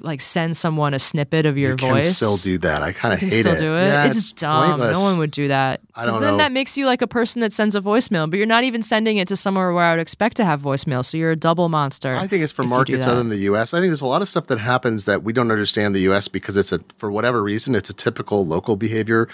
like 0.00 0.20
send 0.20 0.56
someone 0.56 0.94
a 0.94 0.98
snippet 0.98 1.46
of 1.46 1.58
your 1.58 1.70
you 1.70 1.76
voice. 1.76 2.06
can 2.06 2.14
still 2.14 2.36
do 2.36 2.58
that. 2.58 2.82
I 2.82 2.92
kind 2.92 3.14
of 3.14 3.20
hate 3.20 3.32
still 3.32 3.54
it. 3.54 3.58
do 3.58 3.74
it. 3.74 3.86
Yeah, 3.86 4.06
it's, 4.06 4.32
dumb. 4.32 4.70
pointless. 4.70 4.94
No 4.94 5.02
one 5.02 5.18
would 5.18 5.30
do 5.30 5.48
that. 5.48 5.80
I 5.94 6.06
don't 6.06 6.20
then 6.20 6.32
know. 6.32 6.36
that 6.38 6.52
makes 6.52 6.76
you 6.76 6.86
like 6.86 7.02
a 7.02 7.06
person 7.06 7.40
that 7.40 7.52
sends 7.52 7.74
a 7.74 7.80
voicemail, 7.80 8.30
but 8.30 8.36
you're 8.36 8.46
not 8.46 8.64
even 8.64 8.82
sending 8.82 9.16
it 9.16 9.28
to 9.28 9.36
somewhere 9.36 9.72
where 9.72 9.84
I 9.84 9.92
would 9.92 10.00
expect 10.00 10.36
to 10.38 10.44
have 10.44 10.62
voicemail. 10.62 11.04
So 11.04 11.16
you're 11.16 11.32
a 11.32 11.36
double 11.36 11.68
monster. 11.68 12.14
I 12.14 12.26
think 12.26 12.42
it's 12.42 12.52
for 12.52 12.62
if 12.62 12.66
you 12.66 12.70
do 12.70 12.76
markets 12.76 13.06
other 13.06 13.18
than 13.18 13.28
the 13.30 13.36
U.S. 13.38 13.74
I 13.74 13.80
think 13.80 13.90
there's 13.90 14.00
a 14.00 14.06
lot 14.06 14.22
of 14.22 14.28
stuff 14.28 14.46
that 14.48 14.58
happens 14.58 15.04
that 15.06 15.22
we 15.22 15.32
don't 15.32 15.50
understand 15.50 15.94
the 15.94 16.00
U.S. 16.00 16.28
because 16.28 16.56
it's 16.56 16.72
a 16.72 16.80
for 16.96 17.10
whatever 17.10 17.42
reason 17.42 17.74
it's 17.74 17.90
a 17.90 17.94
typical 17.94 18.46
local 18.46 18.76
behavior 18.76 19.28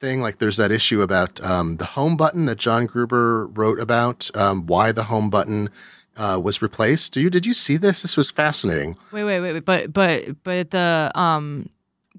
thing. 0.00 0.20
Like 0.20 0.38
there's 0.38 0.56
that 0.56 0.70
issue 0.70 1.02
about 1.02 1.42
um, 1.44 1.76
the 1.76 1.84
home 1.86 2.16
button 2.16 2.46
that 2.46 2.58
John 2.58 2.86
Gruber 2.86 3.46
wrote 3.48 3.78
about 3.80 4.30
um, 4.34 4.66
why 4.66 4.92
the 4.92 5.04
home 5.04 5.30
button 5.30 5.70
uh, 6.16 6.38
was 6.42 6.62
replaced. 6.62 7.12
Do 7.12 7.20
you 7.20 7.30
did 7.30 7.46
you 7.46 7.54
see 7.54 7.76
this? 7.76 8.02
This 8.02 8.16
was 8.16 8.30
fascinating. 8.30 8.96
Wait, 9.12 9.24
wait, 9.24 9.40
wait, 9.40 9.52
wait. 9.54 9.64
But 9.64 9.92
but 9.92 10.42
but 10.44 10.70
the 10.70 11.10
um 11.14 11.68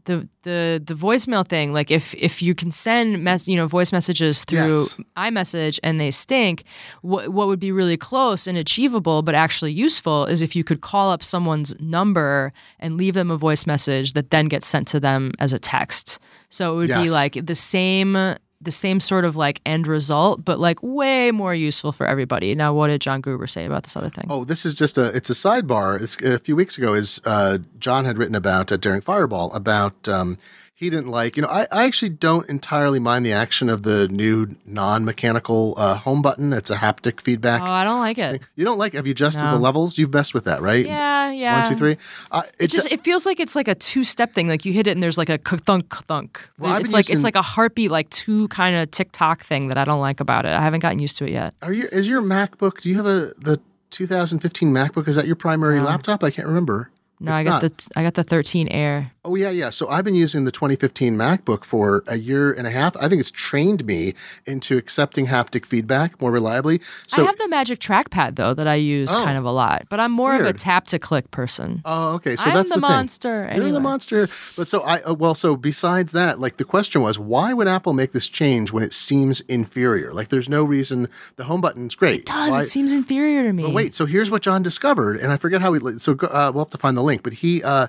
the 0.06 0.28
the 0.44 0.82
the 0.86 0.94
voicemail 0.94 1.46
thing, 1.46 1.74
like 1.74 1.92
if 1.92 2.14
if 2.16 2.42
you 2.42 2.56
can 2.56 2.72
send 2.72 3.22
mess 3.24 3.46
you 3.48 3.58
know 3.58 3.68
voice 3.68 3.92
messages 3.92 4.46
through 4.46 4.58
Yes. 4.86 4.98
iMessage 5.18 5.80
and 5.84 6.00
they 6.00 6.12
stink, 6.12 6.64
what 7.02 7.30
what 7.30 7.48
would 7.48 7.60
be 7.60 7.74
really 7.74 7.98
close 7.98 8.48
and 8.48 8.58
achievable 8.58 9.22
but 9.22 9.36
actually 9.36 9.74
useful 9.74 10.26
is 10.26 10.42
if 10.42 10.56
you 10.56 10.64
could 10.64 10.80
call 10.80 11.12
up 11.12 11.22
someone's 11.24 11.76
number 11.82 12.54
and 12.80 12.96
leave 12.96 13.16
them 13.16 13.30
a 13.32 13.36
voice 13.38 13.66
message 13.68 14.14
that 14.14 14.30
then 14.30 14.48
gets 14.48 14.66
sent 14.68 14.88
to 14.90 15.00
them 15.00 15.34
as 15.40 15.52
a 15.52 15.60
text. 15.60 16.20
So 16.50 16.74
it 16.74 16.76
would 16.78 16.88
be 17.04 17.10
like 17.10 17.46
the 17.46 17.56
same 17.56 18.16
the 18.60 18.72
same 18.72 19.00
sort 19.00 19.24
of 19.26 19.36
like 19.36 19.62
end 19.66 19.88
result, 19.88 20.44
but 20.44 20.60
like 20.60 20.82
way 20.82 21.32
more 21.32 21.54
useful 21.54 21.92
for 21.92 22.08
everybody. 22.08 22.56
Now, 22.56 22.74
what 22.74 22.88
did 22.88 23.02
John 23.02 23.22
Gruber 23.22 23.48
say 23.48 23.66
about 23.66 23.84
this 23.84 23.96
other 23.96 24.10
thing? 24.10 24.26
Oh, 24.30 24.44
this 24.44 24.66
is 24.66 24.74
just 24.74 24.98
a 24.98 25.06
it's 25.16 25.30
a 25.30 25.34
sidebar. 25.34 26.02
It's, 26.02 26.22
a 26.24 26.40
few 26.40 26.56
weeks 26.56 26.78
ago, 26.78 26.94
is 26.94 27.22
uh, 27.26 27.60
John 27.80 28.06
had 28.06 28.18
written 28.18 28.36
about 28.36 28.72
at 28.72 28.82
Daring 28.82 29.02
Fireball 29.02 29.54
about 29.54 30.08
um, 30.08 30.38
he 30.80 30.92
didn't 30.92 31.10
like 31.10 31.36
you 31.36 31.42
know 31.42 31.50
I, 31.50 31.66
I 31.72 31.86
actually 31.86 32.10
don't 32.10 32.48
entirely 32.48 33.00
mind 33.00 33.26
the 33.26 33.34
action 33.34 33.68
of 33.68 33.82
the 33.82 34.08
new 34.10 34.56
non-mechanical 34.66 35.74
uh, 35.76 35.96
home 35.98 36.22
button. 36.22 36.54
It's 36.54 36.70
a 36.70 36.76
haptic 36.76 37.20
feedback. 37.20 37.62
Oh, 37.62 37.66
I 37.66 37.84
don't 37.84 38.00
like 38.00 38.18
it. 38.20 38.42
You 38.56 38.64
don't 38.64 38.78
like? 38.78 38.94
Have 38.94 39.08
you 39.08 39.12
adjusted 39.12 39.44
No. 39.46 39.52
the 39.52 39.58
levels? 39.58 39.98
You've 39.98 40.14
messed 40.14 40.34
with 40.34 40.46
that, 40.46 40.62
right? 40.62 40.86
Yeah, 40.86 41.32
yeah. 41.32 41.60
One, 41.60 41.68
two, 41.68 41.76
three. 41.76 41.98
Uh, 42.32 42.44
It 42.60 42.66
it 42.66 42.68
just 42.72 42.92
it 42.92 43.04
feels 43.04 43.26
like 43.26 43.40
it's 43.40 43.56
like 43.56 43.68
a 43.68 43.76
two 43.76 44.04
step 44.04 44.34
thing. 44.34 44.48
Like 44.48 44.66
you 44.66 44.72
hit 44.74 44.88
it 44.88 44.92
and 44.92 45.02
there's 45.02 45.18
like 45.18 45.30
a 45.30 45.38
thunk 45.40 45.96
thunk. 46.06 46.48
Well, 46.60 46.78
it's 46.78 46.94
like 46.94 47.10
it's 47.10 47.24
like 47.24 47.36
a 47.36 47.42
heartbeat, 47.42 47.90
like 47.92 48.10
two 48.12 48.48
kind 48.50 48.76
of 48.76 48.92
tick 48.92 49.10
tock 49.12 49.44
thing 49.44 49.70
that 49.70 49.78
I 49.80 49.84
don't 49.86 50.02
like 50.02 50.20
about 50.20 50.46
it. 50.46 50.52
I 50.52 50.62
haven't 50.62 50.82
gotten 50.82 51.00
used 51.00 51.18
to 51.18 51.26
it 51.26 51.32
yet. 51.32 51.54
are 51.64 51.74
you? 51.74 51.88
Is 51.92 52.08
your 52.08 52.22
MacBook? 52.22 52.82
Do 52.82 52.90
you 52.90 52.96
have 52.98 53.08
a 53.08 53.34
the 53.38 53.60
2015 53.90 54.70
MacBook? 54.70 55.08
Is 55.08 55.16
that 55.16 55.26
your 55.26 55.36
primary 55.36 55.80
laptop? 55.80 56.24
I 56.24 56.30
can't 56.30 56.48
remember. 56.48 56.92
No, 57.20 57.32
It's 57.32 57.40
I 57.40 57.44
got 57.44 57.64
not. 57.64 57.78
the 57.78 57.90
I 57.96 58.04
got 58.04 58.14
the 58.14 58.24
13 58.24 58.68
Air. 58.68 59.12
Oh 59.26 59.34
yeah, 59.36 59.50
yeah. 59.50 59.72
So 59.72 59.90
I've 59.90 60.06
been 60.06 60.14
using 60.16 60.46
the 60.46 60.52
2015 60.52 61.16
MacBook 61.18 61.64
for 61.64 62.04
a 62.08 62.16
year 62.18 62.54
and 62.54 62.68
a 62.68 62.70
half. 62.70 62.96
I 62.98 63.10
think 63.10 63.20
it's 63.20 63.32
trained 63.32 63.86
me 63.86 64.14
into 64.46 64.78
accepting 64.78 65.26
haptic 65.28 65.66
feedback 65.66 66.22
more 66.22 66.32
reliably. 66.32 66.80
So 67.08 67.24
I 67.24 67.26
have 67.26 67.38
the 67.38 67.48
Magic 67.48 67.80
Trackpad 67.80 68.36
though 68.36 68.54
that 68.54 68.68
I 68.68 68.76
use 68.76 69.14
Oh. 69.16 69.24
kind 69.24 69.38
of 69.38 69.46
a 69.46 69.52
lot, 69.52 69.88
but 69.90 70.00
I'm 70.00 70.12
more 70.12 70.36
of 70.40 70.46
a 70.46 70.54
tap 70.54 70.86
to 70.88 71.00
click 71.00 71.32
person. 71.32 71.82
Oh, 71.86 72.14
okay. 72.16 72.36
So 72.36 72.50
I'm 72.50 72.54
that's 72.56 72.70
the, 72.72 72.80
the, 72.80 72.88
thing. 72.88 72.96
monster. 72.96 73.52
You're 73.56 73.72
the 73.72 73.80
monster. 73.80 74.30
But 74.56 74.70
so 74.70 74.82
I 74.82 75.02
uh, 75.02 75.14
well, 75.16 75.34
so 75.34 75.56
besides 75.56 76.12
that, 76.14 76.40
like 76.40 76.58
the 76.58 76.66
question 76.66 77.02
was, 77.02 77.18
why 77.18 77.52
would 77.52 77.68
Apple 77.68 77.94
make 77.94 78.12
this 78.12 78.28
change 78.28 78.72
when 78.72 78.84
it 78.84 78.94
seems 78.94 79.42
inferior? 79.42 80.14
Like 80.14 80.28
there's 80.28 80.48
no 80.48 80.64
reason. 80.64 81.08
The 81.38 81.46
home 81.46 81.62
button's 81.62 81.96
great. 81.96 82.20
It 82.20 82.26
does. 82.28 82.54
Why- 82.54 82.62
It 82.62 82.68
seems 82.68 82.94
inferior 82.94 83.42
to 83.44 83.52
me. 83.54 83.64
But 83.64 83.74
wait, 83.74 83.96
so 83.96 84.06
here's 84.06 84.30
what 84.30 84.44
John 84.44 84.62
discovered, 84.62 85.18
and 85.20 85.32
I 85.34 85.38
forget 85.38 85.62
how 85.62 85.74
he. 85.74 85.80
So 85.98 86.14
uh, 86.22 86.52
we'll 86.54 86.64
have 86.64 86.70
to 86.72 86.78
find 86.78 86.96
the 86.96 87.07
link. 87.08 87.24
But 87.24 87.34
he, 87.34 87.64
uh, 87.64 87.88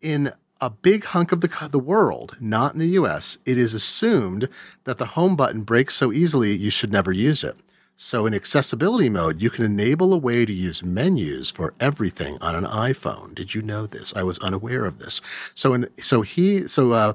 in 0.00 0.30
a 0.60 0.70
big 0.70 1.04
hunk 1.06 1.32
of 1.32 1.40
the 1.40 1.68
the 1.70 1.78
world, 1.78 2.36
not 2.38 2.74
in 2.74 2.78
the 2.78 2.94
U.S., 3.00 3.38
it 3.44 3.58
is 3.58 3.74
assumed 3.74 4.48
that 4.84 4.98
the 4.98 5.06
home 5.16 5.34
button 5.34 5.62
breaks 5.62 5.94
so 5.96 6.12
easily 6.12 6.52
you 6.52 6.70
should 6.70 6.92
never 6.92 7.12
use 7.12 7.42
it. 7.42 7.56
So 8.02 8.24
in 8.24 8.32
accessibility 8.32 9.10
mode, 9.10 9.42
you 9.42 9.50
can 9.50 9.62
enable 9.62 10.14
a 10.14 10.16
way 10.16 10.46
to 10.46 10.52
use 10.52 10.82
menus 10.82 11.50
for 11.50 11.74
everything 11.78 12.38
on 12.40 12.54
an 12.54 12.64
iPhone. 12.64 13.34
Did 13.34 13.54
you 13.54 13.60
know 13.60 13.84
this? 13.84 14.16
I 14.16 14.22
was 14.22 14.38
unaware 14.38 14.86
of 14.86 14.98
this. 15.00 15.20
So 15.54 15.74
in 15.74 15.86
so 15.98 16.22
he 16.22 16.66
so 16.66 16.92
uh, 16.92 17.12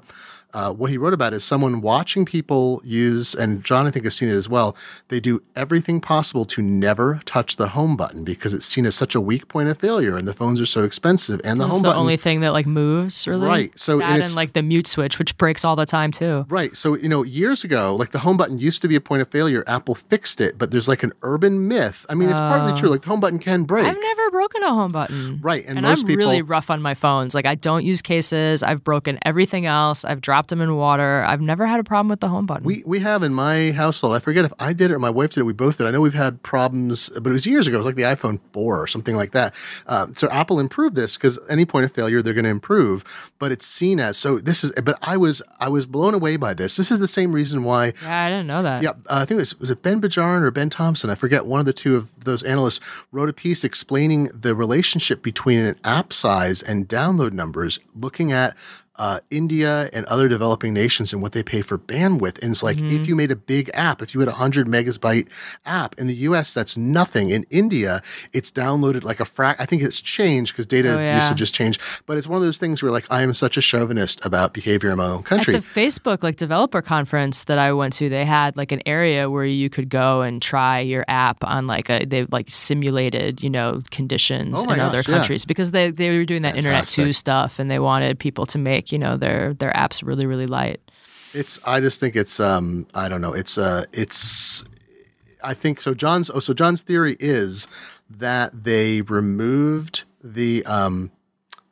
uh, 0.55 0.71
what 0.73 0.89
he 0.89 0.97
wrote 0.97 1.13
about 1.13 1.33
is 1.33 1.43
someone 1.43 1.81
watching 1.81 2.23
people 2.25 2.81
use, 2.83 3.35
and 3.35 3.63
John 3.63 3.85
I 3.85 3.91
think 3.91 4.05
has 4.05 4.15
seen 4.15 4.29
it 4.29 4.33
as 4.35 4.47
well. 4.49 4.75
They 5.09 5.19
do 5.19 5.43
everything 5.55 5.99
possible 6.01 6.45
to 6.45 6.61
never 6.61 7.19
touch 7.25 7.57
the 7.57 7.67
home 7.69 7.95
button 7.97 8.23
because 8.23 8.53
it's 8.53 8.65
seen 8.65 8.85
as 8.85 8.95
such 8.95 9.13
a 9.15 9.21
weak 9.21 9.47
point 9.49 9.67
of 9.69 9.77
failure, 9.77 10.15
and 10.17 10.27
the 10.27 10.33
phones 10.33 10.59
are 10.61 10.65
so 10.65 10.83
expensive. 10.83 11.41
And 11.43 11.59
the 11.59 11.65
This 11.65 11.71
home 11.71 11.77
is 11.77 11.81
the 11.83 11.87
button, 11.89 11.99
only 11.99 12.17
thing 12.17 12.39
that 12.39 12.53
like 12.53 12.65
moves, 12.65 13.27
really. 13.27 13.45
Right, 13.45 13.77
so- 13.77 13.97
that 13.99 14.09
and 14.13 14.23
and, 14.23 14.35
like 14.35 14.53
the 14.53 14.61
mute 14.63 14.87
switch, 14.87 15.19
which 15.19 15.37
breaks 15.37 15.63
all 15.65 15.75
the 15.75 15.85
time 15.85 16.11
too. 16.11 16.45
Right. 16.49 16.75
So, 16.75 16.95
you 16.95 17.09
know, 17.09 17.23
years 17.23 17.63
ago, 17.65 17.93
like 17.95 18.11
the 18.11 18.19
home 18.19 18.37
button 18.37 18.57
used 18.57 18.81
to 18.81 18.87
be 18.87 18.95
a 18.95 19.01
point 19.01 19.21
of 19.21 19.27
failure. 19.27 19.63
Apple 19.67 19.95
fixed 19.95 20.39
it, 20.39 20.57
but 20.57 20.71
there's 20.71 20.87
like 20.87 21.03
an 21.03 21.11
urban 21.21 21.67
myth. 21.67 22.05
I 22.09 22.15
mean, 22.15 22.29
it's 22.29 22.39
partly 22.39 22.73
true. 22.79 22.89
Like 22.89 23.01
the 23.01 23.09
home 23.09 23.19
button 23.19 23.39
can 23.39 23.63
break. 23.65 23.85
I've 23.85 23.99
never 23.99 24.31
broken 24.31 24.63
a 24.63 24.73
home 24.73 24.91
button. 24.93 25.39
Right, 25.41 25.65
and 25.67 25.77
And, 25.77 25.85
most 25.85 26.01
I'm 26.03 26.07
people- 26.07 26.25
really 26.25 26.41
rough 26.41 26.69
on 26.69 26.81
my 26.81 26.93
phones. 26.93 27.35
Like 27.35 27.45
I 27.45 27.55
don't 27.55 27.83
use 27.83 28.01
cases. 28.01 28.63
I've 28.63 28.83
broken 28.85 29.19
everything 29.25 29.65
else. 29.65 30.05
I've 30.05 30.21
dropped 30.21 30.44
them 30.47 30.61
in 30.61 30.75
water. 30.75 31.23
I've 31.27 31.41
never 31.41 31.65
had 31.65 31.79
a 31.79 31.83
problem 31.83 32.09
with 32.09 32.19
the 32.19 32.27
home 32.27 32.45
button. 32.45 32.63
We 32.63 32.83
we 32.85 32.99
have 32.99 33.23
in 33.23 33.33
my 33.33 33.71
household. 33.71 34.15
I 34.15 34.19
forget 34.19 34.45
if 34.45 34.53
I 34.59 34.73
did 34.73 34.91
it 34.91 34.93
or 34.93 34.99
my 34.99 35.09
wife 35.09 35.33
did 35.33 35.41
it. 35.41 35.43
We 35.43 35.53
both 35.53 35.77
did. 35.77 35.87
I 35.87 35.91
know 35.91 36.01
we've 36.01 36.13
had 36.13 36.43
problems, 36.43 37.09
but 37.09 37.29
it 37.29 37.33
was 37.33 37.45
years 37.45 37.67
ago. 37.67 37.75
It 37.75 37.79
was 37.79 37.85
like 37.85 37.95
the 37.95 38.03
iPhone 38.03 38.39
four 38.51 38.81
or 38.81 38.87
something 38.87 39.15
like 39.15 39.31
that. 39.31 39.55
Um, 39.87 40.13
so 40.13 40.29
Apple 40.29 40.59
improved 40.59 40.95
this 40.95 41.17
because 41.17 41.39
any 41.49 41.65
point 41.65 41.85
of 41.85 41.91
failure 41.91 42.21
they're 42.21 42.33
going 42.33 42.45
to 42.45 42.49
improve. 42.49 43.31
But 43.39 43.51
it's 43.51 43.65
seen 43.65 43.99
as 43.99 44.17
so. 44.17 44.39
This 44.39 44.63
is. 44.63 44.71
But 44.83 44.97
I 45.01 45.17
was 45.17 45.41
I 45.59 45.69
was 45.69 45.85
blown 45.85 46.13
away 46.13 46.37
by 46.37 46.53
this. 46.53 46.77
This 46.77 46.91
is 46.91 46.99
the 46.99 47.07
same 47.07 47.33
reason 47.33 47.63
why 47.63 47.93
yeah, 48.03 48.23
I 48.23 48.29
didn't 48.29 48.47
know 48.47 48.61
that. 48.63 48.83
Yeah, 48.83 48.91
uh, 48.91 49.21
I 49.21 49.25
think 49.25 49.37
it 49.37 49.41
was 49.41 49.59
was 49.59 49.69
it 49.69 49.81
Ben 49.81 50.01
Bajarin 50.01 50.41
or 50.41 50.51
Ben 50.51 50.69
Thompson. 50.69 51.09
I 51.09 51.15
forget. 51.15 51.45
One 51.45 51.59
of 51.59 51.65
the 51.65 51.73
two 51.73 51.95
of 51.95 52.25
those 52.25 52.43
analysts 52.43 53.05
wrote 53.11 53.29
a 53.29 53.33
piece 53.33 53.63
explaining 53.63 54.29
the 54.33 54.55
relationship 54.55 55.21
between 55.21 55.59
an 55.59 55.75
app 55.83 56.11
size 56.13 56.61
and 56.61 56.87
download 56.87 57.33
numbers, 57.33 57.79
looking 57.95 58.31
at 58.31 58.57
uh, 58.97 59.19
India 59.29 59.89
and 59.93 60.05
other 60.05 60.27
developing 60.27 60.73
nations 60.73 61.11
and 61.13 61.21
what 61.21 61.31
they 61.33 61.43
pay 61.43 61.61
for 61.61 61.77
bandwidth. 61.77 62.41
And 62.41 62.51
it's 62.51 62.63
like 62.63 62.79
if 62.79 63.07
you 63.07 63.15
made 63.15 63.31
a 63.31 63.35
big 63.35 63.69
app, 63.73 64.01
if 64.01 64.13
you 64.13 64.19
had 64.21 64.29
a 64.29 64.33
hundred 64.33 64.67
megabyte 64.67 65.27
app 65.65 65.95
in 65.97 66.07
the 66.07 66.13
U.S., 66.29 66.53
that's 66.53 66.77
nothing. 66.77 67.29
In 67.29 67.45
India, 67.49 68.01
it's 68.33 68.51
downloaded 68.51 69.03
like 69.03 69.19
a 69.19 69.23
frac. 69.25 69.55
I 69.59 69.65
think 69.65 69.81
it's 69.81 69.99
changed 70.01 70.53
because 70.53 70.65
data 70.65 70.95
Oh, 70.95 70.99
yeah. 70.99 71.15
usage 71.15 71.39
has 71.39 71.51
changed. 71.51 71.81
But 72.05 72.17
it's 72.17 72.27
one 72.27 72.37
of 72.37 72.43
those 72.43 72.57
things 72.57 72.81
where 72.81 72.91
like 72.91 73.05
I 73.11 73.21
am 73.21 73.33
such 73.33 73.57
a 73.57 73.61
chauvinist 73.61 74.25
about 74.25 74.53
behavior 74.53 74.89
in 74.91 74.97
my 74.97 75.07
own 75.07 75.23
country. 75.23 75.55
At 75.55 75.63
the 75.63 75.67
Facebook 75.81 76.23
like 76.23 76.37
developer 76.37 76.81
conference 76.81 77.43
that 77.45 77.57
I 77.59 77.73
went 77.73 77.93
to, 77.95 78.07
they 78.09 78.23
had 78.25 78.55
like 78.55 78.71
an 78.71 78.81
area 78.85 79.29
where 79.29 79.45
you 79.45 79.69
could 79.69 79.89
go 79.89 80.21
and 80.21 80.41
try 80.41 80.79
your 80.79 81.03
app 81.07 81.43
on 81.43 81.67
like 81.67 81.89
a 81.89 82.05
they 82.05 82.25
like 82.25 82.49
simulated 82.49 83.41
you 83.43 83.49
know 83.49 83.81
conditions 83.91 84.63
Oh 84.65 84.71
in 84.71 84.79
other 84.79 84.97
gosh, 84.99 85.07
yeah. 85.09 85.15
countries 85.17 85.45
because 85.45 85.71
they 85.71 85.91
they 85.91 86.17
were 86.17 86.25
doing 86.25 86.43
that 86.43 86.55
Internet 86.55 86.85
two 86.85 87.11
stuff 87.13 87.59
and 87.59 87.69
they 87.69 87.79
wanted 87.79 88.19
people 88.19 88.45
to 88.47 88.57
make 88.57 88.84
you 88.91 88.99
know 88.99 89.17
their 89.17 89.53
their 89.53 89.71
apps 89.71 90.05
really 90.05 90.25
really 90.25 90.47
light. 90.47 90.81
It's. 91.35 91.59
I 91.65 91.81
just 91.81 91.99
think 91.99 92.15
it's. 92.15 92.39
Um. 92.39 92.87
I 92.95 93.09
don't 93.09 93.21
know. 93.21 93.33
It's. 93.33 93.57
Uh. 93.57 93.83
It's. 93.91 94.63
I 95.43 95.53
think 95.53 95.81
so. 95.81 95.93
John's. 95.93 96.29
Oh, 96.29 96.39
so 96.39 96.53
John's 96.53 96.81
theory 96.81 97.17
is 97.19 97.67
that 98.09 98.63
they 98.63 99.01
removed 99.01 100.05
the. 100.23 100.65
Um. 100.65 101.11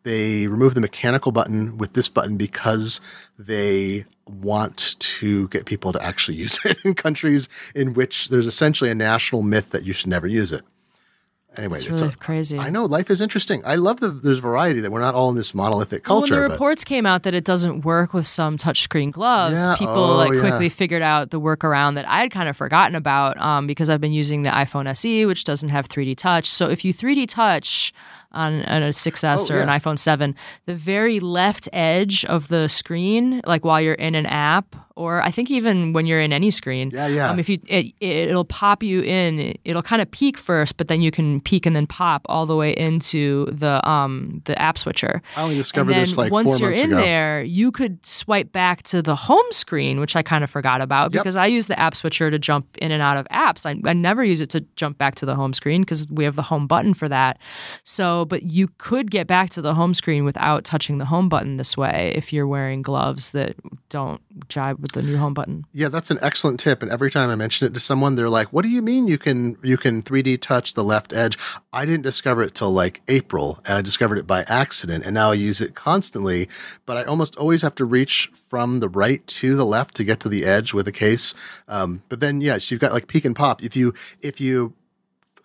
They 0.04 0.48
removed 0.48 0.76
the 0.76 0.82
mechanical 0.82 1.32
button 1.32 1.78
with 1.78 1.94
this 1.94 2.10
button 2.10 2.36
because 2.36 3.00
they 3.40 4.06
want 4.28 5.00
to 5.00 5.48
get 5.48 5.66
people 5.66 5.94
to 5.94 6.04
actually 6.04 6.38
use 6.44 6.60
it 6.66 6.78
in 6.84 6.94
countries 6.94 7.48
in 7.74 7.94
which 7.94 8.28
there's 8.28 8.48
essentially 8.48 8.90
a 8.90 8.96
national 8.96 9.44
myth 9.44 9.70
that 9.72 9.86
you 9.86 9.94
should 9.94 10.10
never 10.10 10.28
use 10.28 10.52
it. 10.52 10.64
Anyway, 11.56 11.76
It's 11.76 11.84
it's 11.86 12.02
really 12.02 12.14
a, 12.14 12.18
crazy. 12.18 12.58
I 12.58 12.70
know 12.70 12.86
life 12.86 13.12
is 13.12 13.22
interesting. 13.22 13.62
I 13.66 13.76
love 13.76 14.00
that 14.00 14.24
there's 14.24 14.40
variety 14.40 14.80
that 14.82 14.92
we're 14.92 15.02
not 15.02 15.14
all 15.14 15.30
in 15.30 15.36
this 15.36 15.54
monolithic 15.54 16.08
Well, 16.10 16.22
culture. 16.22 16.34
when 16.34 16.44
the 16.44 16.50
reports 16.50 16.84
came 16.84 17.06
out 17.06 17.24
that 17.24 17.34
it 17.36 17.44
doesn't 17.44 17.86
work 17.86 18.14
with 18.14 18.26
some 18.26 18.58
touchscreen 18.58 19.12
gloves, 19.12 19.60
Yeah, 19.68 19.76
people 19.76 19.94
oh, 19.94 20.16
like 20.18 20.34
yeah. 20.34 20.40
quickly 20.40 20.70
figured 20.70 21.04
out 21.04 21.30
the 21.30 21.40
workaround 21.40 21.94
that 21.96 22.08
I 22.10 22.22
had 22.22 22.32
kind 22.32 22.50
of 22.50 22.58
forgotten 22.58 22.96
about 22.96 23.40
um, 23.40 23.68
because 23.68 23.90
I've 23.90 24.02
been 24.02 24.14
using 24.14 24.42
the 24.42 24.50
iPhone 24.50 24.88
SE, 24.88 25.26
which 25.28 25.44
doesn't 25.44 25.70
have 25.70 25.88
3D 25.88 26.16
touch. 26.18 26.48
So 26.48 26.70
if 26.70 26.84
you 26.84 26.94
3D 26.94 27.28
touch 27.28 27.94
on, 28.34 28.64
on 28.66 28.84
a 28.84 28.90
6S 28.90 29.50
Oh, 29.52 29.56
or 29.56 29.60
an 29.62 29.70
iPhone 29.70 29.98
7, 30.00 30.36
the 30.66 30.76
very 30.76 31.20
left 31.20 31.70
edge 31.74 32.26
of 32.26 32.48
the 32.48 32.68
screen, 32.68 33.42
like 33.46 33.64
while 33.66 33.82
you're 33.82 33.94
in 33.96 34.16
an 34.16 34.26
app, 34.26 34.76
or 34.96 35.24
I 35.24 35.32
think 35.32 35.50
even 35.50 35.92
when 35.94 36.06
you're 36.06 36.22
in 36.22 36.32
any 36.32 36.52
screen, 36.52 36.92
Yeah, 36.94 37.08
yeah. 37.08 37.32
Um, 37.32 37.40
if 37.40 37.50
you 37.50 37.58
it, 37.66 37.94
it'll 38.00 38.46
pop 38.46 38.84
you 38.84 39.02
in, 39.02 39.58
it'll 39.66 39.82
kind 39.82 40.04
of 40.04 40.12
peak 40.12 40.38
first, 40.38 40.78
but 40.78 40.88
then 40.88 41.02
you 41.02 41.10
can 41.10 41.42
peak 41.42 41.66
and 41.66 41.76
then 41.76 41.88
pop 41.88 42.22
all 42.30 42.46
the 42.46 42.56
way 42.56 42.74
into 42.78 43.48
the 43.52 43.88
um 43.90 44.42
the 44.46 44.60
app 44.62 44.78
switcher. 44.78 45.24
I 45.36 45.42
only 45.42 45.56
discovered 45.56 45.94
this 45.96 46.16
like 46.16 46.32
once 46.32 46.60
four 46.60 46.70
you're 46.70 46.78
in 46.78 46.92
ago. 46.92 46.98
there, 46.98 47.42
you 47.42 47.72
could 47.72 48.06
swipe 48.06 48.52
back 48.52 48.84
to 48.84 49.02
the 49.02 49.16
home 49.16 49.46
screen, 49.50 50.00
which 50.00 50.16
I 50.16 50.22
kind 50.22 50.44
of 50.44 50.52
forgot 50.52 50.80
about 50.80 51.12
Yep. 51.12 51.24
because 51.24 51.36
I 51.38 51.48
use 51.48 51.66
the 51.66 51.80
app 51.80 51.96
switcher 51.96 52.30
to 52.30 52.38
jump 52.38 52.68
in 52.78 52.92
and 52.92 53.02
out 53.02 53.18
of 53.18 53.26
apps. 53.30 53.66
I, 53.66 53.80
I 53.90 53.94
never 53.94 54.24
use 54.24 54.42
it 54.42 54.52
to 54.52 54.62
jump 54.76 55.00
back 55.00 55.16
to 55.16 55.26
the 55.26 55.34
home 55.34 55.54
screen 55.54 55.82
because 55.82 56.08
we 56.10 56.24
have 56.24 56.36
the 56.36 56.44
home 56.44 56.68
button 56.68 56.94
for 56.94 57.10
that. 57.10 57.40
So, 57.84 58.23
but 58.26 58.44
you 58.44 58.70
could 58.78 59.12
get 59.12 59.28
back 59.28 59.50
to 59.52 59.62
the 59.62 59.74
home 59.74 59.94
screen 59.94 60.26
without 60.26 60.64
touching 60.64 60.98
the 60.98 61.06
home 61.06 61.30
button 61.30 61.58
this 61.58 61.78
way 61.78 62.14
if 62.16 62.34
you're 62.34 62.48
wearing 62.48 62.82
gloves 62.82 63.32
that 63.32 63.56
don't 63.90 64.22
jibe 64.50 64.80
with 64.80 64.94
the 64.94 65.02
new 65.02 65.18
home 65.18 65.34
button. 65.34 65.66
Yeah, 65.72 65.90
that's 65.90 66.12
an 66.12 66.18
excellent 66.22 66.60
tip. 66.60 66.82
And 66.82 66.92
every 66.92 67.12
time 67.12 67.30
I 67.30 67.36
mention 67.36 67.68
it 67.68 67.74
to 67.74 67.80
someone, 67.80 68.16
they're 68.16 68.30
like, 68.30 68.52
"What 68.52 68.64
do 68.64 68.70
you 68.70 68.82
mean 68.82 69.08
you 69.08 69.18
can 69.18 69.58
you 69.62 69.78
can 69.78 70.02
3D 70.02 70.38
touch 70.38 70.74
the 70.74 70.84
left 70.84 71.14
edge?" 71.14 71.38
I 71.72 71.86
didn't 71.86 72.04
discover 72.04 72.44
it 72.44 72.56
till 72.56 72.72
like 72.72 73.02
April, 73.08 73.60
and 73.66 73.78
I 73.78 73.82
discovered 73.82 74.18
it 74.18 74.28
by 74.28 74.44
accident, 74.48 75.06
and 75.06 75.14
now 75.14 75.32
I 75.32 75.36
use 75.36 75.62
it 75.62 75.76
constantly. 75.76 76.48
But 76.86 76.98
I 76.98 77.04
almost 77.04 77.36
always 77.38 77.62
have 77.62 77.76
to 77.76 77.86
reach 77.86 78.30
from 78.34 78.80
the 78.80 78.90
right 78.90 79.26
to 79.28 79.56
the 79.56 79.66
left 79.66 79.96
to 79.96 80.04
get 80.04 80.20
to 80.22 80.30
the 80.30 80.46
edge 80.46 80.74
with 80.74 80.88
a 80.88 80.92
case. 80.92 81.34
Um, 81.68 82.02
but 82.10 82.20
then, 82.20 82.42
yes, 82.42 82.72
you've 82.72 82.82
got 82.82 82.94
like 82.94 83.08
peek 83.08 83.26
and 83.26 83.36
pop. 83.36 83.64
If 83.64 83.76
you 83.76 83.94
if 84.22 84.42
you 84.42 84.74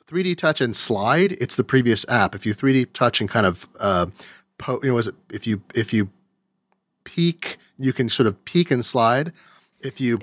3D 0.08 0.36
touch 0.36 0.60
and 0.60 0.74
slide, 0.74 1.32
it's 1.32 1.56
the 1.56 1.64
previous 1.64 2.04
app. 2.08 2.34
If 2.34 2.46
you 2.46 2.54
3D 2.54 2.92
touch 2.94 3.20
and 3.20 3.28
kind 3.28 3.44
of, 3.46 3.66
uh, 3.78 4.06
po- 4.58 4.80
you 4.82 4.90
know, 4.90 4.98
is 4.98 5.06
it 5.08 5.14
if 5.32 5.46
you 5.46 5.62
if 5.74 5.92
you 5.92 6.10
peek, 7.04 7.58
you 7.78 7.92
can 7.92 8.08
sort 8.08 8.26
of 8.26 8.42
peek 8.44 8.70
and 8.70 8.84
slide. 8.84 9.32
If 9.80 10.00
you 10.00 10.18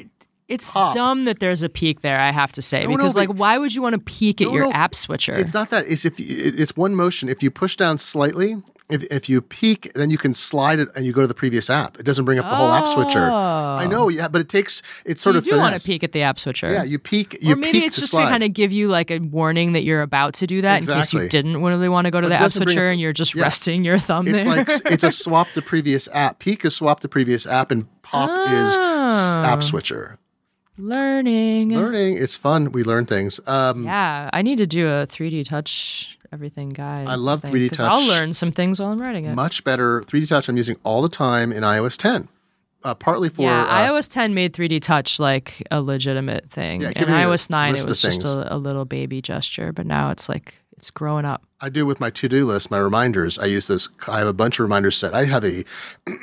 It's 0.47 0.71
Pop. 0.71 0.93
dumb 0.93 1.25
that 1.25 1.39
there's 1.39 1.63
a 1.63 1.69
peak 1.69 2.01
there, 2.01 2.19
I 2.19 2.31
have 2.31 2.51
to 2.53 2.61
say, 2.61 2.81
No, 2.83 2.89
no, 2.91 2.97
because 2.97 3.13
but- 3.13 3.29
like, 3.29 3.37
why 3.39 3.57
would 3.57 3.73
you 3.73 3.81
want 3.81 3.93
to 3.93 3.99
peek 3.99 4.41
at 4.41 4.47
No, 4.47 4.53
your 4.53 4.65
no, 4.65 4.71
app 4.73 4.93
switcher? 4.93 5.33
It's 5.33 5.53
not 5.53 5.69
that. 5.69 5.85
It's 5.87 6.03
if 6.05 6.19
you, 6.19 6.25
it's 6.29 6.75
one 6.75 6.95
motion. 6.95 7.29
If 7.29 7.41
you 7.41 7.49
push 7.49 7.75
down 7.75 7.97
slightly, 7.97 8.57
if 8.89 9.03
if 9.11 9.27
you 9.29 9.41
peek, 9.41 9.91
then 9.95 10.09
you 10.11 10.17
can 10.17 10.33
slide 10.33 10.79
it 10.79 10.89
and 10.95 11.05
you 11.05 11.11
go 11.13 11.21
to 11.21 11.27
the 11.27 11.33
previous 11.33 11.69
app. 11.69 11.99
It 11.99 12.05
doesn't 12.05 12.23
bring 12.25 12.37
up 12.39 12.49
the 12.49 12.55
whole 12.55 12.69
app 12.69 12.87
switcher. 12.87 13.31
I 13.31 13.85
know, 13.87 14.09
yeah, 14.09 14.27
but 14.27 14.41
it 14.41 14.49
takes 14.49 14.81
it's 15.05 15.21
So 15.21 15.31
sort 15.31 15.35
you 15.35 15.39
of 15.39 15.45
do 15.45 15.57
want 15.57 15.79
to 15.79 15.85
peek 15.85 16.03
at 16.03 16.11
the 16.11 16.21
app 16.21 16.37
switcher. 16.39 16.71
Yeah, 16.71 16.83
you 16.83 16.99
peek. 16.99 17.37
You 17.41 17.53
or 17.53 17.55
maybe 17.55 17.79
it's 17.85 17.95
to 17.95 18.01
just 18.01 18.11
slide. 18.11 18.25
to 18.25 18.29
kind 18.29 18.43
of 18.43 18.53
give 18.53 18.71
you 18.71 18.87
like 18.87 19.09
a 19.09 19.17
warning 19.19 19.73
that 19.73 19.83
you're 19.83 20.01
about 20.03 20.35
to 20.35 20.47
do 20.47 20.61
that 20.61 20.87
in 20.87 20.93
case 20.95 21.13
you 21.13 21.27
didn't 21.27 21.61
really 21.63 21.89
want 21.89 22.05
to 22.05 22.11
go 22.11 22.21
to 22.21 22.27
But 22.27 22.37
the 22.37 22.43
app 22.43 22.51
switcher 22.51 22.85
up- 22.87 22.91
and 22.91 23.01
you're 23.01 23.13
just 23.13 23.33
yeah. 23.35 23.43
resting 23.43 23.83
your 23.83 23.97
thumb 23.97 24.25
there. 24.25 24.35
It's 24.35 24.43
there. 24.45 24.55
like 24.83 24.93
it's 24.93 25.03
a 25.03 25.11
swap 25.23 25.47
the 25.55 25.61
previous 25.63 26.07
app. 26.13 26.39
Peek 26.39 26.63
is 26.65 26.75
swap 26.75 26.99
the 26.99 27.09
previous 27.09 27.47
app, 27.47 27.71
and 27.71 27.87
pop 28.03 28.29
is 28.29 28.75
Ah. 28.79 29.51
app 29.53 29.63
switcher. 29.63 30.19
Learning. 30.77 31.69
Learning, 31.69 32.17
it's 32.17 32.35
fun. 32.35 32.71
We 32.71 32.83
learn 32.83 33.05
things. 33.05 33.39
Um, 33.47 33.85
Yeah, 33.85 34.29
I 34.33 34.41
need 34.41 34.57
to 34.57 34.67
do 34.67 34.87
a 34.87 35.07
3D 35.07 35.43
touch 35.45 36.14
everything 36.31 36.69
guide. 36.69 37.07
I 37.07 37.15
love 37.15 37.41
thing, 37.41 37.51
3D 37.51 37.69
'cause 37.69 37.79
I'll 37.79 38.07
learn 38.07 38.33
some 38.33 38.51
things 38.51 38.79
while 38.79 38.91
I'm 38.91 39.01
writing 39.01 39.25
it. 39.25 39.35
Much 39.35 39.63
better 39.63 40.03
3D 40.03 40.27
touch. 40.27 40.49
I'm 40.49 40.57
using 40.57 40.77
all 40.83 41.01
the 41.01 41.09
time 41.09 41.51
in 41.51 41.63
iOS 41.63 41.97
10. 41.97 42.27
Uh, 42.83 42.93
partly 42.93 43.29
for 43.29 43.41
yeah, 43.41 43.63
uh, 43.63 43.89
iOS 43.89 44.07
10 44.07 44.35
made 44.35 44.53
3D 44.53 44.79
touch 44.79 45.19
like 45.19 45.63
a 45.71 45.81
legitimate 45.81 46.49
thing. 46.51 46.81
Yeah, 46.81 46.87
and 46.87 46.95
giving 46.95 47.15
you 47.15 47.21
a 47.21 47.25
iOS 47.25 47.49
9, 47.49 47.75
it 47.75 47.87
was 47.87 48.01
just 48.01 48.23
a, 48.23 48.53
a 48.53 48.57
little 48.57 48.85
baby 48.85 49.23
gesture, 49.23 49.71
but 49.71 49.87
now 49.87 50.11
it's 50.11 50.29
like 50.29 50.53
it's 50.77 50.91
growing 50.91 51.25
up. 51.25 51.43
I 51.61 51.69
do 51.69 51.83
with 51.85 51.99
my 51.99 52.11
to-do 52.11 52.45
list, 52.45 52.69
my 52.69 52.77
reminders. 52.77 53.39
I 53.39 53.45
use 53.45 53.65
this. 53.65 53.89
I 54.07 54.19
have 54.19 54.27
a 54.27 54.33
bunch 54.33 54.59
of 54.59 54.63
reminders 54.63 54.97
set. 54.97 55.15
I 55.15 55.25
have 55.25 55.43
a, 55.43 55.63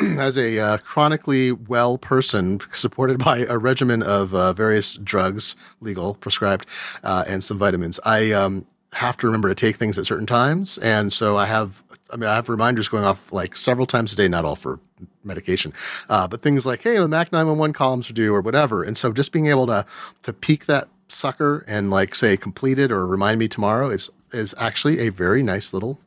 as 0.20 0.38
a 0.38 0.58
uh, 0.60 0.76
chronically 0.78 1.50
well 1.50 1.98
person, 1.98 2.60
supported 2.70 3.18
by 3.18 3.38
a 3.48 3.58
regimen 3.58 4.02
of 4.02 4.32
uh, 4.32 4.52
various 4.52 4.96
drugs, 4.96 5.56
legal, 5.80 6.14
prescribed, 6.14 6.66
uh, 7.02 7.24
and 7.26 7.42
some 7.42 7.58
vitamins. 7.58 7.98
I 8.04 8.30
um, 8.30 8.66
have 8.92 9.16
to 9.18 9.26
remember 9.26 9.48
to 9.48 9.54
take 9.54 9.76
things 9.76 9.98
at 9.98 10.06
certain 10.06 10.26
times, 10.26 10.78
and 10.78 11.12
so 11.12 11.36
I 11.36 11.46
have. 11.46 11.82
I 12.12 12.16
mean, 12.16 12.28
I 12.28 12.34
have 12.34 12.50
reminders 12.50 12.88
going 12.88 13.04
off 13.04 13.32
like 13.32 13.56
several 13.56 13.86
times 13.86 14.12
a 14.12 14.16
day, 14.16 14.28
not 14.28 14.44
all 14.44 14.54
for 14.54 14.80
medication, 15.24 15.72
uh, 16.10 16.28
but 16.28 16.42
things 16.42 16.66
like, 16.66 16.82
hey, 16.82 16.98
the 16.98 17.08
Mac 17.08 17.32
911 17.32 17.72
columns 17.72 18.10
are 18.10 18.12
due 18.12 18.34
or 18.34 18.42
whatever. 18.42 18.82
And 18.82 18.98
so 18.98 19.12
just 19.12 19.32
being 19.32 19.46
able 19.46 19.66
to 19.68 19.86
to 20.22 20.32
peek 20.34 20.66
that 20.66 20.88
sucker 21.08 21.64
and 21.66 21.90
like 21.90 22.14
say 22.14 22.36
complete 22.36 22.78
it 22.78 22.90
or 22.92 23.06
remind 23.06 23.38
me 23.38 23.48
tomorrow 23.48 23.88
is 23.88 24.10
is 24.32 24.54
actually 24.58 24.98
a 24.98 25.10
very 25.10 25.42
nice 25.42 25.72
little 25.72 26.00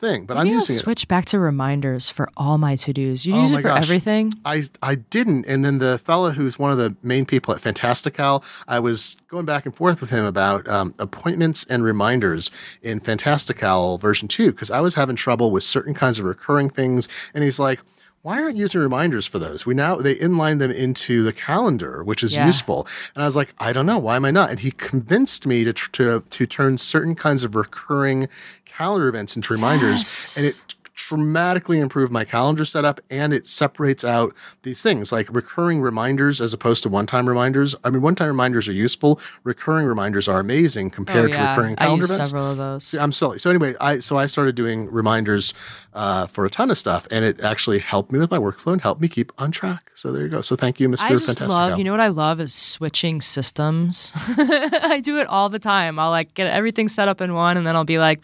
thing, 0.00 0.24
but 0.26 0.34
Maybe 0.36 0.48
I'm 0.50 0.54
I'll 0.56 0.60
using 0.60 0.76
it. 0.76 0.78
switch 0.80 1.06
back 1.08 1.26
to 1.26 1.38
reminders 1.38 2.08
for 2.08 2.28
all 2.36 2.58
my 2.58 2.76
to 2.76 2.92
dos. 2.92 3.24
You 3.26 3.34
Oh 3.34 3.42
use 3.42 3.52
it 3.52 3.56
for 3.56 3.68
gosh. 3.68 3.82
everything. 3.84 4.34
I 4.44 4.62
I 4.82 4.94
didn't, 4.96 5.46
and 5.46 5.64
then 5.64 5.78
the 5.78 5.98
fella 5.98 6.32
who's 6.32 6.58
one 6.58 6.72
of 6.72 6.78
the 6.78 6.96
main 7.02 7.26
people 7.26 7.54
at 7.54 7.60
Fantastical, 7.60 8.42
I 8.66 8.80
was 8.80 9.16
going 9.28 9.46
back 9.46 9.66
and 9.66 9.74
forth 9.74 10.00
with 10.00 10.10
him 10.10 10.24
about 10.24 10.66
um, 10.68 10.94
appointments 10.98 11.64
and 11.68 11.84
reminders 11.84 12.50
in 12.82 13.00
Fantastical 13.00 13.98
version 13.98 14.26
two 14.28 14.50
because 14.52 14.70
I 14.70 14.80
was 14.80 14.94
having 14.94 15.16
trouble 15.16 15.50
with 15.50 15.62
certain 15.62 15.94
kinds 15.94 16.18
of 16.18 16.24
recurring 16.24 16.70
things, 16.70 17.08
and 17.34 17.44
he's 17.44 17.58
like. 17.58 17.80
Why 18.22 18.42
aren't 18.42 18.56
you 18.56 18.62
using 18.62 18.80
reminders 18.82 19.26
for 19.26 19.38
those? 19.38 19.64
We 19.64 19.72
now 19.72 19.96
they 19.96 20.14
inline 20.14 20.58
them 20.58 20.70
into 20.70 21.22
the 21.22 21.32
calendar, 21.32 22.04
which 22.04 22.22
is 22.22 22.34
Yeah. 22.34 22.46
useful. 22.46 22.86
And 23.14 23.22
I 23.22 23.26
was 23.26 23.34
like, 23.34 23.54
I 23.58 23.72
don't 23.72 23.86
know, 23.86 23.98
why 23.98 24.16
am 24.16 24.26
I 24.26 24.30
not? 24.30 24.50
And 24.50 24.60
he 24.60 24.72
convinced 24.72 25.46
me 25.46 25.64
to 25.64 25.72
to 25.72 26.20
to 26.28 26.46
turn 26.46 26.76
certain 26.76 27.14
kinds 27.14 27.44
of 27.44 27.54
recurring 27.54 28.28
calendar 28.66 29.08
events 29.08 29.36
into 29.36 29.52
reminders, 29.54 30.00
Yes. 30.00 30.36
and 30.36 30.46
it 30.46 30.74
dramatically 30.94 31.78
improved 31.78 32.12
my 32.12 32.24
calendar 32.24 32.64
setup 32.64 33.00
and 33.10 33.32
it 33.32 33.46
separates 33.46 34.04
out 34.04 34.34
these 34.62 34.82
things 34.82 35.10
like 35.12 35.32
recurring 35.34 35.80
reminders 35.80 36.40
as 36.40 36.52
opposed 36.52 36.82
to 36.82 36.88
one-time 36.88 37.28
reminders. 37.28 37.74
I 37.84 37.90
mean, 37.90 38.02
one-time 38.02 38.28
reminders 38.28 38.68
are 38.68 38.72
useful. 38.72 39.20
Recurring 39.44 39.86
reminders 39.86 40.28
are 40.28 40.40
amazing 40.40 40.88
Oh, 40.88 40.90
compared 40.90 41.32
to 41.32 41.38
yeah. 41.38 41.50
recurring 41.50 41.74
I 41.78 41.84
calendar 41.86 42.02
use 42.02 42.10
events. 42.10 42.30
several 42.30 42.50
of 42.50 42.56
those. 42.56 42.94
I'm 42.94 43.12
silly. 43.12 43.38
So 43.38 43.50
anyway, 43.50 43.74
I 43.80 43.98
so 44.00 44.16
I 44.16 44.26
started 44.26 44.54
doing 44.54 44.90
reminders 44.90 45.54
uh, 45.94 46.26
for 46.26 46.44
a 46.44 46.50
ton 46.50 46.70
of 46.70 46.78
stuff, 46.78 47.06
and 47.10 47.24
it 47.24 47.40
actually 47.40 47.78
helped 47.80 48.12
me 48.12 48.18
with 48.18 48.30
my 48.30 48.38
workflow 48.38 48.72
and 48.72 48.80
helped 48.80 49.00
me 49.00 49.08
keep 49.08 49.32
on 49.38 49.50
track. 49.50 49.90
So 49.94 50.12
there 50.12 50.22
you 50.22 50.28
go. 50.28 50.40
So 50.42 50.54
thank 50.56 50.80
you, 50.80 50.88
Mr. 50.88 51.00
I 51.02 51.08
just 51.10 51.26
Fantastic. 51.26 51.48
love, 51.48 51.78
you 51.78 51.84
know 51.84 51.90
what 51.90 52.00
I 52.00 52.08
love 52.08 52.40
is 52.40 52.54
switching 52.54 53.20
systems. 53.20 54.12
I 54.16 55.00
do 55.02 55.18
it 55.18 55.26
all 55.26 55.48
the 55.48 55.58
time. 55.58 55.98
I'll 55.98 56.10
like 56.10 56.34
get 56.34 56.46
everything 56.46 56.88
set 56.88 57.08
up 57.08 57.20
in 57.20 57.34
one 57.34 57.56
and 57.56 57.66
then 57.66 57.74
I'll 57.76 57.84
be 57.84 57.98
like, 57.98 58.22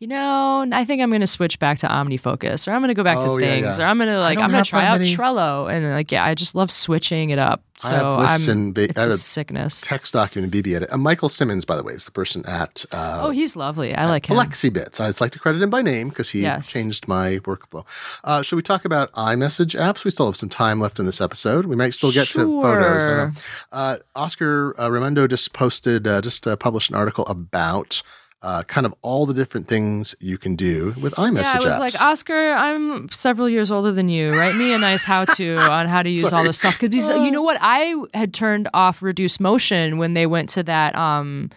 you 0.00 0.06
know, 0.06 0.66
I 0.72 0.84
think 0.86 1.02
I'm 1.02 1.10
going 1.10 1.20
to 1.20 1.26
switch 1.26 1.58
back 1.58 1.76
to 1.80 1.86
OmniFocus 1.86 2.66
or 2.66 2.72
I'm 2.72 2.80
going 2.80 2.88
to 2.88 2.94
go 2.94 3.04
back 3.04 3.18
Oh, 3.18 3.38
to 3.38 3.44
yeah, 3.44 3.50
things 3.60 3.78
yeah. 3.78 3.84
or 3.84 3.88
I'm 3.88 3.98
going 3.98 4.08
to 4.08 4.18
like, 4.18 4.38
I'm 4.38 4.50
going 4.50 4.64
to 4.64 4.68
try 4.68 4.84
out 4.86 4.98
many- 4.98 5.14
Trello. 5.14 5.70
And 5.70 5.90
like, 5.90 6.10
yeah, 6.10 6.24
I 6.24 6.34
just 6.34 6.54
love 6.54 6.70
switching 6.70 7.28
it 7.30 7.38
up. 7.38 7.62
So 7.76 7.88
I 7.88 7.92
have 7.98 8.18
lists 8.18 8.48
I'm, 8.48 8.52
and 8.58 8.74
ba- 8.74 8.84
it's 8.84 8.98
I 8.98 9.02
have 9.02 9.10
a 9.12 9.16
sickness. 9.16 9.80
text 9.82 10.14
document 10.14 10.52
BB 10.54 10.74
Edit. 10.74 10.90
Uh, 10.92 10.96
Michael 10.98 11.28
Simmons, 11.28 11.64
by 11.66 11.76
the 11.76 11.82
way, 11.82 11.92
is 11.92 12.06
the 12.06 12.10
person 12.12 12.44
at 12.46 12.84
uh, 12.92 13.20
oh, 13.24 13.30
he's 13.30 13.56
lovely. 13.56 13.94
I 13.94 14.06
like 14.06 14.26
him. 14.26 14.36
Flexibits. 14.38 15.00
I 15.02 15.08
just 15.08 15.20
like 15.20 15.32
to 15.32 15.38
credit 15.38 15.60
him 15.62 15.68
by 15.70 15.82
name 15.82 16.08
because 16.08 16.30
he 16.30 16.42
Yes. 16.42 16.70
changed 16.72 17.06
my 17.06 17.38
workflow. 17.44 17.86
Uh, 18.24 18.40
should 18.42 18.56
we 18.56 18.62
talk 18.62 18.84
about 18.86 19.12
iMessage 19.12 19.78
apps? 19.78 20.04
We 20.04 20.10
still 20.10 20.26
have 20.26 20.36
some 20.36 20.48
time 20.48 20.80
left 20.80 20.98
in 20.98 21.04
this 21.06 21.20
episode. 21.20 21.66
We 21.66 21.76
might 21.76 21.92
still 21.94 22.12
get 22.12 22.26
to 22.28 22.38
photos. 22.62 23.02
I 23.02 23.06
don't 23.06 23.16
know. 23.34 23.40
Uh, 23.72 23.96
Oscar 24.14 24.74
uh, 24.78 24.88
Raymundo 24.88 25.28
just 25.28 25.52
posted, 25.52 26.06
uh, 26.06 26.20
just 26.22 26.46
uh, 26.46 26.56
published 26.56 26.88
an 26.90 26.96
article 26.96 27.24
about 27.26 28.02
uh, 28.42 28.62
kind 28.62 28.86
of 28.86 28.94
all 29.02 29.26
the 29.26 29.34
different 29.34 29.68
things 29.68 30.14
you 30.18 30.38
can 30.38 30.56
do 30.56 30.94
with 31.00 31.12
iMessage 31.14 31.42
Yeah, 31.44 31.52
I 31.52 31.56
was 31.56 31.64
apps. 31.74 31.78
like, 31.78 32.00
Oscar, 32.00 32.52
I'm 32.52 33.08
several 33.10 33.48
years 33.48 33.70
older 33.70 33.92
than 33.92 34.08
you. 34.08 34.32
Write 34.32 34.56
me 34.56 34.72
a 34.72 34.78
nice 34.78 35.02
how 35.04 35.26
to 35.26 35.56
on 35.70 35.86
how 35.88 36.02
to 36.02 36.08
use 36.08 36.32
all 36.32 36.42
this 36.44 36.56
stuff. 36.56 36.78
Because 36.80 37.06
you 37.08 37.30
know 37.30 37.42
what? 37.42 37.58
I 37.60 37.94
had 38.14 38.32
turned 38.32 38.68
off 38.72 39.02
reduce 39.02 39.40
motion 39.40 39.98
when 39.98 40.14
they 40.14 40.26
went 40.26 40.48
to 40.50 40.62
that 40.62 40.96
um 40.96 41.50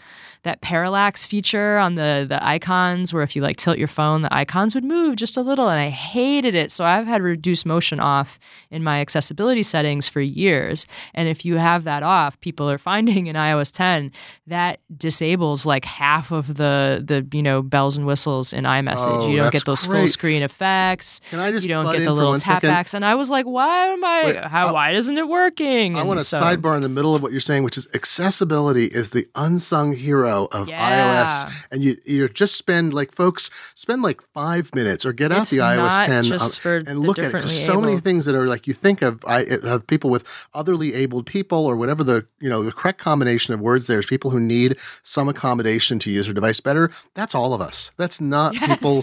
that 0.43 0.61
parallax 0.61 1.25
feature 1.25 1.77
on 1.77 1.95
the 1.95 2.25
the 2.27 2.45
icons 2.45 3.13
where 3.13 3.23
if 3.23 3.35
you 3.35 3.41
like 3.41 3.57
tilt 3.57 3.77
your 3.77 3.87
phone, 3.87 4.21
the 4.23 4.33
icons 4.33 4.75
would 4.75 4.83
move 4.83 5.15
just 5.15 5.37
a 5.37 5.41
little, 5.41 5.69
and 5.69 5.79
I 5.79 5.89
hated 5.89 6.53
it. 6.55 6.71
So 6.71 6.85
I've 6.85 7.07
had 7.07 7.21
reduce 7.21 7.65
motion 7.65 7.99
off 7.99 8.39
in 8.69 8.83
my 8.83 8.99
accessibility 9.01 9.63
settings 9.63 10.07
for 10.07 10.21
years. 10.21 10.85
And 11.13 11.27
if 11.29 11.45
you 11.45 11.57
have 11.57 11.83
that 11.85 12.03
off, 12.03 12.39
people 12.41 12.69
are 12.69 12.77
finding 12.93 13.27
in 13.27 13.35
iOS 13.35 13.71
10 13.73 14.11
that 14.47 14.79
disables 14.95 15.65
like 15.65 15.85
half 15.85 16.31
of 16.31 16.55
the 16.55 17.01
the 17.05 17.25
you 17.35 17.41
know 17.43 17.61
bells 17.61 17.95
and 17.97 18.05
whistles 18.05 18.51
in 18.53 18.65
iMessage. 18.65 19.05
Oh, 19.23 19.29
you 19.29 19.37
don't 19.37 19.51
get 19.51 19.65
those 19.65 19.85
full 19.85 20.07
screen 20.07 20.43
effects. 20.43 21.21
Can 21.29 21.39
I 21.39 21.51
just 21.51 21.63
you 21.65 21.69
don't 21.69 21.85
get 21.85 22.03
the 22.03 22.11
little 22.11 22.31
one 22.31 22.39
tap 22.39 22.55
second? 22.57 22.69
backs. 22.69 22.93
And 22.93 23.05
I 23.05 23.15
was 23.15 23.29
like, 23.29 23.45
why 23.45 23.85
am 23.87 24.03
I? 24.03 24.23
Wait, 24.25 24.37
how? 24.43 24.67
I'll- 24.67 24.73
why 24.73 24.91
isn't 24.91 25.17
it 25.17 25.27
working? 25.27 25.95
I 25.95 25.99
And 25.99 26.07
want 26.07 26.19
to 26.19 26.25
so- 26.25 26.41
sidebar 26.41 26.75
in 26.75 26.81
the 26.81 26.89
middle 26.89 27.15
of 27.15 27.21
what 27.21 27.31
you're 27.31 27.39
saying, 27.39 27.63
which 27.63 27.77
is 27.77 27.87
accessibility 27.93 28.85
is 28.87 29.11
the 29.11 29.25
unsung 29.35 29.93
hero 29.93 30.32
of 30.51 30.67
Yeah. 30.67 31.25
iOS. 31.25 31.67
And 31.71 31.81
you 31.83 31.97
you 32.05 32.27
just 32.29 32.55
spend 32.55 32.93
like 32.93 33.11
folks 33.11 33.49
spend 33.75 34.01
like 34.01 34.21
five 34.33 34.73
minutes 34.75 35.05
or 35.05 35.13
get 35.13 35.31
out 35.31 35.41
It's 35.41 35.51
the 35.51 35.57
iOS 35.59 36.05
10 36.05 36.23
just 36.25 36.65
um, 36.65 36.83
and 36.87 36.99
look 36.99 37.19
at 37.19 37.25
it. 37.25 37.31
There's 37.31 37.65
so 37.65 37.79
many 37.81 37.99
things 37.99 38.25
that 38.25 38.35
are 38.35 38.47
like 38.47 38.67
you 38.67 38.73
think 38.73 39.01
of 39.01 39.23
I 39.25 39.45
of 39.63 39.87
people 39.87 40.09
with 40.09 40.23
otherly 40.53 40.93
abled 40.93 41.25
people 41.25 41.65
or 41.65 41.75
whatever 41.75 42.03
the 42.03 42.25
you 42.39 42.49
know 42.49 42.63
the 42.63 42.71
correct 42.71 42.99
combination 42.99 43.53
of 43.53 43.59
words. 43.59 43.87
There's 43.87 44.05
people 44.05 44.31
who 44.31 44.39
need 44.39 44.77
some 45.03 45.27
accommodation 45.29 45.99
to 45.99 46.09
use 46.09 46.25
their 46.27 46.33
device 46.33 46.59
better. 46.59 46.89
That's 47.13 47.35
all 47.35 47.53
of 47.53 47.61
us. 47.61 47.91
That's 47.97 48.19
not 48.21 48.53
Yes. 48.53 48.67
people 48.77 49.01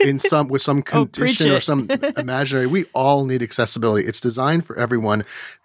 in 0.08 0.18
some 0.18 0.48
with 0.48 0.62
some 0.62 0.78
Oh, 0.92 1.06
condition 1.06 1.50
or 1.50 1.60
some 1.60 1.88
imaginary. 2.16 2.66
We 2.66 2.84
all 2.94 3.24
need 3.24 3.42
accessibility. 3.42 4.06
It's 4.06 4.20
designed 4.20 4.64
for 4.66 4.76
everyone 4.78 5.24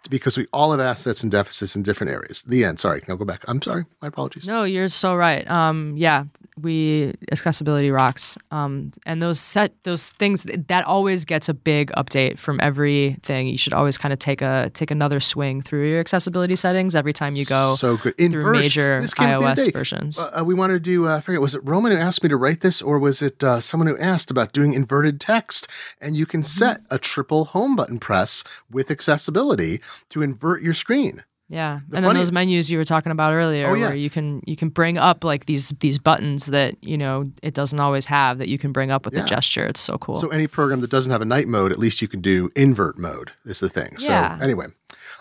because 0.09 0.37
we 0.37 0.47
all 0.51 0.71
have 0.71 0.79
assets 0.81 1.23
and 1.23 1.31
deficits 1.31 1.75
in 1.75 1.83
different 1.83 2.11
areas. 2.11 2.43
The 2.43 2.63
end. 2.65 2.79
Sorry, 2.79 3.01
now 3.07 3.15
go 3.15 3.25
back. 3.25 3.43
I'm 3.47 3.61
sorry. 3.61 3.85
My 4.01 4.09
apologies. 4.09 4.45
No, 4.47 4.63
you're 4.63 4.87
so 5.03 5.15
right. 5.15 5.43
Um, 5.49 5.95
yeah, 5.97 6.23
we 6.61 7.13
accessibility 7.29 7.91
rocks. 7.91 8.37
Um, 8.51 8.91
and 9.05 9.21
those 9.21 9.37
set 9.39 9.71
those 9.83 10.11
things 10.11 10.43
that 10.43 10.85
always 10.85 11.25
gets 11.25 11.49
a 11.49 11.53
big 11.53 11.91
update 11.97 12.39
from 12.39 12.59
everything. 12.61 13.47
You 13.47 13.57
should 13.57 13.73
always 13.73 13.97
kind 13.97 14.13
of 14.13 14.19
take 14.19 14.41
a 14.41 14.71
take 14.73 14.91
another 14.91 15.19
swing 15.19 15.61
through 15.61 15.89
your 15.89 15.99
accessibility 15.99 16.55
settings 16.55 16.95
every 16.95 17.11
time 17.11 17.35
you 17.35 17.43
go 17.43 17.75
so 17.75 17.97
good. 17.97 18.13
In 18.17 18.31
through 18.31 18.43
verse, 18.43 18.61
major 18.61 19.01
this 19.01 19.13
came 19.13 19.27
up 19.29 19.41
the 19.41 19.47
other 19.47 19.61
iOS 19.61 19.73
versions. 19.73 20.19
Uh, 20.19 20.43
we 20.45 20.53
wanted 20.53 20.75
to 20.75 20.79
do. 20.79 21.05
Uh, 21.07 21.17
I 21.17 21.19
forget. 21.19 21.41
Was 21.41 21.55
it 21.55 21.61
Roman 21.65 21.91
who 21.91 21.97
asked 21.97 22.23
me 22.23 22.29
to 22.29 22.37
write 22.37 22.61
this, 22.61 22.81
or 22.81 22.97
was 22.97 23.21
it 23.21 23.43
uh, 23.43 23.59
someone 23.59 23.87
who 23.87 23.97
asked 23.97 24.31
about 24.31 24.53
doing 24.53 24.71
inverted 24.73 25.19
text? 25.19 25.67
And 25.99 26.15
you 26.15 26.25
can 26.25 26.41
Mm-hmm. 26.43 26.59
set 26.59 26.81
a 26.91 26.97
triple 26.99 27.45
home 27.55 27.75
button 27.75 27.99
press 27.99 28.43
with 28.69 28.91
accessibility 28.91 29.79
to 30.09 30.21
invert 30.21 30.61
your 30.61 30.73
screen. 30.73 31.23
Yeah, 31.49 31.81
The 31.89 31.97
and 31.97 32.05
then 32.05 32.15
those 32.15 32.31
menus 32.31 32.71
you 32.71 32.77
were 32.77 32.85
talking 32.85 33.11
about 33.11 33.33
earlier, 33.33 33.67
Oh, 33.69 33.73
yeah. 33.73 33.87
where 33.89 33.95
you 33.95 34.09
can 34.09 34.41
you 34.47 34.55
can 34.55 34.69
bring 34.69 34.97
up 34.97 35.23
like 35.23 35.45
these 35.45 35.69
these 35.81 35.99
buttons 35.99 36.47
that 36.47 36.75
you 36.81 36.97
know 36.97 37.31
it 37.43 37.53
doesn't 37.53 37.79
always 37.79 38.05
have 38.07 38.37
that 38.39 38.47
you 38.47 38.57
can 38.57 38.71
bring 38.71 38.91
up 38.91 39.05
with 39.05 39.13
Yeah. 39.13 39.23
a 39.23 39.25
gesture. 39.25 39.65
It's 39.65 39.81
so 39.81 39.97
cool. 39.97 40.15
So 40.15 40.29
any 40.29 40.47
program 40.47 40.81
that 40.81 40.89
doesn't 40.89 41.11
have 41.11 41.21
a 41.21 41.25
night 41.25 41.47
mode, 41.47 41.71
at 41.71 41.77
least 41.77 42.01
you 42.01 42.07
can 42.07 42.21
do 42.21 42.49
invert 42.55 42.97
mode. 42.97 43.31
Is 43.45 43.59
the 43.59 43.69
thing. 43.69 43.95
Yeah. 43.99 44.37
So 44.39 44.43
anyway, 44.43 44.67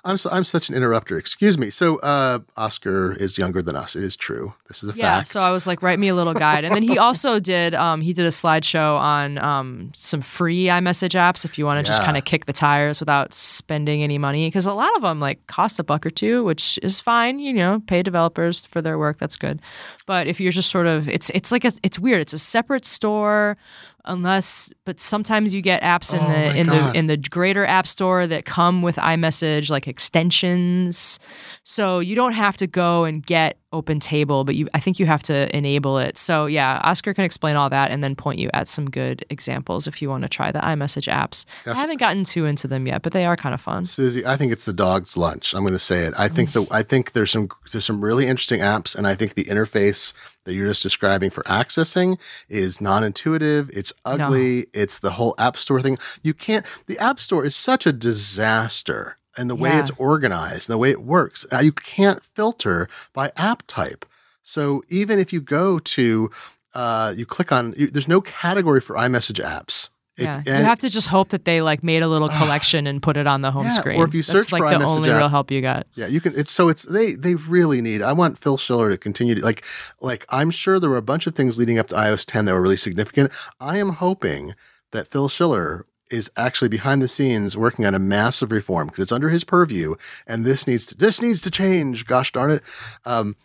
I'm 0.05 0.19
so, 0.19 0.31
I'm 0.33 0.43
such 0.43 0.69
an 0.69 0.75
interrupter. 0.75 1.17
Excuse 1.17 1.57
me. 1.57 1.71
So 1.71 1.99
uh, 1.99 2.41
Oscar 2.57 3.13
is 3.13 3.39
younger 3.39 3.63
than 3.63 3.77
us. 3.77 3.95
It 3.95 4.03
is 4.03 4.17
true. 4.17 4.55
This 4.67 4.83
is 4.83 4.89
a 4.89 4.93
fact. 4.93 4.99
yeah, 4.99 5.17
fact. 5.19 5.29
so 5.29 5.39
I 5.39 5.51
was 5.51 5.65
like, 5.65 5.81
write 5.81 6.01
me 6.01 6.09
a 6.09 6.15
little 6.15 6.35
guide, 6.35 6.65
and 6.65 6.75
then 6.75 6.83
he 6.83 6.99
also 7.07 7.39
did 7.39 7.73
um, 7.75 8.01
he 8.01 8.13
did 8.13 8.27
a 8.27 8.31
slideshow 8.31 8.99
on 8.99 9.39
um, 9.39 9.93
some 9.95 10.21
free 10.21 10.65
iMessage 10.65 11.15
apps 11.15 11.45
if 11.45 11.57
you 11.57 11.65
want 11.65 11.85
to 11.85 11.89
just 11.89 12.03
kind 12.03 12.17
of 12.17 12.25
kick 12.25 12.47
the 12.47 12.53
tires 12.53 12.99
without 12.99 13.33
spending 13.33 14.03
any 14.03 14.19
money 14.19 14.49
because 14.49 14.67
a 14.67 14.75
lot 14.75 14.95
of 14.97 15.03
them 15.03 15.21
like 15.21 15.47
cost 15.47 15.79
a 15.79 15.85
buck 15.85 16.05
or 16.05 16.11
two, 16.11 16.43
which 16.43 16.81
is 16.83 16.99
fine. 16.99 17.39
You 17.39 17.53
know, 17.53 17.81
pay 17.87 18.03
developers 18.03 18.65
for 18.65 18.83
their 18.83 18.99
work. 18.99 19.19
That's 19.19 19.37
good. 19.37 19.61
But 20.07 20.27
if 20.27 20.41
you're 20.41 20.53
just 20.53 20.71
sort 20.73 20.89
of 20.89 21.09
it's 21.09 21.31
it's 21.31 21.53
like 21.53 21.65
a, 21.65 21.73
it's 21.85 21.99
weird. 21.99 22.21
It's 22.21 22.33
a 22.33 22.41
separate 22.41 22.85
store 22.85 23.57
unless 24.05 24.73
but 24.85 25.01
sometimes 25.01 25.55
you 25.55 25.63
get 25.63 25.83
apps 25.83 26.13
in 26.13 26.21
Oh 26.21 26.29
the 26.29 26.57
in 26.59 26.67
God. 26.67 26.93
the 26.95 26.99
in 26.99 27.07
the 27.07 27.17
greater 27.17 27.65
app 27.65 27.87
store 27.87 28.27
that 28.27 28.45
come 28.45 28.83
with 28.83 28.97
iMessage 28.97 29.71
like 29.71 29.87
extensions. 29.89 31.19
So 31.65 32.01
you 32.01 32.15
don't 32.15 32.33
have 32.35 32.57
to 32.59 32.67
go 32.67 33.05
and 33.05 33.25
get 33.25 33.59
open 33.73 34.01
table, 34.01 34.45
but 34.45 34.55
you 34.55 34.69
I 34.75 34.81
think 34.81 34.99
you 34.99 35.07
have 35.07 35.23
to 35.25 35.55
enable 35.57 35.99
it. 35.99 36.19
So 36.19 36.47
yeah, 36.47 36.81
Oscar 36.83 37.15
can 37.15 37.25
explain 37.25 37.57
all 37.57 37.71
that 37.71 37.91
and 37.91 38.03
then 38.03 38.15
point 38.15 38.39
you 38.39 38.51
at 38.53 38.69
some 38.69 38.91
good 38.91 39.25
examples 39.31 39.87
if 39.87 40.03
you 40.03 40.09
want 40.09 40.23
to 40.23 40.29
try 40.29 40.53
the 40.53 40.61
iMessage 40.61 41.13
apps. 41.13 41.45
Yes. 41.67 41.77
I 41.77 41.81
haven't 41.81 41.99
gotten 41.99 42.25
too 42.25 42.47
into 42.47 42.69
them 42.69 42.87
yet, 42.87 43.03
but 43.03 43.13
they 43.13 43.25
are 43.25 43.37
kind 43.37 43.55
of 43.55 43.61
fun. 43.61 43.85
Susie, 43.85 44.27
I 44.27 44.37
think 44.37 44.53
it's 44.53 44.65
the 44.65 44.73
dog's 44.73 45.17
lunch. 45.17 45.55
I'm 45.55 45.63
going 45.63 45.73
to 45.73 45.79
say 45.79 46.01
it. 46.01 46.15
I 46.19 46.29
think 46.29 46.53
the 46.53 46.67
I 46.71 46.83
think 46.83 47.13
there's 47.13 47.31
some 47.31 47.49
there's 47.71 47.85
some 47.85 48.05
really 48.05 48.27
interesting 48.27 48.61
apps, 48.61 48.95
and 48.95 49.07
I 49.07 49.15
think 49.15 49.35
the 49.35 49.45
interface 49.45 50.13
that 50.45 50.55
you're 50.55 50.67
just 50.69 50.83
describing 50.83 51.31
for 51.31 51.43
accessing 51.45 52.19
is 52.49 52.81
non-intuitive. 52.81 53.71
It's 53.73 53.93
ugly. 54.05 54.67
It's 54.73 54.99
the 54.99 55.13
whole 55.13 55.35
App 55.39 55.57
Store 55.57 55.81
thing. 55.81 55.99
You 56.23 56.35
can't. 56.35 56.67
The 56.87 56.99
App 56.99 57.21
Store 57.21 57.45
is 57.45 57.55
such 57.55 57.87
a 57.87 57.93
disaster, 57.93 59.19
and 59.37 59.49
the 59.51 59.55
way 59.55 59.71
Yeah. 59.71 59.81
it's 59.81 59.91
organized, 59.99 60.69
and 60.69 60.75
the 60.75 60.79
way 60.79 60.91
it 60.91 61.03
works, 61.03 61.47
uh, 61.53 61.59
you 61.59 61.73
can't 61.73 62.23
filter 62.25 62.89
by 63.13 63.33
app 63.37 63.63
type. 63.67 64.05
So 64.43 64.83
even 64.89 65.19
if 65.19 65.33
you 65.33 65.41
go 65.41 65.79
to 65.79 66.31
uh, 66.75 67.13
you 67.15 67.27
click 67.27 67.53
on, 67.53 67.75
you, 67.77 67.87
there's 67.89 68.09
no 68.09 68.21
category 68.23 68.81
for 68.81 68.97
iMessage 68.97 69.45
apps. 69.45 69.91
It- 70.17 70.25
Yeah, 70.25 70.43
you 70.59 70.65
have 70.65 70.79
to 70.81 70.89
just 70.89 71.09
hope 71.09 71.29
that 71.31 71.45
they 71.45 71.61
like 71.63 71.83
made 71.83 72.03
a 72.03 72.09
little 72.09 72.29
collection 72.31 72.87
and 72.87 73.03
put 73.03 73.17
it 73.17 73.27
on 73.27 73.43
the 73.43 73.51
home 73.51 73.65
Yeah, 73.65 73.71
or 73.71 73.73
screen. 73.73 74.01
if 74.03 74.15
you 74.15 74.23
search 74.23 74.49
That's 74.49 74.53
like 74.53 74.79
the 74.79 74.85
only 74.87 75.11
app- 75.11 75.19
real 75.19 75.29
help 75.29 75.51
you 75.51 75.61
got. 75.63 75.87
Yeah, 75.95 76.07
you 76.07 76.21
can. 76.21 76.35
It's 76.39 76.51
so 76.53 76.69
it's 76.69 76.83
they 76.85 77.13
they 77.15 77.35
really 77.35 77.81
need. 77.83 78.01
I 78.03 78.13
want 78.13 78.39
Phil 78.39 78.57
Schiller 78.59 78.91
to 78.91 78.97
continue 78.99 79.35
to 79.35 79.43
like 79.43 79.65
like. 80.01 80.25
I'm 80.31 80.51
sure 80.51 80.79
there 80.81 80.91
were 80.91 80.97
a 80.99 81.03
bunch 81.03 81.27
of 81.27 81.35
things 81.35 81.59
leading 81.59 81.79
up 81.79 81.89
to 81.89 81.95
iOS 81.95 82.25
10 82.27 82.45
that 82.47 82.53
were 82.53 82.61
really 82.63 82.77
significant. 82.77 83.33
I 83.61 83.79
am 83.79 83.91
hoping 83.91 84.55
that 84.93 85.09
Phil 85.09 85.29
Schiller 85.29 85.87
is 86.13 86.31
actually 86.37 86.69
behind 86.69 87.03
the 87.03 87.09
scenes 87.09 87.57
working 87.57 87.87
on 87.87 87.95
a 87.95 87.99
massive 87.99 88.53
reform 88.53 88.89
because 88.89 89.01
it's 89.01 89.13
under 89.13 89.31
his 89.31 89.45
purview, 89.45 89.95
and 90.27 90.45
this 90.45 90.67
needs 90.67 90.87
to 90.87 90.95
this 90.95 91.23
needs 91.23 91.41
to 91.43 91.51
change. 91.51 92.07
Gosh 92.07 92.33
darn 92.33 92.51
it. 92.51 92.63
Um, 93.05 93.37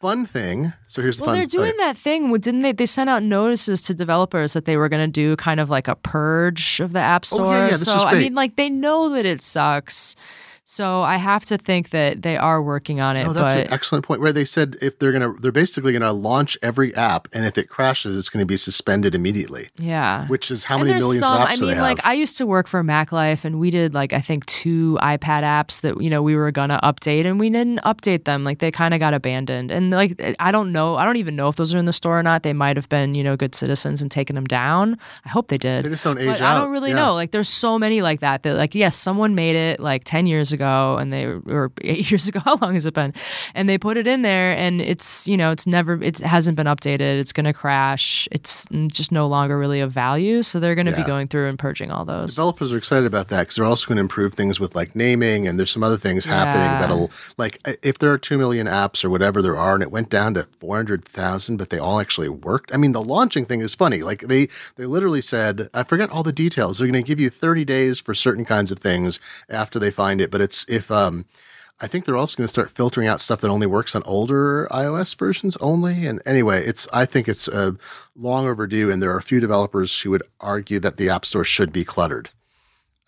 fun 0.00 0.26
thing. 0.26 0.72
So 0.86 1.02
here's 1.02 1.18
the 1.18 1.24
fun 1.24 1.34
thing. 1.34 1.40
Well, 1.40 1.48
fun. 1.48 1.58
they're 1.58 1.66
doing 1.66 1.78
thing. 1.78 1.86
that 1.86 1.96
thing. 1.96 2.32
Didn't 2.32 2.62
they? 2.62 2.72
They 2.72 2.86
sent 2.86 3.10
out 3.10 3.22
notices 3.22 3.80
to 3.82 3.94
developers 3.94 4.52
that 4.52 4.64
they 4.64 4.76
were 4.76 4.88
going 4.88 5.06
to 5.06 5.12
do 5.12 5.36
kind 5.36 5.60
of 5.60 5.70
like 5.70 5.88
a 5.88 5.96
purge 5.96 6.80
of 6.80 6.92
the 6.92 7.00
App 7.00 7.24
Store. 7.24 7.46
Oh, 7.46 7.50
yeah, 7.50 7.64
yeah, 7.64 7.70
this 7.70 7.84
so 7.84 7.96
is 7.96 8.04
I 8.04 8.14
mean, 8.14 8.34
like 8.34 8.56
they 8.56 8.70
know 8.70 9.10
that 9.10 9.26
it 9.26 9.42
sucks. 9.42 10.16
So 10.68 11.02
I 11.02 11.16
have 11.16 11.44
to 11.44 11.58
think 11.58 11.90
that 11.90 12.22
they 12.22 12.36
are 12.36 12.60
working 12.60 13.00
on 13.00 13.16
it. 13.16 13.24
Oh, 13.24 13.32
that's 13.32 13.54
but 13.54 13.66
an 13.68 13.72
excellent 13.72 14.04
point. 14.04 14.20
Where 14.20 14.32
they 14.32 14.44
said 14.44 14.76
if 14.82 14.98
they're 14.98 15.12
gonna, 15.12 15.32
they're 15.40 15.52
basically 15.52 15.92
gonna 15.92 16.12
launch 16.12 16.58
every 16.60 16.92
app, 16.96 17.28
and 17.32 17.44
if 17.44 17.56
it 17.56 17.68
crashes, 17.68 18.18
it's 18.18 18.28
gonna 18.28 18.44
be 18.46 18.56
suspended 18.56 19.14
immediately. 19.14 19.68
yeah, 19.78 20.26
Which 20.26 20.50
is 20.50 20.64
how 20.64 20.78
And 20.78 20.88
many 20.88 20.98
millions 20.98 21.24
some, 21.24 21.34
of 21.40 21.46
apps 21.46 21.52
I 21.52 21.54
do 21.54 21.66
mean, 21.66 21.74
they 21.76 21.80
like 21.80 21.98
have? 22.00 22.10
I 22.10 22.14
used 22.14 22.36
to 22.38 22.46
work 22.46 22.66
for 22.66 22.82
Mac 22.82 23.12
Life, 23.12 23.44
and 23.44 23.60
we 23.60 23.70
did 23.70 23.94
like 23.94 24.12
I 24.12 24.20
think 24.20 24.44
two 24.46 24.98
iPad 25.00 25.44
apps 25.44 25.82
that 25.82 26.00
you 26.02 26.10
know 26.10 26.20
we 26.20 26.34
were 26.34 26.50
gonna 26.50 26.80
update, 26.82 27.26
and 27.26 27.38
we 27.38 27.48
didn't 27.48 27.78
update 27.84 28.24
them. 28.24 28.42
Like 28.42 28.58
they 28.58 28.72
kind 28.72 28.92
of 28.92 28.98
got 28.98 29.14
abandoned, 29.14 29.70
and 29.70 29.92
like 29.92 30.20
I 30.40 30.50
don't 30.50 30.72
know, 30.72 30.96
I 30.96 31.04
don't 31.04 31.16
even 31.16 31.36
know 31.36 31.46
if 31.46 31.54
those 31.54 31.76
are 31.76 31.78
in 31.78 31.84
the 31.84 31.92
store 31.92 32.18
or 32.18 32.24
not. 32.24 32.42
They 32.42 32.52
might 32.52 32.76
have 32.76 32.88
been 32.88 33.14
you 33.14 33.22
know 33.22 33.36
good 33.36 33.54
citizens 33.54 34.02
and 34.02 34.10
taken 34.10 34.34
them 34.34 34.46
down. 34.46 34.98
I 35.24 35.28
hope 35.28 35.46
they 35.46 35.58
did. 35.58 35.84
they 35.84 35.90
just 35.90 36.02
don't 36.02 36.18
age 36.18 36.26
but 36.26 36.40
out. 36.40 36.56
I 36.56 36.60
don't 36.60 36.72
really 36.72 36.90
Yeah. 36.90 36.96
know. 36.96 37.14
Like 37.14 37.30
there's 37.30 37.48
so 37.48 37.78
many 37.78 38.02
like 38.02 38.18
that 38.18 38.42
that 38.42 38.56
like 38.56 38.74
yes, 38.74 38.96
someone 38.96 39.36
made 39.36 39.54
it 39.54 39.78
like 39.78 40.02
10 40.02 40.26
years 40.26 40.50
ago 40.50 40.55
and 40.64 41.12
they 41.12 41.24
or 41.26 41.70
8 41.82 42.10
years 42.10 42.28
ago. 42.28 42.40
How 42.40 42.56
long 42.56 42.74
has 42.74 42.86
it 42.86 42.94
been? 42.94 43.12
And 43.54 43.68
they 43.68 43.78
put 43.78 43.96
it 43.96 44.06
in 44.06 44.22
there 44.22 44.56
and 44.56 44.80
it's, 44.80 45.26
you 45.28 45.36
know, 45.36 45.50
it's 45.50 45.66
never 45.66 46.02
it 46.02 46.18
hasn't 46.18 46.56
been 46.56 46.66
updated. 46.66 47.18
It's 47.18 47.32
going 47.32 47.44
to 47.44 47.52
crash. 47.52 48.28
It's 48.32 48.66
just 48.88 49.12
no 49.12 49.26
longer 49.26 49.58
really 49.58 49.80
of 49.80 49.92
value, 49.92 50.42
so 50.42 50.58
they're 50.60 50.74
going 50.74 50.86
to 50.86 50.92
Yeah. 50.92 50.98
be 50.98 51.04
going 51.04 51.28
through 51.28 51.48
and 51.48 51.58
purging 51.58 51.90
all 51.90 52.04
those. 52.04 52.30
Developers 52.34 52.72
are 52.72 52.78
excited 52.78 53.06
about 53.06 53.28
that 53.28 53.40
because 53.42 53.56
they're 53.56 53.64
also 53.64 53.86
going 53.88 53.96
to 53.96 54.00
improve 54.02 54.34
things 54.34 54.58
with 54.60 54.74
like 54.74 54.94
naming, 54.96 55.46
and 55.46 55.58
there's 55.58 55.70
some 55.70 55.82
other 55.82 55.96
things 55.98 56.26
happening 56.26 56.62
Yeah. 56.66 56.78
that'll 56.78 57.10
like 57.36 57.60
if 57.82 57.98
there 57.98 58.10
are 58.12 58.18
two 58.18 58.38
million 58.38 58.66
apps 58.66 59.04
or 59.04 59.10
whatever 59.10 59.42
there 59.42 59.56
are, 59.56 59.74
and 59.74 59.82
it 59.82 59.90
went 59.90 60.08
down 60.10 60.34
to 60.34 60.46
four 60.60 60.76
hundred 60.76 61.04
thousand, 61.04 61.56
but 61.56 61.70
they 61.70 61.78
all 61.78 62.00
actually 62.00 62.28
worked. 62.28 62.72
I 62.74 62.76
mean, 62.78 62.92
the 62.92 63.02
launching 63.02 63.44
thing 63.44 63.60
is 63.60 63.74
funny. 63.74 64.02
Like 64.02 64.22
they 64.22 64.48
they 64.76 64.86
literally 64.86 65.20
said, 65.20 65.68
I 65.74 65.82
forget 65.82 66.10
all 66.10 66.22
the 66.22 66.32
details. 66.32 66.78
They're 66.78 66.86
going 66.88 67.02
to 67.02 67.06
give 67.06 67.20
you 67.20 67.30
thirty 67.30 67.64
days 67.64 68.00
for 68.00 68.14
certain 68.14 68.44
kinds 68.44 68.70
of 68.70 68.78
things 68.78 69.18
after 69.50 69.78
they 69.78 69.90
find 69.90 70.20
it, 70.20 70.30
but 70.30 70.40
it's 70.46 70.64
if 70.68 70.90
um. 70.90 71.26
I 71.78 71.86
think 71.86 72.06
they're 72.06 72.16
also 72.16 72.38
going 72.38 72.46
to 72.46 72.56
start 72.56 72.70
filtering 72.70 73.06
out 73.06 73.20
stuff 73.20 73.42
that 73.42 73.50
only 73.50 73.66
works 73.66 73.94
on 73.94 74.02
older 74.06 74.66
iOS 74.70 75.14
versions 75.14 75.58
only. 75.58 76.06
And 76.06 76.22
anyway, 76.24 76.64
it's 76.64 76.88
I 76.90 77.04
think 77.04 77.28
it's 77.28 77.48
uh, 77.48 77.72
long 78.16 78.46
overdue, 78.48 78.90
and 78.90 79.02
there 79.02 79.10
are 79.12 79.18
a 79.18 79.22
few 79.22 79.40
developers 79.40 80.00
who 80.00 80.10
would 80.12 80.22
argue 80.40 80.80
that 80.80 80.96
the 80.96 81.10
App 81.10 81.26
Store 81.26 81.44
should 81.44 81.72
be 81.72 81.84
cluttered. 81.84 82.30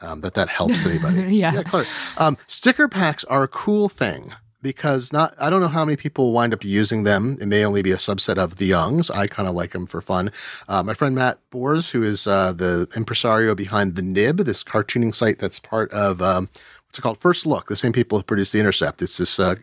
Um, 0.03 0.21
that 0.21 0.35
that 0.35 0.51
helps 0.51 0.85
anybody. 0.85 1.23
Yeah. 1.39 1.63
cluttered. 1.63 1.89
Um, 2.19 2.37
sticker 2.47 2.89
packs 2.89 3.25
are 3.25 3.43
a 3.45 3.49
cool 3.49 3.89
thing 3.89 4.35
because 4.61 5.15
not 5.15 5.35
I 5.41 5.49
don't 5.49 5.63
know 5.63 5.69
how 5.69 5.87
many 5.87 5.97
people 5.97 6.33
wind 6.33 6.53
up 6.53 6.63
using 6.63 7.05
them. 7.05 7.39
It 7.41 7.47
may 7.49 7.65
only 7.65 7.81
be 7.81 7.93
a 7.93 7.97
subset 7.97 8.37
of 8.37 8.57
the 8.57 8.67
youngs. 8.67 9.11
I 9.11 9.29
kind 9.29 9.49
of 9.49 9.55
like 9.55 9.71
them 9.71 9.87
for 9.87 10.03
fun. 10.03 10.31
Uh, 10.69 10.83
my 10.83 10.93
friend 10.93 11.15
Matt 11.15 11.39
Bors, 11.51 11.93
who 11.93 12.03
is 12.03 12.27
uh, 12.27 12.53
the 12.53 12.87
impresario 12.95 13.55
behind 13.55 13.97
the 13.97 14.03
Nib, 14.03 14.39
this 14.39 14.63
cartooning 14.63 15.15
site 15.15 15.39
that's 15.39 15.59
part 15.59 15.91
of 15.93 16.21
um, 16.21 16.51
what's 16.99 17.07
it 17.07 17.09
called? 17.09 17.19
First 17.19 17.47
Look. 17.47 17.69
The 17.69 17.77
same 17.77 17.93
people 17.93 18.19
who 18.19 18.25
produced 18.25 18.53
The 18.53 18.59
Intercept. 18.61 19.03
It's 19.03 19.19
this 19.19 19.39
uh, 19.39 19.57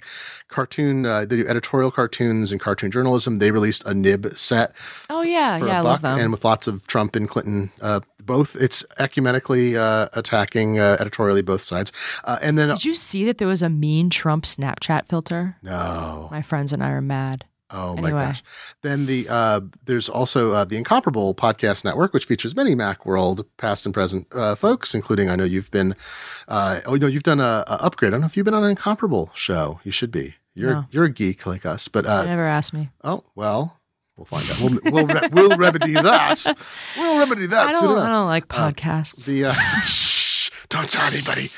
cartoon. 0.47 1.05
Uh, 1.05 1.25
they 1.25 1.37
do 1.37 1.47
editorial 1.47 1.91
cartoons 1.91 2.51
and 2.51 2.61
cartoon 2.61 2.91
journalism. 2.91 3.39
They 3.39 3.51
released 3.51 3.85
a 3.85 3.93
Nib 3.93 4.37
set 4.37 4.75
oh 5.09 5.21
yeah, 5.21 5.57
yeah, 5.57 5.79
I 5.79 5.81
love 5.81 6.01
them. 6.01 6.17
and 6.19 6.31
with 6.31 6.45
lots 6.45 6.67
of 6.67 6.87
Trump 6.87 7.15
and 7.15 7.29
Clinton. 7.29 7.71
Uh, 7.81 7.99
both 8.23 8.55
it's 8.55 8.83
ecumenically 8.99 9.75
uh, 9.75 10.09
attacking 10.13 10.79
uh, 10.79 10.97
editorially 10.99 11.41
both 11.43 11.61
sides, 11.61 11.91
uh, 12.23 12.39
and 12.41 12.57
then 12.57 12.69
Did 12.69 12.85
you 12.85 12.95
see 12.95 13.23
that 13.25 13.37
there 13.37 13.47
was 13.47 13.61
a 13.61 13.69
mean 13.69 14.09
Trump 14.09 14.45
Snapchat 14.45 15.07
filter? 15.07 15.57
no, 15.61 16.27
My 16.31 16.41
friends 16.41 16.73
and 16.73 16.83
I 16.83 16.89
are 16.89 17.01
mad. 17.01 17.45
Oh 17.71 17.95
my 17.95 18.09
gosh. 18.11 18.43
Then 18.81 19.05
the 19.05 19.27
uh, 19.29 19.61
there's 19.85 20.07
also 20.09 20.51
uh, 20.53 20.65
the 20.65 20.77
Incomparable 20.77 21.33
podcast 21.35 21.83
network, 21.85 22.13
which 22.13 22.25
features 22.25 22.55
many 22.55 22.75
MacWorld 22.75 23.45
past 23.57 23.85
and 23.85 23.93
present 23.93 24.27
uh, 24.33 24.55
folks, 24.55 24.93
including 24.93 25.29
I 25.29 25.35
know 25.35 25.43
you've 25.43 25.71
been, 25.71 25.95
uh, 26.47 26.81
oh 26.85 26.95
no, 26.95 27.07
you've 27.07 27.23
done 27.23 27.39
a, 27.39 27.63
a 27.67 27.77
upgrade. 27.81 28.09
I 28.09 28.11
don't 28.11 28.21
know 28.21 28.27
if 28.27 28.35
you've 28.37 28.45
been 28.45 28.53
on 28.53 28.63
an 28.63 28.69
Incomparable 28.71 29.31
show. 29.33 29.79
You 29.83 29.91
should 29.91 30.11
be. 30.11 30.35
You're 30.53 30.71
No. 30.73 30.85
you're 30.91 31.05
a 31.05 31.09
geek 31.11 31.45
like 31.45 31.65
us, 31.65 31.87
but 31.87 32.05
uh, 32.05 32.25
never 32.25 32.43
asked 32.43 32.73
me. 32.73 32.89
oh 33.03 33.23
well. 33.35 33.79
We'll 34.17 34.23
find 34.25 34.49
out. 34.49 34.61
We'll 34.61 34.79
we'll, 34.93 35.07
re- 35.07 35.29
we'll 35.33 35.57
remedy 35.57 35.91
that. 35.91 36.41
We'll 36.97 37.19
remedy 37.19 37.47
that 37.47 37.67
I 37.67 37.71
don't. 37.71 37.97
I 37.97 38.07
don't 38.07 38.27
like 38.27 38.47
podcasts. 38.47 39.25
The 39.25 39.43
uh, 39.45 39.53
shh, 39.83 40.49
don't 40.69 40.87
tell 40.87 41.05
anybody. 41.11 41.49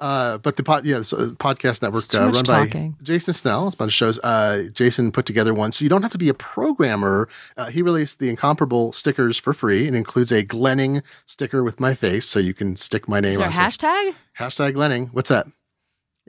Uh, 0.00 0.38
but 0.38 0.56
the 0.56 0.62
pod, 0.62 0.84
yeah, 0.86 0.98
the 0.98 1.36
podcast 1.38 1.82
network 1.82 2.04
uh, 2.14 2.20
run 2.32 2.32
talking. 2.44 2.90
by 2.92 3.04
Jason 3.04 3.34
Snell. 3.34 3.66
It's 3.66 3.74
a 3.74 3.78
bunch 3.78 3.90
of 3.90 3.94
shows. 3.94 4.18
Uh, 4.20 4.64
Jason 4.72 5.12
put 5.12 5.26
together 5.26 5.52
one, 5.54 5.72
so 5.72 5.84
you 5.84 5.88
don't 5.88 6.02
have 6.02 6.10
to 6.12 6.18
be 6.18 6.28
a 6.28 6.34
programmer. 6.34 7.28
Uh, 7.56 7.66
he 7.66 7.82
released 7.82 8.18
the 8.18 8.28
incomparable 8.30 8.92
stickers 8.92 9.36
for 9.38 9.52
free, 9.52 9.86
and 9.86 9.94
includes 9.96 10.32
a 10.32 10.42
Glenning 10.42 11.02
sticker 11.26 11.62
with 11.62 11.78
my 11.78 11.94
face, 11.94 12.24
so 12.24 12.38
you 12.40 12.54
can 12.54 12.76
stick 12.76 13.08
my 13.08 13.20
name 13.20 13.32
Is 13.32 13.36
there 13.38 13.46
a 13.46 13.50
onto 13.50 13.60
it. 13.60 13.64
hashtag? 13.64 14.14
Hashtag 14.38 14.72
Glenning. 14.74 15.08
What's 15.12 15.28
that? 15.28 15.46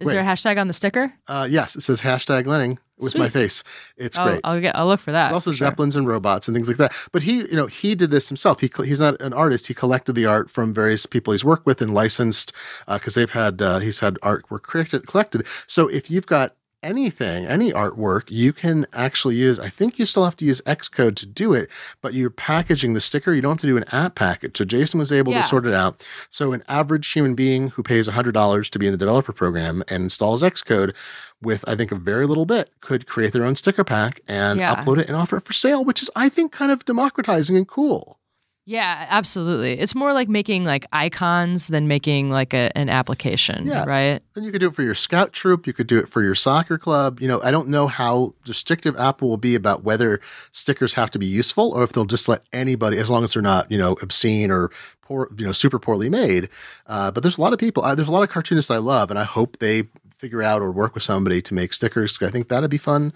Is 0.01 0.11
there 0.11 0.21
a 0.21 0.25
hashtag 0.25 0.59
on 0.59 0.67
the 0.67 0.73
sticker? 0.73 1.13
Uh, 1.27 1.47
yes, 1.49 1.75
it 1.75 1.81
says 1.81 2.01
hashtag 2.01 2.43
Glenning 2.43 2.77
with 2.97 3.17
my 3.17 3.29
face. 3.29 3.63
It's 3.97 4.17
I'll, 4.17 4.27
great. 4.27 4.41
I'll 4.43 4.61
get. 4.61 4.75
I'll 4.75 4.87
look 4.87 4.99
for 4.99 5.11
that. 5.11 5.25
There's 5.25 5.33
also 5.33 5.51
sure. 5.51 5.67
zeppelins 5.67 5.95
and 5.95 6.07
robots 6.07 6.47
and 6.47 6.55
things 6.55 6.67
like 6.67 6.77
that. 6.77 6.95
But 7.11 7.23
he, 7.23 7.39
you 7.39 7.55
know, 7.55 7.67
he 7.67 7.95
did 7.95 8.11
this 8.11 8.29
himself. 8.29 8.61
He 8.61 8.69
he's 8.83 8.99
not 8.99 9.19
an 9.21 9.33
artist. 9.33 9.67
He 9.67 9.73
collected 9.73 10.13
the 10.13 10.25
art 10.25 10.49
from 10.49 10.73
various 10.73 11.05
people 11.05 11.33
he's 11.33 11.43
worked 11.43 11.65
with 11.65 11.81
and 11.81 11.93
licensed 11.93 12.53
because 12.87 13.15
they've 13.15 13.31
had 13.31 13.61
uh, 13.61 13.79
he's 13.79 13.99
had 13.99 14.15
artwork 14.21 14.63
collected. 15.07 15.47
So 15.67 15.87
if 15.87 16.09
you've 16.11 16.27
got 16.27 16.55
anything, 16.84 17.45
any 17.45 17.71
artwork, 17.71 18.23
you 18.29 18.53
can 18.53 18.86
actually 18.93 19.36
use. 19.36 19.59
I 19.59 19.69
think 19.69 19.99
you 19.99 20.05
still 20.05 20.23
have 20.25 20.36
to 20.38 20.45
use 20.45 20.61
Xcode 20.61 21.15
to 21.17 21.25
do 21.25 21.53
it, 21.53 21.69
but 22.01 22.13
you're 22.13 22.29
packaging 22.29 22.93
the 22.93 23.01
sticker. 23.01 23.34
You 23.34 23.41
don't 23.41 23.51
have 23.53 23.61
to 23.61 23.67
do 23.67 23.77
an 23.77 23.86
app 23.91 24.15
package. 24.15 24.57
So 24.57 24.65
Jason 24.65 24.99
was 24.99 25.11
able 25.11 25.32
Yeah. 25.32 25.41
to 25.41 25.47
sort 25.47 25.65
it 25.65 25.73
out. 25.73 26.05
So 26.29 26.53
an 26.53 26.63
average 26.67 27.11
human 27.11 27.36
being 27.36 27.69
who 27.69 27.84
pays 27.84 28.07
hundred 28.07 28.34
dollars 28.34 28.69
to 28.71 28.79
be 28.79 28.88
in 28.88 28.91
the 28.91 28.97
developer 28.97 29.32
program 29.34 29.84
and 29.88 30.03
installs 30.03 30.41
Xcode 30.43 30.95
with 31.41 31.63
I 31.67 31.75
think 31.75 31.91
a 31.91 31.95
very 31.95 32.25
little 32.27 32.45
bit 32.45 32.69
could 32.82 33.07
create 33.07 33.34
their 33.34 33.43
own 33.45 33.55
sticker 33.55 33.84
pack 33.84 34.21
and 34.27 34.59
Yeah. 34.59 34.75
upload 34.75 34.99
it 34.99 35.07
and 35.07 35.15
offer 35.15 35.38
it 35.38 35.43
for 35.43 35.53
sale, 35.53 35.84
which 35.84 36.01
is 36.01 36.09
I 36.15 36.29
think 36.29 36.51
kind 36.51 36.71
of 36.71 36.86
democratizing 36.86 37.55
and 37.57 37.67
cool. 37.67 38.17
Yeah, 38.66 39.07
absolutely. 39.09 39.80
It's 39.80 39.95
more 39.95 40.14
like 40.14 40.30
making 40.30 40.66
like 40.66 40.86
icons 40.93 41.68
than 41.68 41.88
making 41.88 42.30
like 42.30 42.53
a, 42.53 42.72
an 42.78 42.89
application, 42.89 43.66
Yeah. 43.66 43.86
right? 43.86 44.22
Then 44.36 44.43
you 44.43 44.51
could 44.51 44.62
do 44.62 44.68
it 44.68 44.76
for 44.76 44.84
your 44.84 44.93
scout 44.93 45.34
troop. 45.34 45.66
You 45.66 45.74
could 45.74 45.88
do 45.88 45.97
it 45.97 46.07
for 46.07 46.22
your 46.22 46.36
soccer 46.36 46.78
club. 46.78 47.20
You 47.20 47.28
know, 47.28 47.41
I 47.43 47.49
don't 47.49 47.70
know 47.70 47.88
how 47.88 48.36
restrictive 48.47 48.95
Apple 48.99 49.30
will 49.30 49.38
be 49.38 49.55
about 49.55 49.84
whether 49.84 50.20
stickers 50.51 50.93
have 50.93 51.09
to 51.12 51.20
be 51.20 51.26
useful 51.26 51.72
or 51.72 51.84
if 51.84 51.91
they'll 51.91 52.05
just 52.05 52.30
let 52.30 52.43
anybody, 52.53 52.97
as 52.97 53.09
long 53.09 53.24
as 53.24 53.34
they're 53.34 53.41
not, 53.41 53.70
you 53.72 53.80
know, 53.80 53.93
obscene 54.01 54.51
or 54.51 54.70
poor, 55.01 55.28
you 55.38 55.45
know, 55.45 55.51
super 55.51 55.80
poorly 55.80 56.07
made. 56.09 56.47
Uh, 56.86 57.09
but 57.09 57.24
there's 57.24 57.39
a 57.39 57.41
lot 57.41 57.53
of 57.53 57.59
people. 57.59 57.84
Uh, 57.84 57.95
there's 57.95 58.07
a 58.09 58.12
lot 58.12 58.24
of 58.24 58.30
cartoonists 58.30 58.70
I 58.70 58.78
love, 58.78 59.09
and 59.09 59.18
I 59.18 59.24
hope 59.24 59.57
they 59.57 59.84
figure 60.16 60.43
out 60.43 60.62
or 60.62 60.72
work 60.72 60.93
with 60.93 61.01
somebody 61.03 61.41
to 61.41 61.53
make 61.55 61.74
stickers. 61.74 62.16
I 62.22 62.30
think 62.30 62.47
that'd 62.47 62.70
be 62.70 62.78
fun 62.78 63.12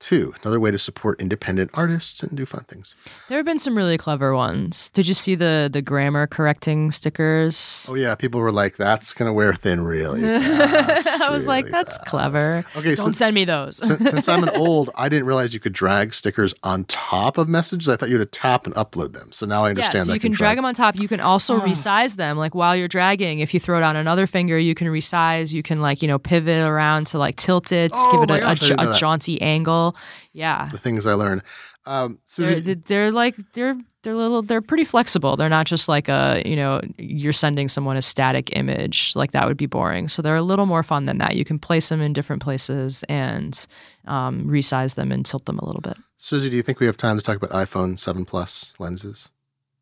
too. 0.00 0.34
Another 0.42 0.60
way 0.60 0.70
to 0.70 0.78
support 0.78 1.20
independent 1.20 1.70
artists 1.74 2.22
and 2.22 2.36
do 2.36 2.46
fun 2.46 2.64
things. 2.64 2.96
There 3.28 3.38
have 3.38 3.46
been 3.46 3.58
some 3.58 3.76
really 3.76 3.98
clever 3.98 4.34
ones. 4.34 4.90
Did 4.90 5.06
you 5.08 5.14
see 5.14 5.34
the 5.34 5.68
the 5.72 5.82
grammar 5.82 6.26
correcting 6.26 6.90
stickers? 6.90 7.86
Oh 7.90 7.94
yeah, 7.94 8.14
people 8.14 8.40
were 8.40 8.52
like, 8.52 8.76
"That's 8.76 9.12
gonna 9.12 9.32
wear 9.32 9.52
thin 9.54 9.84
really." 9.84 10.20
fast, 10.22 11.20
I 11.22 11.30
was 11.30 11.46
like, 11.46 11.66
that's 11.66 11.96
fast." 11.98 12.06
clever. 12.08 12.64
Okay, 12.76 12.94
Don't 12.94 13.06
so- 13.06 13.12
send 13.12 13.34
me 13.34 13.44
those. 13.44 13.76
since, 13.86 14.10
since 14.10 14.28
I'm 14.28 14.42
an 14.42 14.50
old, 14.54 14.90
I 14.94 15.08
didn't 15.08 15.26
realize 15.26 15.54
you 15.54 15.60
could 15.60 15.72
drag 15.72 16.14
stickers 16.14 16.54
on 16.62 16.84
top 16.84 17.38
of 17.38 17.48
messages. 17.48 17.88
I 17.88 17.96
thought 17.96 18.08
you 18.08 18.18
had 18.18 18.30
to 18.32 18.38
tap 18.38 18.66
and 18.66 18.74
upload 18.74 19.12
them. 19.12 19.32
So 19.32 19.46
now 19.46 19.64
I 19.64 19.70
understand. 19.70 19.94
yeah, 19.94 20.00
so 20.02 20.06
that 20.08 20.14
you 20.14 20.20
can 20.20 20.32
drag 20.32 20.56
them 20.56 20.64
on 20.64 20.74
top. 20.74 20.98
You 20.98 21.08
can 21.08 21.20
also 21.20 21.58
resize 21.60 22.16
them. 22.16 22.36
Like 22.38 22.54
while 22.54 22.76
you're 22.76 22.88
dragging, 22.88 23.40
if 23.40 23.52
you 23.54 23.60
throw 23.60 23.78
it 23.78 23.82
on 23.82 23.96
another 23.96 24.26
finger, 24.26 24.58
you 24.58 24.74
can 24.74 24.88
resize. 24.88 25.52
You 25.52 25.62
can 25.62 25.80
like 25.80 26.02
you 26.02 26.08
know 26.08 26.18
pivot 26.18 26.66
around 26.66 27.06
to 27.08 27.18
like 27.18 27.36
tilt 27.36 27.72
it, 27.72 27.90
Oh 27.94 28.12
give 28.12 28.22
it 28.30 28.36
a, 28.36 28.40
gosh, 28.40 28.70
a, 28.70 28.74
a 28.90 28.94
jaunty 28.94 29.40
angle. 29.40 29.87
Yeah, 30.32 30.68
the 30.70 30.78
things 30.78 31.06
I 31.06 31.14
learn. 31.14 31.42
Um, 31.86 32.18
they're, 32.36 32.56
Susie, 32.56 32.74
they're 32.74 33.10
like 33.10 33.36
they're 33.54 33.76
they're 34.02 34.14
little 34.14 34.42
they're 34.42 34.60
pretty 34.60 34.84
flexible. 34.84 35.36
They're 35.36 35.48
not 35.48 35.66
just 35.66 35.88
like 35.88 36.08
a 36.08 36.42
you 36.44 36.56
know 36.56 36.80
you're 36.96 37.32
sending 37.32 37.68
someone 37.68 37.96
a 37.96 38.02
static 38.02 38.54
image 38.56 39.14
like 39.16 39.32
that 39.32 39.46
would 39.46 39.56
be 39.56 39.66
boring. 39.66 40.08
So 40.08 40.22
they're 40.22 40.36
a 40.36 40.42
little 40.42 40.66
more 40.66 40.82
fun 40.82 41.06
than 41.06 41.18
that. 41.18 41.36
You 41.36 41.44
can 41.44 41.58
place 41.58 41.88
them 41.88 42.00
in 42.00 42.12
different 42.12 42.42
places 42.42 43.04
and 43.08 43.66
um, 44.06 44.48
resize 44.48 44.94
them 44.94 45.12
and 45.12 45.24
tilt 45.24 45.46
them 45.46 45.58
a 45.58 45.64
little 45.64 45.80
bit. 45.80 45.96
Susie, 46.16 46.50
do 46.50 46.56
you 46.56 46.62
think 46.62 46.80
we 46.80 46.86
have 46.86 46.96
time 46.96 47.16
to 47.16 47.22
talk 47.22 47.36
about 47.36 47.50
iPhone 47.50 47.98
7 47.98 48.24
Plus 48.24 48.74
lenses? 48.78 49.30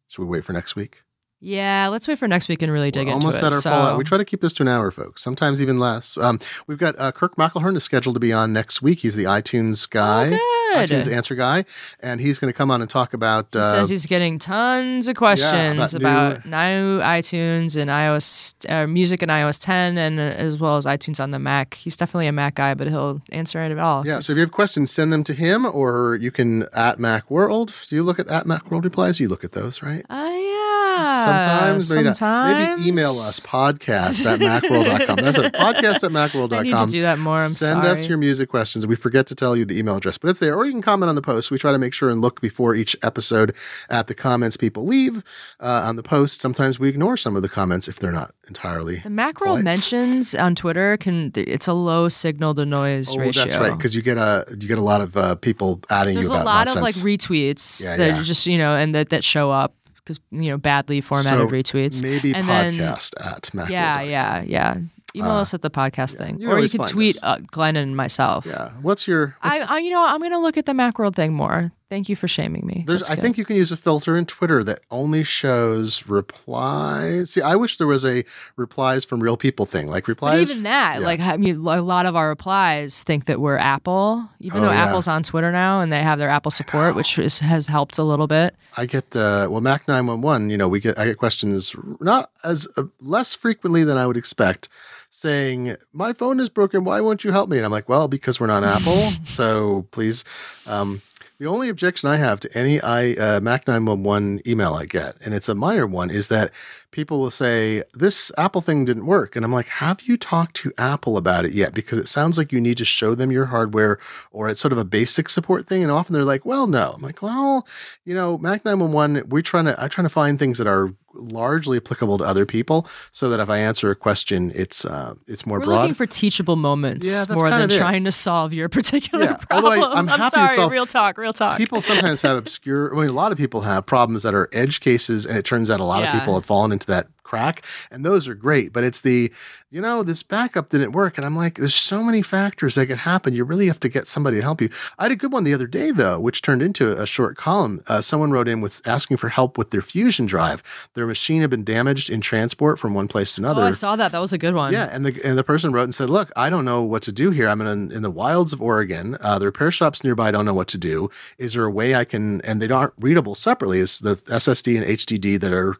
Should 0.09 0.23
we 0.23 0.29
wait 0.29 0.45
for 0.45 0.53
next 0.53 0.77
week? 0.77 1.03
Yeah, 1.47 1.87
let's 1.89 2.09
wait 2.09 2.19
for 2.19 2.27
next 2.27 2.49
week 2.49 2.61
and 2.63 2.73
really 2.73 2.91
dig 2.91 3.07
We're 3.07 3.13
into 3.15 3.27
almost 3.27 3.39
it. 3.43 3.47
at 3.47 3.53
our 3.53 3.61
so. 3.61 3.71
full 3.71 3.79
hour. 3.79 3.97
We 3.97 4.03
try 4.03 4.19
to 4.19 4.25
keep 4.25 4.41
this 4.41 4.53
to 4.55 4.65
an 4.65 4.69
hour, 4.69 4.91
folks. 4.91 5.23
Sometimes 5.23 5.63
even 5.63 5.79
less. 5.79 6.17
Um, 6.17 6.41
we've 6.67 6.77
got 6.79 6.99
uh, 6.99 7.13
Kirk 7.13 7.37
McElhearn 7.37 7.77
is 7.77 7.85
scheduled 7.85 8.17
to 8.17 8.21
be 8.21 8.33
on 8.33 8.53
next 8.53 8.83
week. 8.83 8.99
He's 9.01 9.15
the 9.15 9.25
iTunes 9.25 9.89
guy, 9.89 10.31
Oh, 10.33 10.73
iTunes 10.77 11.07
answer 11.11 11.37
guy, 11.37 11.65
and 12.01 12.21
he's 12.21 12.41
going 12.41 12.53
to 12.53 12.57
come 12.57 12.71
on 12.73 12.81
and 12.81 12.91
talk 12.91 13.15
about. 13.15 13.47
He 13.53 13.61
Uh, 13.61 13.63
says 13.63 13.89
he's 13.89 14.07
getting 14.07 14.41
tons 14.41 15.09
of 15.09 15.15
questions 15.17 15.95
about 15.95 16.39
about, 16.39 16.45
new 16.47 17.01
iTunes 17.01 17.81
and 17.81 17.91
iOS 17.91 18.55
uh, 18.69 18.89
music 18.89 19.23
and 19.23 19.31
iOS 19.31 19.59
10, 19.65 19.97
and 19.99 20.19
uh, 20.19 20.23
as 20.23 20.59
well 20.59 20.77
as 20.77 20.85
iTunes 20.85 21.21
on 21.23 21.31
the 21.31 21.39
Mac. 21.39 21.75
He's 21.75 21.97
definitely 21.97 22.27
a 22.27 22.33
Mac 22.33 22.57
guy, 22.57 22.75
but 22.75 22.89
he'll 22.89 23.23
answer 23.31 23.63
it 23.65 23.71
at 23.71 23.79
all. 23.79 24.05
yeah, 24.05 24.19
so 24.19 24.33
if 24.33 24.37
you 24.37 24.41
have 24.41 24.51
questions, 24.51 24.91
send 24.91 25.13
them 25.13 25.23
to 25.23 25.33
him, 25.33 25.65
or 25.65 26.17
you 26.21 26.33
can 26.33 26.65
at 26.75 26.99
Mac 26.99 27.31
World. 27.31 27.73
Do 27.89 27.95
you 27.95 28.03
look 28.03 28.19
at 28.19 28.27
at 28.27 28.47
Mac 28.47 28.69
World 28.69 28.83
replies? 28.85 29.21
You 29.21 29.29
look 29.29 29.45
at 29.45 29.53
those, 29.53 29.81
right? 29.81 30.05
Uh, 30.11 30.29
yeah. 30.35 30.66
Sometimes, 31.07 31.95
maybe 31.95 32.15
sometimes. 32.15 32.81
Maybe 32.81 32.89
email 32.91 33.11
us 33.11 33.41
podcast 33.41 34.27
at 34.27 34.41
macworld.com. 34.41 35.17
That's 35.17 35.39
right, 35.39 35.53
podcast 35.53 36.05
at 36.05 36.11
macworld.com. 36.11 36.59
I 36.59 36.63
need 36.63 36.77
to 36.77 36.87
do 36.87 37.01
that 37.03 37.19
more. 37.19 37.37
I'm 37.37 37.51
Send 37.51 37.83
sorry. 37.83 37.89
us 37.89 38.09
your 38.09 38.19
music 38.19 38.49
questions. 38.49 38.87
We 38.87 38.97
forget 38.97 39.27
to 39.29 39.35
tell 39.35 39.57
you 39.57 39.65
the 39.65 39.79
email 39.79 39.97
address, 39.97 40.19
but 40.19 40.31
it's 40.31 40.41
there. 40.41 40.55
Or 40.57 40.65
you 40.65 40.73
can 40.73 40.83
comment 40.83 41.09
on 41.09 41.15
the 41.15 41.23
post. 41.23 41.51
We 41.51 41.59
try 41.59 41.73
to 41.73 41.79
make 41.79 41.93
sure 41.93 42.11
and 42.11 42.21
look 42.21 42.41
before 42.41 42.75
each 42.75 42.97
episode 43.03 43.57
at 43.91 44.07
the 44.07 44.15
comments 44.15 44.57
people 44.57 44.85
leave 44.87 45.23
uh, 45.61 45.83
on 45.87 45.97
the 45.97 46.03
post. 46.03 46.41
Sometimes 46.41 46.79
we 46.79 46.89
ignore 46.89 47.17
some 47.17 47.37
of 47.37 47.43
the 47.43 47.49
comments 47.49 47.89
if 47.89 47.99
they're 47.99 48.13
not 48.13 48.33
entirely. 48.49 48.97
The 49.01 49.09
Macworld 49.09 49.63
mentions 49.63 50.35
on 50.35 50.55
Twitter 50.55 50.97
can 50.97 51.33
it's 51.35 51.67
a 51.67 51.73
low 51.73 52.09
signal 52.09 52.55
to 52.55 52.65
noise 52.65 53.09
Oh, 53.15 53.19
ratio. 53.19 53.45
that's 53.45 53.57
right, 53.57 53.77
because 53.77 53.95
you 53.95 54.03
get 54.03 54.17
a 54.19 54.45
you 54.51 54.69
get 54.69 54.79
a 54.79 54.83
lot 54.83 55.01
of 55.01 55.17
uh, 55.17 55.35
people 55.37 55.81
adding 55.91 56.15
There's 56.15 56.27
you 56.29 56.33
about 56.33 56.43
a 56.43 56.45
lot 56.45 56.67
nonsense. 56.67 56.77
of 56.99 57.05
like 57.05 57.19
retweets 57.19 57.85
Yeah, 57.85 57.97
that 57.97 58.07
yeah. 58.17 58.23
just 58.23 58.47
you 58.47 58.59
know 58.59 58.75
and 58.77 58.95
that 58.95 59.11
that 59.11 59.23
show 59.25 59.51
up 59.51 59.75
because 60.07 60.21
you 60.31 60.51
know 60.51 60.57
badly 60.59 61.01
formatted 61.01 61.39
So 61.41 61.47
retweets. 61.49 62.03
Maybe 62.03 62.33
and 62.33 62.49
then- 62.49 62.75
podcast 62.75 63.13
at 63.21 63.43
macworld. 63.53 63.69
Yeah, 63.71 64.01
yeah, 64.03 64.43
yeah. 64.43 64.77
Email 65.15 65.31
Uh, 65.31 65.41
us 65.41 65.55
at 65.55 65.63
the 65.63 65.71
podcast 65.71 66.19
thing, 66.19 66.39
you 66.39 66.51
or 66.51 66.61
you 66.61 66.69
can 66.69 66.83
tweet 66.85 67.17
uh, 67.23 67.39
Glenn 67.51 67.75
and 67.77 67.97
myself. 67.97 68.45
Yeah. 68.45 68.71
What's 68.83 69.09
your? 69.09 69.35
what's- 69.41 69.63
I, 69.63 69.77
I, 69.77 69.79
you 69.79 69.91
know, 69.91 70.05
I'm 70.05 70.21
gonna 70.21 70.39
look 70.39 70.59
at 70.59 70.67
the 70.67 70.73
Macworld 70.73 71.15
thing 71.17 71.33
more. 71.33 71.73
Thank 71.89 72.09
you 72.09 72.17
for 72.17 72.27
shaming 72.27 72.67
me. 72.67 72.83
There's, 72.85 73.01
That's 73.01 73.11
I 73.11 73.15
good. 73.15 73.23
think 73.23 73.39
you 73.39 73.45
can 73.45 73.55
use 73.55 73.71
a 73.71 73.77
filter 73.77 74.17
in 74.17 74.27
Twitter 74.27 74.65
that 74.65 74.81
only 74.91 75.23
shows 75.23 76.05
replies. 76.09 77.31
See, 77.31 77.41
I 77.43 77.55
wish 77.55 77.77
there 77.79 77.87
was 77.87 78.05
a 78.05 78.25
replies 78.57 79.05
from 79.05 79.23
real 79.23 79.37
people 79.37 79.67
thing, 79.67 79.87
like 79.87 80.05
But 80.05 80.09
replies. 80.09 80.51
even 80.51 80.65
that, 80.65 80.99
yeah. 81.01 81.07
like, 81.07 81.21
I 81.21 81.37
mean, 81.37 81.65
a 81.65 81.83
lot 81.83 82.07
of 82.07 82.17
our 82.17 82.29
replies 82.29 83.05
think 83.05 83.27
that 83.27 83.41
we're 83.41 83.57
Apple, 83.57 84.29
even 84.41 84.59
Oh, 84.59 84.67
though 84.67 84.73
yeah. 84.73 84.87
Apple's 84.87 85.07
on 85.07 85.23
Twitter 85.23 85.53
now 85.53 85.81
and 85.81 85.93
they 85.93 86.03
have 86.03 86.19
their 86.19 86.29
Apple 86.29 86.51
support, 86.51 86.97
which 86.97 87.19
is, 87.21 87.39
has 87.39 87.69
helped 87.69 87.99
a 87.99 88.03
little 88.03 88.27
bit. 88.27 88.57
I 88.77 88.87
get 88.87 89.15
uh, 89.15 89.47
well, 89.49 89.61
Mac 89.61 89.87
nine 89.87 90.07
one 90.07 90.21
one. 90.23 90.51
You 90.51 90.57
know, 90.57 90.67
we 90.69 90.81
get 90.81 90.99
I 90.99 91.05
get 91.07 91.19
questions 91.19 91.75
not 92.01 92.31
as 92.43 92.67
uh, 92.77 92.83
less 93.01 93.35
frequently 93.35 93.85
than 93.85 93.97
I 93.97 94.07
would 94.07 94.17
expect, 94.17 94.69
saying 95.09 95.77
my 95.93 96.13
phone 96.13 96.41
is 96.41 96.49
broken. 96.49 96.85
Why 96.85 97.01
won't 97.01 97.25
you 97.25 97.31
help 97.33 97.49
me? 97.49 97.57
And 97.59 97.65
I'm 97.65 97.73
like, 97.73 97.89
well, 97.89 98.09
because 98.09 98.39
we're 98.41 98.49
not 98.49 98.65
Apple, 98.65 99.11
so 99.25 99.87
please. 99.93 100.25
Um, 100.67 101.01
the 101.39 101.47
only 101.47 101.69
objection 101.69 102.09
I 102.09 102.17
have 102.17 102.41
to 102.41 102.59
any 102.59 102.81
I 102.81 103.13
uh, 103.13 103.41
Mac 103.41 103.67
911 103.67 104.43
email 104.47 104.75
I 104.75 104.87
get, 104.87 105.17
and 105.25 105.35
it's 105.35 105.49
a 105.49 105.55
minor 105.55 105.87
one, 105.87 106.11
is 106.11 106.29
that 106.29 106.53
people 106.97 107.21
will 107.21 107.31
say 107.31 107.83
this 107.93 108.33
Apple 108.39 108.63
thing 108.63 108.85
didn't 108.87 109.05
work, 109.07 109.37
and 109.37 109.45
I'm 109.45 109.53
like, 109.53 109.69
have 109.69 110.01
you 110.09 110.17
talked 110.17 110.57
to 110.57 110.73
Apple 110.79 111.17
about 111.19 111.45
it 111.45 111.53
yet? 111.53 111.75
Because 111.75 111.99
it 111.99 112.09
sounds 112.09 112.39
like 112.39 112.51
you 112.53 112.61
need 112.61 112.79
to 112.79 112.85
show 112.87 113.15
them 113.15 113.31
your 113.31 113.47
hardware, 113.47 113.99
or 114.33 114.49
it's 114.49 114.61
sort 114.63 114.73
of 114.73 114.79
a 114.79 114.85
basic 114.85 115.29
support 115.29 115.67
thing, 115.69 115.83
and 115.83 115.93
often 115.93 116.15
they're 116.15 116.25
like, 116.25 116.47
well, 116.47 116.67
no. 116.67 116.93
I'm 116.97 117.03
like, 117.03 117.21
well, 117.23 117.67
you 118.07 118.15
know, 118.15 118.39
Mac 118.39 118.65
911, 118.65 119.29
we're 119.29 119.43
trying 119.43 119.67
to 119.67 119.81
I'm 119.81 119.91
trying 119.91 120.07
to 120.07 120.15
find 120.23 120.39
things 120.39 120.57
that 120.59 120.67
are 120.67 120.95
largely 121.19 121.79
applicable 121.79 122.19
to 122.19 122.25
other 122.25 122.45
people, 122.45 122.87
so 123.11 123.31
that 123.31 123.41
if 123.41 123.49
I 123.49 123.57
answer 123.59 123.91
a 123.91 123.95
question, 123.95 124.53
it's 124.55 124.85
uh, 124.85 125.15
it's 125.27 125.47
more 125.47 125.59
We're 125.61 125.65
broad. 125.67 125.81
looking 125.83 125.95
for 125.95 126.05
teachable 126.07 126.57
moments 126.57 127.09
Yeah, 127.11 127.25
more 127.35 127.49
than 127.49 127.71
trying 127.71 128.05
to 128.05 128.13
solve 128.13 128.53
your 128.53 128.69
particular 128.69 129.25
Yeah, 129.25 129.37
although 129.51 129.71
I- 129.71 129.79
problem. 129.79 129.99
I'm 129.99 130.09
happy 130.09 130.37
to 130.37 130.37
sorry, 130.49 130.57
solve- 130.57 130.73
real 130.73 130.85
talk, 130.85 131.17
real 131.17 131.33
talk. 131.33 131.57
people 131.57 131.81
sometimes 131.81 132.21
have 132.23 132.37
obscure 132.37 132.95
I 132.95 133.01
mean, 133.01 133.09
a 133.09 133.15
lot 133.15 133.33
of 133.33 133.39
people 133.39 133.63
have 133.63 133.87
problems 133.87 134.25
that 134.25 134.35
are 134.35 134.49
edge 134.53 134.81
cases 134.81 135.25
and 135.25 135.39
it 135.39 135.45
turns 135.47 135.71
out 135.71 135.81
a 135.81 135.85
lot 135.85 136.05
of 136.07 136.13
people 136.13 136.35
have 136.35 136.45
fallen 136.45 136.71
into 136.71 136.86
that 136.87 137.09
crack 137.23 137.65
and 137.91 138.07
those 138.07 138.29
are 138.29 138.37
great 138.37 138.73
but 138.73 138.85
it's 138.85 139.03
the 139.03 139.33
you 139.69 139.81
know 139.81 140.05
this 140.05 140.23
backup 140.23 140.69
didn't 140.69 140.93
work 140.93 141.19
and 141.19 141.27
i'm 141.27 141.35
like 141.35 141.57
there's 141.57 141.75
so 141.75 142.05
many 142.05 142.23
factors 142.23 142.77
that 142.77 142.87
could 142.87 142.99
happen 142.99 143.35
you 143.35 143.43
really 143.43 143.67
have 143.67 143.81
to 143.81 143.89
get 143.89 144.07
somebody 144.07 144.37
to 144.37 144.43
help 144.43 144.61
you 144.61 144.69
i 144.97 145.05
had 145.05 145.13
a 145.13 145.17
good 145.17 145.33
one 145.33 145.43
the 145.43 145.53
other 145.53 145.67
day 145.67 145.91
though 145.91 146.21
which 146.21 146.41
turned 146.41 146.63
into 146.63 146.93
a 146.93 147.05
short 147.05 147.37
column 147.37 147.83
uh, 147.89 148.01
someone 148.01 148.31
wrote 148.31 148.47
in 148.47 148.61
with 148.61 148.81
asking 148.87 149.17
for 149.17 149.29
help 149.29 149.59
with 149.59 149.71
their 149.71 149.83
fusion 149.83 150.25
drive 150.25 150.89
their 150.95 151.05
machine 151.05 151.41
had 151.41 151.51
been 151.51 151.65
damaged 151.65 152.09
in 152.09 152.21
transport 152.21 152.79
from 152.79 152.95
one 152.95 153.09
place 153.09 153.35
to 153.35 153.41
another 153.41 153.63
oh, 153.63 153.67
I 153.67 153.71
saw 153.73 153.97
that. 153.97 154.13
That 154.13 154.21
was 154.21 154.33
a 154.33 154.39
good 154.39 154.55
one. 154.55 154.73
yeah, 154.73 154.89
and 154.93 155.05
the 155.05 155.21
and 155.25 155.37
the 155.37 155.45
person 155.45 155.73
wrote 155.73 155.85
and 155.85 155.95
said, 155.95 156.11
"Look, 156.11 156.31
I 156.37 156.51
don't 156.51 156.65
know 156.65 156.83
what 156.83 157.03
to 157.03 157.13
do 157.13 157.31
here. 157.31 157.49
I'm 157.49 157.61
in 157.61 157.93
in 157.93 158.03
the 158.03 158.11
wilds 158.11 158.53
of 158.53 158.63
Oregon. 158.63 159.17
Uh, 159.21 159.39
the 159.39 159.47
repair 159.47 159.71
shops 159.71 160.05
nearby 160.05 160.31
don't 160.31 160.45
know 160.45 160.55
what 160.55 160.69
to 160.69 160.79
do. 160.79 161.11
Is 161.39 161.55
there 161.55 161.65
a 161.65 161.71
way 161.71 161.95
I 161.95 162.05
can? 162.05 162.41
And 162.43 162.61
they 162.61 162.69
aren't 162.69 162.95
readable 162.99 163.35
separately. 163.35 163.79
Is 163.79 164.01
the 164.01 164.17
SSD 164.17 164.77
and 164.77 164.87
HDD 164.87 165.41
that 165.41 165.53
are 165.53 165.75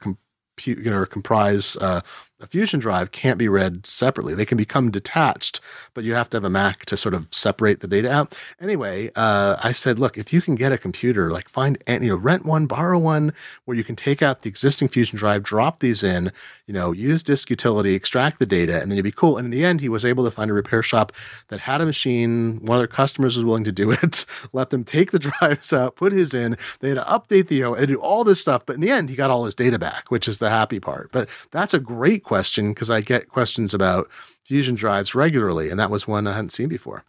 you 0.65 0.91
know 0.91 1.05
comprise 1.07 1.77
uh, 1.79 2.01
a 2.41 2.47
Fusion 2.47 2.81
drive 2.81 3.13
can't 3.13 3.39
be 3.39 3.49
read 3.49 3.87
separately. 3.87 4.35
They 4.35 4.45
can 4.45 4.59
become 4.59 4.91
detached, 4.91 5.61
but 5.95 6.05
you 6.05 6.15
have 6.15 6.29
to 6.31 6.37
have 6.37 6.45
a 6.45 6.51
Mac 6.51 6.85
to 6.87 6.97
sort 6.97 7.15
of 7.15 7.29
separate 7.31 7.81
the 7.81 7.89
data 7.89 8.13
out. 8.13 8.39
Anyway, 8.61 9.11
uh, 9.17 9.57
I 9.63 9.73
said, 9.73 9.99
look, 9.99 10.19
if 10.19 10.33
you 10.33 10.43
can 10.43 10.55
get 10.55 10.73
a 10.73 10.79
computer, 10.79 11.31
like 11.31 11.49
find 11.49 11.83
you 11.89 12.01
know 12.01 12.17
rent 12.17 12.45
one, 12.45 12.67
borrow 12.67 12.99
one, 12.99 13.33
where 13.65 13.77
you 13.77 13.85
can 13.85 13.97
take 13.97 14.23
out 14.23 14.43
the 14.43 14.51
existing 14.51 14.89
Fusion 14.89 15.17
drive, 15.17 15.43
drop 15.43 15.81
these 15.81 16.03
in, 16.03 16.31
you 16.67 16.75
know, 16.75 16.93
use 16.93 17.23
disk 17.23 17.49
utility, 17.49 17.95
extract 17.95 18.39
the 18.39 18.47
data, 18.47 18.81
and 18.81 18.91
then 18.91 18.97
you'd 18.97 19.03
be 19.03 19.13
cool. 19.13 19.39
And 19.39 19.47
in 19.47 19.51
the 19.51 19.65
end, 19.65 19.81
he 19.81 19.89
was 19.89 20.05
able 20.05 20.25
to 20.25 20.31
find 20.31 20.51
a 20.51 20.55
repair 20.55 20.83
shop 20.83 21.13
that 21.49 21.61
had 21.61 21.81
a 21.81 21.87
machine. 21.87 22.59
One 22.61 22.77
of 22.77 22.81
their 22.81 22.87
customers 22.87 23.37
was 23.37 23.47
willing 23.47 23.65
to 23.65 23.73
do 23.73 23.91
it. 23.93 24.27
Let 24.53 24.71
them 24.71 24.85
take 24.85 25.11
the 25.11 25.19
drives 25.41 25.73
out, 25.73 25.97
put 25.97 26.13
his 26.13 26.35
in. 26.35 26.59
They 26.81 26.91
had 26.91 26.99
to 26.99 27.05
update 27.05 27.49
the 27.49 27.65
O 27.65 27.73
and 27.73 27.89
do 27.89 27.97
all 27.97 28.25
this 28.25 28.41
stuff. 28.41 28.67
But 28.67 28.77
in 28.77 28.83
the 28.83 28.91
end, 28.91 29.09
he 29.09 29.17
got 29.17 29.31
all 29.31 29.47
his 29.47 29.55
data 29.55 29.79
back, 29.79 30.11
which 30.11 30.29
is 30.29 30.39
the 30.39 30.51
happy 30.51 30.81
part. 30.81 31.11
But 31.13 31.47
that's 31.51 31.73
a 31.73 31.79
great 31.79 32.26
question 32.27 32.71
because 32.71 32.91
I 32.91 33.01
get 33.01 33.29
questions 33.29 33.73
about 33.73 34.11
fusion 34.45 34.75
drives 34.75 35.15
regularly, 35.15 35.71
and 35.71 35.79
that 35.81 35.91
was 35.91 36.07
one 36.07 36.27
I 36.27 36.35
hadn't 36.35 36.53
seen 36.53 36.69
before. 36.69 37.05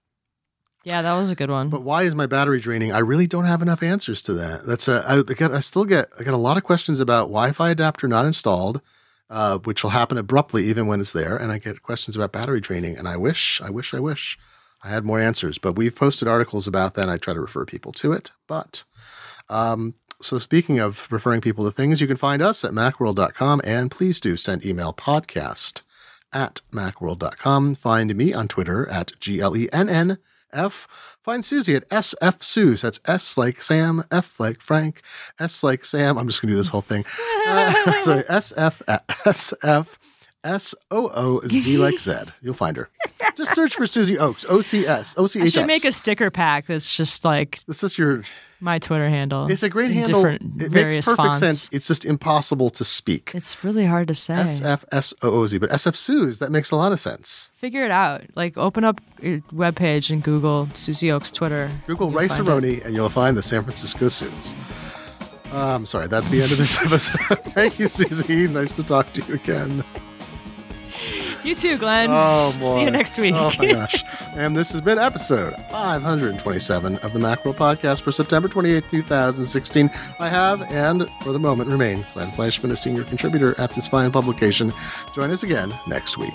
yeah, 0.84 1.02
that 1.02 1.18
was 1.18 1.30
a 1.32 1.36
good 1.36 1.50
one. 1.50 1.70
But 1.70 1.84
why 1.84 2.04
is 2.04 2.16
my 2.16 2.28
battery 2.28 2.60
draining? 2.62 2.94
I 2.94 3.00
really 3.00 3.28
don't 3.28 3.46
have 3.46 3.62
enough 3.62 3.84
answers 3.84 4.22
to 4.24 4.34
that. 4.36 4.66
That's 4.66 4.88
a 4.88 5.04
I, 5.08 5.20
I 5.20 5.34
get 5.34 5.52
I 5.52 5.60
still 5.60 5.86
get 5.86 6.06
I 6.20 6.24
get 6.24 6.34
a 6.34 6.46
lot 6.48 6.58
of 6.58 6.64
questions 6.64 7.00
about 7.02 7.34
Wi-Fi 7.34 7.70
adapter 7.72 8.08
not 8.08 8.26
installed, 8.26 8.80
uh, 9.30 9.58
which 9.60 9.84
will 9.84 9.92
happen 9.92 10.18
abruptly 10.18 10.64
even 10.66 10.88
when 10.88 11.02
it's 11.02 11.14
there, 11.14 11.36
and 11.36 11.52
I 11.52 11.58
get 11.58 11.82
questions 11.82 12.16
about 12.16 12.32
battery 12.32 12.62
draining. 12.62 12.96
And 12.98 13.08
I 13.08 13.18
wish, 13.18 13.62
I 13.62 13.70
wish, 13.70 13.94
I 13.94 14.00
wish 14.00 14.38
I 14.84 14.90
had 14.90 15.04
more 15.04 15.20
answers. 15.20 15.58
But 15.58 15.76
we've 15.76 15.96
posted 15.96 16.28
articles 16.28 16.68
about 16.68 16.94
that. 16.94 17.04
and 17.04 17.12
I 17.12 17.18
try 17.18 17.34
to 17.34 17.42
refer 17.42 17.66
people 17.66 17.92
to 17.94 18.14
it. 18.14 18.32
But 18.48 18.84
um, 19.50 19.96
so 20.22 20.38
speaking 20.38 20.80
of 20.80 21.08
referring 21.12 21.42
people 21.42 21.66
to 21.66 21.72
things, 21.72 22.02
you 22.02 22.08
can 22.08 22.18
find 22.18 22.42
us 22.42 22.64
at 22.64 22.72
macworld.com, 22.72 23.62
and 23.64 23.92
please 23.92 24.20
do 24.20 24.36
send 24.38 24.66
email 24.66 24.94
podcast 24.94 25.82
at 26.34 26.62
macworld.com. 26.72 27.76
Find 27.76 28.16
me 28.16 28.34
on 28.34 28.48
Twitter 28.48 28.88
at 28.90 29.12
G 29.20 29.40
L 29.40 29.56
E 29.56 29.68
N 29.72 29.90
N 29.90 30.18
F. 30.52 31.18
Find 31.22 31.44
Susie 31.44 31.76
at 31.76 31.88
SF 31.90 32.40
Sooz. 32.40 32.82
That's 32.82 33.00
S 33.06 33.38
like 33.38 33.62
Sam, 33.62 34.04
F 34.12 34.40
like 34.40 34.62
Frank, 34.62 35.02
S 35.40 35.64
like 35.64 35.84
Sam. 35.86 36.18
I'm 36.18 36.28
just 36.28 36.42
going 36.42 36.50
to 36.50 36.54
do 36.54 36.58
this 36.58 36.70
whole 36.70 36.82
thing. 36.82 37.06
Uh, 37.48 37.74
sorry, 38.04 38.24
SF 38.24 38.82
at 38.88 39.08
SF 39.08 39.98
S 40.44 40.74
O 40.92 41.12
O 41.14 41.42
Z 41.48 41.78
like 41.78 42.00
Z. 42.00 42.14
You'll 42.42 42.54
find 42.54 42.78
her. 42.78 42.90
Just 43.36 43.54
search 43.54 43.76
for 43.76 43.86
Susie 43.86 44.16
Ochs, 44.16 44.46
O 44.50 44.62
C 44.62 44.88
S, 44.88 45.16
O 45.18 45.28
C 45.28 45.42
H 45.42 45.54
should 45.54 45.68
make 45.68 45.86
a 45.86 45.92
sticker 45.92 46.32
pack 46.32 46.66
that's 46.68 46.96
just 46.96 47.26
like 47.26 47.60
This 47.66 47.84
is 47.84 47.98
your. 47.98 48.24
My 48.60 48.80
Twitter 48.80 49.08
handle. 49.10 49.50
It's 49.52 49.62
a 49.64 49.70
great 49.70 49.92
in 49.92 49.98
handle. 49.98 50.22
Different 50.24 50.62
It 50.62 50.72
makes 50.72 51.06
perfect 51.06 51.18
fonts. 51.18 51.40
sense. 51.40 51.70
It's 51.72 51.86
just 51.88 52.06
impossible 52.06 52.70
to 52.72 52.84
speak. 52.84 53.32
It's 53.36 53.64
really 53.64 53.86
hard 53.86 54.08
to 54.08 54.14
say. 54.16 54.34
S 54.34 54.62
F 54.62 54.84
S 54.92 55.14
O 55.22 55.30
O 55.30 55.48
Z, 55.48 55.60
but 55.60 55.70
SF 55.70 55.96
Sooz, 55.96 56.40
that 56.40 56.52
makes 56.52 56.72
a 56.72 56.76
lot 56.76 56.92
of 56.92 57.00
sense. 57.00 57.52
Figure 57.54 57.86
it 57.86 57.92
out. 57.92 58.24
Like 58.36 58.58
open 58.58 58.84
up 58.84 59.00
your 59.22 59.40
webpage 59.54 60.10
and 60.12 60.24
Google 60.24 60.68
Susie 60.74 61.08
Ochs 61.10 61.32
Twitter. 61.32 61.70
Google 61.86 62.10
You'll 62.10 62.18
Rice. 62.20 62.38
Aroni 62.40 62.84
and 62.84 62.96
you'll 62.96 63.10
find 63.10 63.38
the 63.38 63.44
San 63.44 63.62
Francisco 63.64 64.08
Suze. 64.08 64.56
Uh, 65.54 65.76
I'm 65.76 65.86
sorry, 65.86 66.08
that's 66.08 66.30
the 66.30 66.42
end 66.42 66.52
of 66.52 66.58
this 66.58 66.78
episode. 66.82 67.40
Thank 67.54 67.80
you, 67.80 67.88
Susie. 67.88 68.48
Nice 68.48 68.74
to 68.74 68.84
talk 68.84 69.14
to 69.14 69.22
you 69.22 69.36
again. 69.36 69.84
You 71.44 71.56
too, 71.56 71.78
Glenn. 71.78 72.10
Oh, 72.12 72.56
boy. 72.60 72.76
See 72.76 72.82
you 72.84 72.92
next 72.92 73.18
week. 73.18 73.36
Oh, 73.38 73.52
my 73.58 73.66
gosh. 73.72 74.04
And 74.36 74.56
this 74.56 74.72
has 74.72 74.82
been 74.82 74.98
episode 74.98 75.54
527 75.72 76.98
of 76.98 77.14
the 77.14 77.20
Macworld 77.20 77.56
Podcast 77.56 78.02
for 78.02 78.12
September 78.12 78.48
28th, 78.48 78.90
2016. 78.90 79.90
I 80.20 80.30
have, 80.30 80.62
and 80.72 81.10
for 81.22 81.32
the 81.32 81.40
moment, 81.40 81.70
remain 81.70 82.06
Glenn 82.14 82.32
Fleischman, 82.32 82.72
a 82.72 82.76
senior 82.76 83.04
contributor 83.04 83.60
at 83.60 83.72
this 83.72 83.88
fine 83.88 84.12
publication. 84.12 84.74
Join 85.16 85.32
us 85.32 85.44
again 85.44 85.74
next 85.88 86.18
week. 86.18 86.34